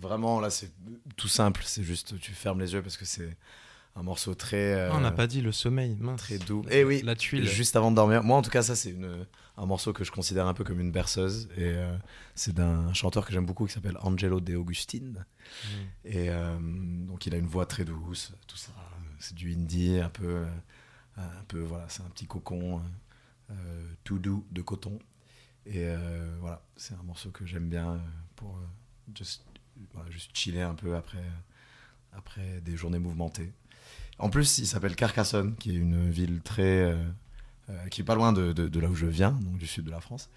vraiment, 0.00 0.40
là, 0.40 0.50
c'est 0.50 0.70
tout 1.16 1.28
simple. 1.28 1.62
C'est 1.64 1.82
juste, 1.82 2.18
tu 2.20 2.32
fermes 2.32 2.60
les 2.60 2.72
yeux 2.74 2.82
parce 2.82 2.96
que 2.96 3.04
c'est 3.04 3.36
un 3.96 4.02
morceau 4.04 4.34
très. 4.34 4.74
euh, 4.74 4.88
Ah, 4.92 4.96
on 4.96 5.00
n'a 5.00 5.10
pas 5.10 5.26
dit 5.26 5.40
le 5.40 5.50
sommeil, 5.52 5.96
mince. 6.00 6.20
très 6.20 6.38
doux. 6.38 6.64
Et 6.70 6.84
oui, 6.84 7.02
La 7.04 7.16
tuile. 7.16 7.46
juste 7.46 7.74
avant 7.74 7.90
de 7.90 7.96
dormir. 7.96 8.22
Moi, 8.22 8.36
en 8.36 8.42
tout 8.42 8.50
cas, 8.50 8.62
ça, 8.62 8.76
c'est 8.76 8.90
une, 8.90 9.26
un 9.56 9.66
morceau 9.66 9.92
que 9.92 10.04
je 10.04 10.10
considère 10.10 10.46
un 10.46 10.54
peu 10.54 10.64
comme 10.64 10.80
une 10.80 10.92
berceuse. 10.92 11.48
Et 11.56 11.64
euh, 11.64 11.96
c'est 12.34 12.54
d'un 12.54 12.92
chanteur 12.94 13.26
que 13.26 13.32
j'aime 13.32 13.46
beaucoup 13.46 13.66
qui 13.66 13.72
s'appelle 13.72 13.98
Angelo 14.00 14.40
De 14.40 14.56
Augustine. 14.56 15.24
Mm. 15.64 15.68
Et 16.04 16.30
euh, 16.30 16.58
donc, 17.06 17.26
il 17.26 17.34
a 17.34 17.38
une 17.38 17.46
voix 17.46 17.66
très 17.66 17.84
douce, 17.84 18.32
tout 18.46 18.56
ça. 18.56 18.72
C'est 19.18 19.34
du 19.34 19.52
indie, 19.52 20.00
un 20.00 20.08
peu. 20.08 20.26
euh, 20.26 20.46
un 21.16 21.44
peu, 21.48 21.60
voilà, 21.60 21.86
c'est 21.88 22.02
un 22.02 22.08
petit 22.08 22.26
cocon 22.26 22.82
euh, 23.50 23.54
tout 24.02 24.18
doux 24.18 24.46
de 24.50 24.62
coton. 24.62 24.98
Et 25.66 25.86
voilà, 26.40 26.60
c'est 26.74 26.94
un 26.94 27.02
morceau 27.04 27.30
que 27.30 27.46
j'aime 27.46 27.68
bien 27.68 28.00
pour 28.34 28.58
just, 29.14 29.44
voilà, 29.92 30.10
juste 30.10 30.34
chiller 30.34 30.62
un 30.62 30.74
peu 30.74 30.96
après, 30.96 31.22
après 32.12 32.60
des 32.62 32.76
journées 32.76 32.98
mouvementées. 32.98 33.52
En 34.18 34.28
plus, 34.28 34.58
il 34.58 34.66
s'appelle 34.66 34.96
Carcassonne, 34.96 35.54
qui 35.54 35.70
est 35.70 35.78
une 35.78 36.10
ville 36.10 36.40
très. 36.40 36.96
Euh, 37.70 37.86
qui 37.90 38.00
est 38.00 38.04
pas 38.04 38.14
loin 38.14 38.32
de, 38.32 38.52
de- 38.52 38.68
de 38.68 38.80
là 38.80 38.88
où 38.88 38.94
je 38.94 39.06
viens, 39.06 39.30
donc 39.32 39.58
du 39.58 39.66
sud 39.66 39.84
de 39.84 39.90
la 39.90 40.00
France, 40.00 40.30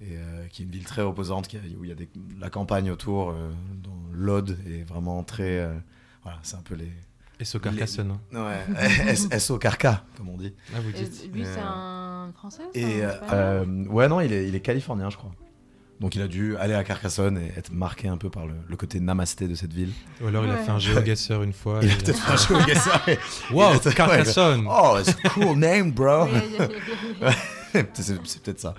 et 0.00 0.16
euh, 0.16 0.46
qui 0.48 0.62
est 0.62 0.64
une 0.64 0.70
ville 0.70 0.84
très 0.84 1.02
reposante, 1.02 1.48
qui 1.48 1.56
a- 1.56 1.60
où 1.78 1.84
il 1.84 1.88
y 1.88 1.92
a 1.92 1.96
des- 1.96 2.08
la 2.40 2.50
campagne 2.50 2.90
autour, 2.90 3.30
euh, 3.30 3.50
dont 3.74 3.96
l'Aude 4.12 4.56
est 4.66 4.82
vraiment 4.84 5.22
très. 5.24 5.58
euh, 5.58 5.74
voilà, 6.22 6.38
c'est 6.42 6.56
un 6.56 6.62
peu 6.62 6.74
les. 6.74 6.90
Ce 7.40 7.56
Carcassonne. 7.56 8.18
hein. 8.32 8.64
Ouais, 8.66 9.14
SO 9.38 9.58
Carca, 9.58 10.04
comme 10.16 10.28
on 10.28 10.36
dit. 10.36 10.52
Ah, 10.74 10.80
vous 10.80 10.90
Et 10.90 11.04
dites. 11.04 11.30
lui, 11.32 11.44
c'est 11.44 11.60
un 11.60 12.32
français 12.34 12.62
Et 12.74 13.02
ouais, 13.88 14.08
non, 14.08 14.20
il 14.20 14.32
est, 14.32 14.48
il 14.48 14.54
est 14.56 14.60
californien, 14.60 15.08
je 15.08 15.16
crois. 15.16 15.30
Donc 16.00 16.14
il 16.14 16.22
a 16.22 16.28
dû 16.28 16.56
aller 16.58 16.74
à 16.74 16.84
Carcassonne 16.84 17.38
et 17.38 17.52
être 17.58 17.72
marqué 17.72 18.06
un 18.06 18.16
peu 18.16 18.30
par 18.30 18.46
le, 18.46 18.54
le 18.68 18.76
côté 18.76 19.00
namasté 19.00 19.48
de 19.48 19.54
cette 19.56 19.72
ville. 19.72 19.90
Ou 20.22 20.28
alors 20.28 20.44
il 20.44 20.50
a 20.50 20.54
Ouais. 20.54 20.62
fait 20.62 20.70
un 20.70 20.78
GeoGuessr 20.78 21.42
une 21.42 21.52
fois. 21.52 21.80
Il 21.82 21.88
et 21.88 21.92
a 21.92 21.96
peut-être 21.96 22.18
fait 22.18 22.32
un 22.54 22.74
ça. 22.76 23.02
et- 23.08 23.18
Wow, 23.52 23.72
a- 23.84 23.92
Carcassonne 23.92 24.66
Oh, 24.70 24.96
it's 25.00 25.16
a 25.24 25.28
cool 25.30 25.56
name, 25.58 25.90
bro. 25.90 26.28
C'est 27.92 28.18
c'est 28.24 28.42
peut-être 28.42 28.60
ça. 28.60 28.74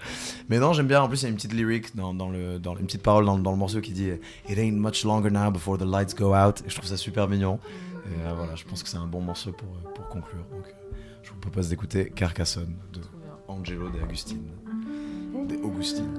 Mais 0.49 0.57
non, 0.57 0.73
j'aime 0.73 0.87
bien. 0.87 1.01
En 1.03 1.07
plus, 1.07 1.21
il 1.21 1.23
y 1.23 1.25
a 1.27 1.29
une 1.29 1.35
petite 1.35 1.53
lyric 1.53 1.95
dans, 1.95 2.11
dans 2.13 2.29
le, 2.29 2.57
dans 2.57 2.75
une 2.75 2.85
petite 2.87 3.03
parole 3.03 3.23
dans, 3.25 3.37
dans 3.37 3.51
le 3.51 3.57
morceau 3.57 3.81
qui 3.81 3.91
dit 3.91 4.09
It 4.49 4.57
ain't 4.57 4.77
much 4.79 5.03
longer 5.03 5.29
now 5.29 5.51
before 5.51 5.77
the 5.77 5.83
lights 5.85 6.15
go 6.17 6.33
out. 6.35 6.61
Et 6.65 6.69
je 6.69 6.75
trouve 6.75 6.89
ça 6.89 6.97
super 6.97 7.27
mignon. 7.29 7.59
Et 8.07 8.25
euh, 8.27 8.33
voilà, 8.35 8.55
je 8.55 8.63
pense 8.63 8.81
que 8.81 8.89
c'est 8.89 8.97
un 8.97 9.05
bon 9.05 9.21
morceau 9.21 9.51
pour, 9.51 9.67
euh, 9.67 9.89
pour 9.93 10.07
conclure. 10.07 10.43
Donc, 10.51 10.65
euh, 10.65 10.95
je 11.21 11.29
vous 11.29 11.37
propose 11.37 11.69
d'écouter 11.69 12.09
Carcassonne 12.15 12.75
de. 12.93 13.01
Angelo 13.47 13.89
de 13.89 14.01
Agustine. 14.01 14.41
De 15.47 15.55
Augustine. 15.57 16.09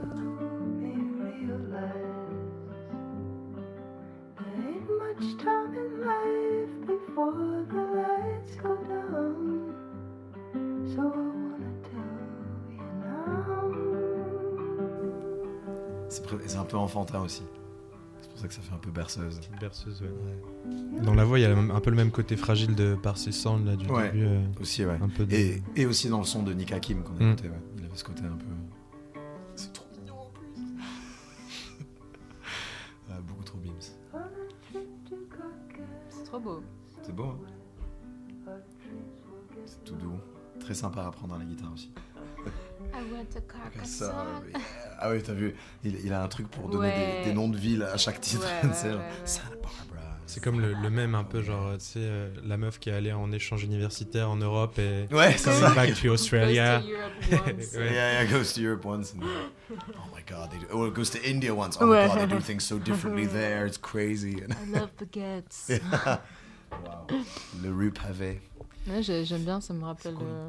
Much 5.20 5.36
time 5.38 5.74
in 5.74 6.00
life 6.06 6.86
before 6.86 7.32
the 7.68 7.82
lights 7.94 8.56
go 8.62 8.76
down. 8.88 9.74
So 10.94 11.00
I 11.00 11.04
wanna 11.04 11.70
tell 11.82 12.10
you 12.70 12.82
now. 13.02 13.74
C'est 16.08 16.56
un 16.56 16.64
peu 16.64 16.76
enfantin 16.76 17.20
aussi. 17.20 17.42
C'est 18.22 18.30
pour 18.30 18.38
ça 18.38 18.48
que 18.48 18.54
ça 18.54 18.60
fait 18.62 18.74
un 18.74 18.78
peu 18.78 18.90
berceuse. 18.90 19.38
Petite 19.38 19.60
berceuse, 19.60 20.02
ouais. 20.02 21.02
Dans 21.02 21.14
la 21.14 21.24
voix, 21.24 21.38
il 21.38 21.42
y 21.42 21.44
a 21.44 21.56
un 21.56 21.80
peu 21.80 21.90
le 21.90 21.96
même 21.96 22.10
côté 22.10 22.36
fragile 22.36 22.74
de 22.74 22.94
par 22.94 23.16
ses 23.18 23.32
sounds 23.32 23.64
là, 23.64 23.76
du 23.76 23.86
Ouais. 23.86 24.10
début. 24.10 24.24
euh, 24.26 24.40
Aussi, 24.60 24.84
ouais. 24.84 24.98
un 25.00 25.08
peu 25.08 25.24
de... 25.26 25.34
Et, 25.34 25.62
et 25.76 25.86
aussi 25.86 26.08
dans 26.08 26.18
le 26.18 26.24
son 26.24 26.42
de 26.42 26.52
Nick 26.52 26.72
Hakim 26.72 27.02
qu'on 27.02 27.14
a 27.16 27.20
Mm. 27.20 27.32
écouté, 27.32 27.48
ouais. 27.48 27.60
Il 27.78 27.84
avait 27.84 27.96
ce 27.96 28.04
côté 28.04 28.22
un 28.24 28.36
peu. 28.36 28.44
Trop 36.40 36.50
beau. 36.54 36.62
C'est 37.02 37.14
beau, 37.14 37.24
hein 37.24 37.38
C'est 39.66 39.84
tout 39.84 39.94
doux. 39.96 40.18
Très 40.58 40.74
sympa 40.74 41.02
à 41.02 41.06
apprendre 41.08 41.34
à 41.34 41.38
la 41.38 41.44
guitare 41.44 41.72
aussi. 41.72 41.92
I 42.94 43.86
Ça, 43.86 44.26
yeah. 44.48 44.58
Ah 44.98 45.10
oui, 45.10 45.22
t'as 45.22 45.32
vu, 45.34 45.54
il, 45.84 46.04
il 46.04 46.12
a 46.12 46.22
un 46.22 46.28
truc 46.28 46.48
pour 46.48 46.68
donner 46.68 46.88
Ouais. 46.88 47.22
des, 47.22 47.28
des 47.30 47.34
noms 47.34 47.48
de 47.48 47.56
villes 47.56 47.82
à 47.82 47.96
chaque 47.96 48.20
titre. 48.20 48.46
Ouais, 48.46 48.70
C'est 50.30 50.40
comme 50.40 50.60
le, 50.60 50.74
le 50.74 50.90
même 50.90 51.16
un 51.16 51.24
peu 51.24 51.42
genre, 51.42 51.72
tu 51.74 51.84
sais, 51.84 51.98
euh, 52.02 52.30
la 52.44 52.56
meuf 52.56 52.78
qui 52.78 52.88
est 52.88 52.92
allée 52.92 53.12
en 53.12 53.32
échange 53.32 53.64
universitaire 53.64 54.30
en 54.30 54.36
Europe 54.36 54.78
et 54.78 55.08
Ouais, 55.12 55.32
c'est 55.36 55.50
ça. 55.52 55.74
back 55.74 56.00
to 56.00 56.08
Australia. 56.10 56.80
once. 57.32 57.74
Ouais. 57.74 57.92
Yeah, 57.92 58.22
yeah, 58.22 58.26
goes 58.26 58.52
to 58.54 58.60
Europe 58.60 58.84
once. 58.84 59.12
And, 59.14 59.24
oh 59.24 59.74
my 60.14 60.22
god, 60.24 60.50
they 60.52 60.58
do, 60.60 60.66
oh, 60.72 60.86
it 60.86 60.94
goes 60.94 61.10
to 61.10 61.18
India 61.28 61.52
once. 61.52 61.76
Oh 61.80 61.88
Ouais. 61.88 62.06
my 62.06 62.14
god, 62.14 62.28
they 62.30 62.36
do 62.36 62.40
things 62.40 62.60
so 62.64 62.78
differently 62.78 63.26
there. 63.32 63.66
It's 63.66 63.76
crazy. 63.78 64.40
And- 64.40 64.52
I 64.52 64.78
love 64.78 64.90
baguettes. 64.96 65.80
wow. 66.70 67.06
Le 67.62 67.72
rue 67.74 67.90
pavé. 67.90 68.40
Ouais, 68.86 69.02
j'ai- 69.02 69.24
j'aime 69.24 69.42
bien, 69.44 69.60
ça 69.60 69.74
me 69.74 69.84
rappelle, 69.84 70.14
cool. 70.14 70.26
euh, 70.28 70.48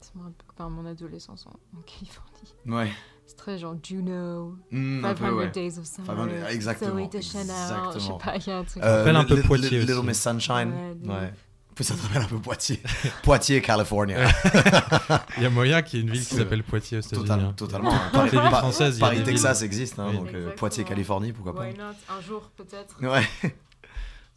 ça 0.00 0.10
me 0.14 0.24
rappelle 0.24 0.46
enfin, 0.52 0.68
mon 0.68 0.84
adolescence 0.84 1.46
en, 1.46 1.50
en 1.78 1.82
Californie. 1.82 2.54
Ouais. 2.66 2.92
C'est 3.26 3.36
très 3.36 3.58
genre 3.58 3.74
Juno, 3.82 4.56
Mm, 4.70 5.04
un 5.04 5.08
500 5.14 5.24
peu, 5.24 5.32
ouais. 5.34 5.50
Days 5.50 5.78
of 5.78 5.86
Summer, 5.86 6.06
500 6.06 6.48
exactement, 6.48 7.04
Zoe 7.04 7.08
Deschanel, 7.10 7.46
je 7.46 7.50
sais 7.52 7.96
exactement. 7.96 8.18
pas, 8.18 8.36
il 8.36 8.46
y 8.46 8.50
a 8.50 8.58
un 8.58 8.64
truc. 8.64 8.82
Euh, 8.82 9.14
un 9.14 9.24
peu 9.24 9.34
Little- 9.36 9.46
Poitiers 9.46 9.80
Little 9.80 9.92
aussi. 9.98 10.06
Miss 10.06 10.20
Sunshine. 10.22 10.72
Ouais, 10.72 10.94
de 10.94 11.08
Ouais. 11.08 11.32
Ça 11.80 11.94
te 11.96 12.02
rappelle 12.02 12.22
un 12.22 12.26
peu 12.26 12.38
Poitiers. 12.38 12.80
Poitiers, 13.24 13.60
California. 13.60 14.28
Il 15.38 15.42
y 15.42 15.46
a 15.46 15.50
moyen 15.50 15.82
qu'il 15.82 15.98
y 15.98 16.02
ait 16.02 16.06
une 16.06 16.12
ville 16.12 16.24
qui 16.24 16.36
s'appelle 16.36 16.62
Poitiers 16.62 16.98
aux 16.98 17.00
États-Unis. 17.00 17.22
Total- 17.26 17.40
hein. 17.40 17.52
totalement. 17.56 17.90
Toutes 18.12 18.22
les 18.24 18.30
villes 18.30 18.40
Paris, 18.42 18.54
françaises, 18.58 18.98
Paris, 19.00 19.22
Texas 19.24 19.58
villes. 19.58 19.66
existe, 19.66 19.98
hein, 19.98 20.06
Oui. 20.10 20.16
donc 20.18 20.26
euh, 20.26 20.28
Exactement. 20.28 20.54
Poitiers, 20.56 20.84
Californie, 20.84 21.32
pourquoi 21.32 21.54
pas. 21.56 21.62
Why 21.66 21.74
not? 21.76 21.94
Un 22.08 22.20
jour 22.20 22.48
peut-être. 22.56 22.96
Ouais. 23.02 23.26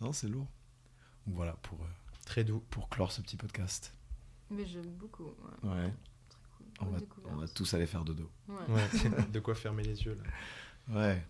non, 0.01 0.11
c'est 0.13 0.27
lourd. 0.27 0.47
Donc 1.27 1.35
voilà 1.35 1.53
pour, 1.61 1.77
euh, 1.79 1.85
Très 2.25 2.43
doux. 2.43 2.63
pour 2.71 2.89
clore 2.89 3.11
ce 3.11 3.21
petit 3.21 3.35
podcast. 3.35 3.93
Mais 4.49 4.65
j'aime 4.65 4.89
beaucoup. 4.99 5.25
Ouais. 5.63 5.69
Ouais. 5.69 5.93
On 6.81 6.85
va, 6.85 6.99
découverte. 6.99 7.33
on 7.35 7.39
va 7.41 7.47
tous 7.47 7.73
aller 7.73 7.85
faire 7.87 8.03
dodo. 8.03 8.29
Ouais. 8.47 8.55
Ouais. 9.03 9.25
de 9.31 9.39
quoi 9.39 9.55
fermer 9.55 9.83
les 9.83 10.03
yeux 10.03 10.17
là. 10.89 10.99
Ouais. 10.99 11.23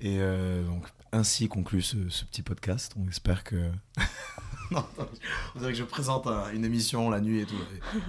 Et 0.00 0.18
euh, 0.20 0.64
donc, 0.64 0.84
ainsi 1.12 1.48
conclut 1.48 1.82
ce, 1.82 2.08
ce 2.08 2.24
petit 2.24 2.42
podcast. 2.42 2.94
On 2.96 3.08
espère 3.08 3.42
que. 3.44 3.56
non, 4.70 4.78
attends, 4.78 5.08
on 5.54 5.58
dirait 5.58 5.72
que 5.72 5.78
je 5.78 5.82
présente 5.84 6.26
un- 6.28 6.50
une 6.52 6.64
émission 6.64 7.10
la 7.10 7.20
nuit 7.20 7.40
et 7.40 7.46
tout. 7.46 7.56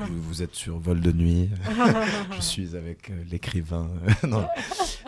Et 0.02 0.06
vous 0.10 0.42
êtes 0.44 0.54
sur 0.56 0.78
Vol 0.80 1.02
de 1.02 1.12
nuit. 1.12 1.50
je 2.36 2.42
suis 2.42 2.76
avec 2.76 3.10
euh, 3.10 3.24
l'écrivain. 3.30 3.90
non. 4.24 4.48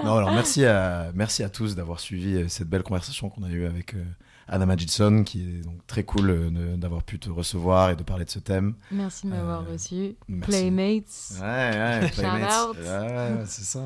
non, 0.03 0.15
alors 0.17 0.31
merci 0.31 0.65
à, 0.65 1.11
merci 1.13 1.43
à 1.43 1.49
tous 1.49 1.75
d'avoir 1.75 1.99
suivi 1.99 2.35
euh, 2.35 2.47
cette 2.47 2.67
belle 2.69 2.83
conversation 2.83 3.29
qu'on 3.29 3.43
a 3.43 3.49
eue 3.49 3.65
avec 3.65 3.93
euh, 3.93 4.03
Anna 4.47 4.65
Magidson, 4.65 5.23
qui 5.23 5.41
est 5.41 5.61
donc 5.63 5.85
très 5.87 6.03
cool 6.03 6.29
euh, 6.29 6.75
d'avoir 6.77 7.03
pu 7.03 7.19
te 7.19 7.29
recevoir 7.29 7.89
et 7.91 7.95
de 7.95 8.03
parler 8.03 8.25
de 8.25 8.29
ce 8.29 8.39
thème. 8.39 8.73
Merci 8.91 9.25
de 9.27 9.31
m'avoir 9.31 9.61
Euh, 9.61 9.73
reçu. 9.73 10.15
merci. 10.27 10.49
Playmates. 10.51 11.31
Ouais, 11.41 12.01
ouais, 12.01 12.09
Playmates. 12.15 12.77
Ouais, 12.77 13.43
c'est 13.45 13.63
ça. 13.63 13.81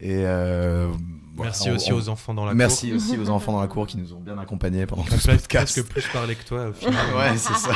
Et 0.00 0.22
euh, 0.24 0.88
voilà, 1.34 1.50
Merci 1.50 1.70
on- 1.70 1.74
aussi 1.74 1.92
on- 1.92 1.96
aux 1.96 2.08
enfants 2.08 2.34
dans 2.34 2.44
la 2.44 2.54
Merci 2.54 2.88
cour. 2.88 2.96
aussi 2.96 3.18
aux 3.18 3.28
enfants 3.30 3.52
dans 3.52 3.60
la 3.60 3.66
cour 3.66 3.86
qui 3.88 3.96
nous 3.98 4.12
ont 4.14 4.20
bien 4.20 4.38
accompagnés 4.38 4.86
pendant 4.86 5.02
tout 5.02 5.14
On 5.14 5.18
ce 5.18 5.26
podcast. 5.32 5.74
presque 5.74 5.88
plus 5.88 6.06
parlé 6.12 6.36
que 6.36 6.44
toi 6.44 6.68
au 6.68 6.72
final. 6.72 6.94
Ouais, 7.16 7.36
c'est 7.36 7.54
ça. 7.54 7.72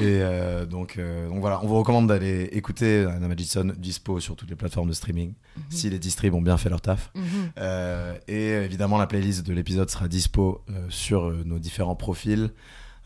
Et 0.00 0.20
euh, 0.22 0.66
donc, 0.66 0.96
euh, 0.98 1.28
donc 1.28 1.40
voilà, 1.40 1.60
on 1.62 1.66
vous 1.66 1.76
recommande 1.78 2.08
d'aller 2.08 2.44
écouter 2.52 3.06
Anna 3.08 3.28
Magidson 3.28 3.72
dispo 3.76 4.18
sur 4.20 4.36
toutes 4.36 4.50
les 4.50 4.56
plateformes 4.56 4.88
de 4.88 4.92
streaming, 4.94 5.34
si 5.70 5.88
les 5.90 5.98
distribs 5.98 6.34
ont 6.34 6.42
bien 6.42 6.56
fait 6.56 6.68
leur 6.68 6.80
taf. 6.80 7.10
Mhm. 7.14 7.22
Euh, 7.58 8.14
et 8.26 8.48
évidemment, 8.64 8.98
la 8.98 9.06
playlist 9.06 9.46
de 9.46 9.52
l'épisode 9.52 9.88
sera 9.90 10.08
dispo 10.08 10.62
euh, 10.70 10.77
sur 10.88 11.24
euh, 11.28 11.42
nos 11.44 11.58
différents 11.58 11.96
profils. 11.96 12.50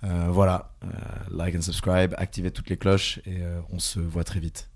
Euh, 0.05 0.27
voilà, 0.31 0.73
euh, 0.85 0.89
like 1.31 1.55
and 1.55 1.62
subscribe, 1.62 2.14
activez 2.18 2.51
toutes 2.51 2.68
les 2.68 2.77
cloches 2.77 3.18
et 3.25 3.41
euh, 3.41 3.61
on 3.70 3.79
se 3.79 4.01
voit 4.01 4.25
très 4.25 4.41
vite. 4.41 4.68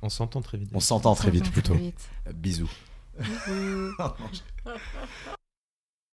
On 0.00 0.08
s'entend 0.08 0.40
très 0.40 0.56
vite. 0.58 0.70
On 0.72 0.80
s'entend 0.80 1.14
très 1.14 1.30
vite 1.30 1.44
Très 1.44 1.52
plutôt. 1.52 1.74
vite. 1.74 2.08
Euh, 2.26 2.32
bisous. 2.32 2.70
Bisous. 3.18 3.94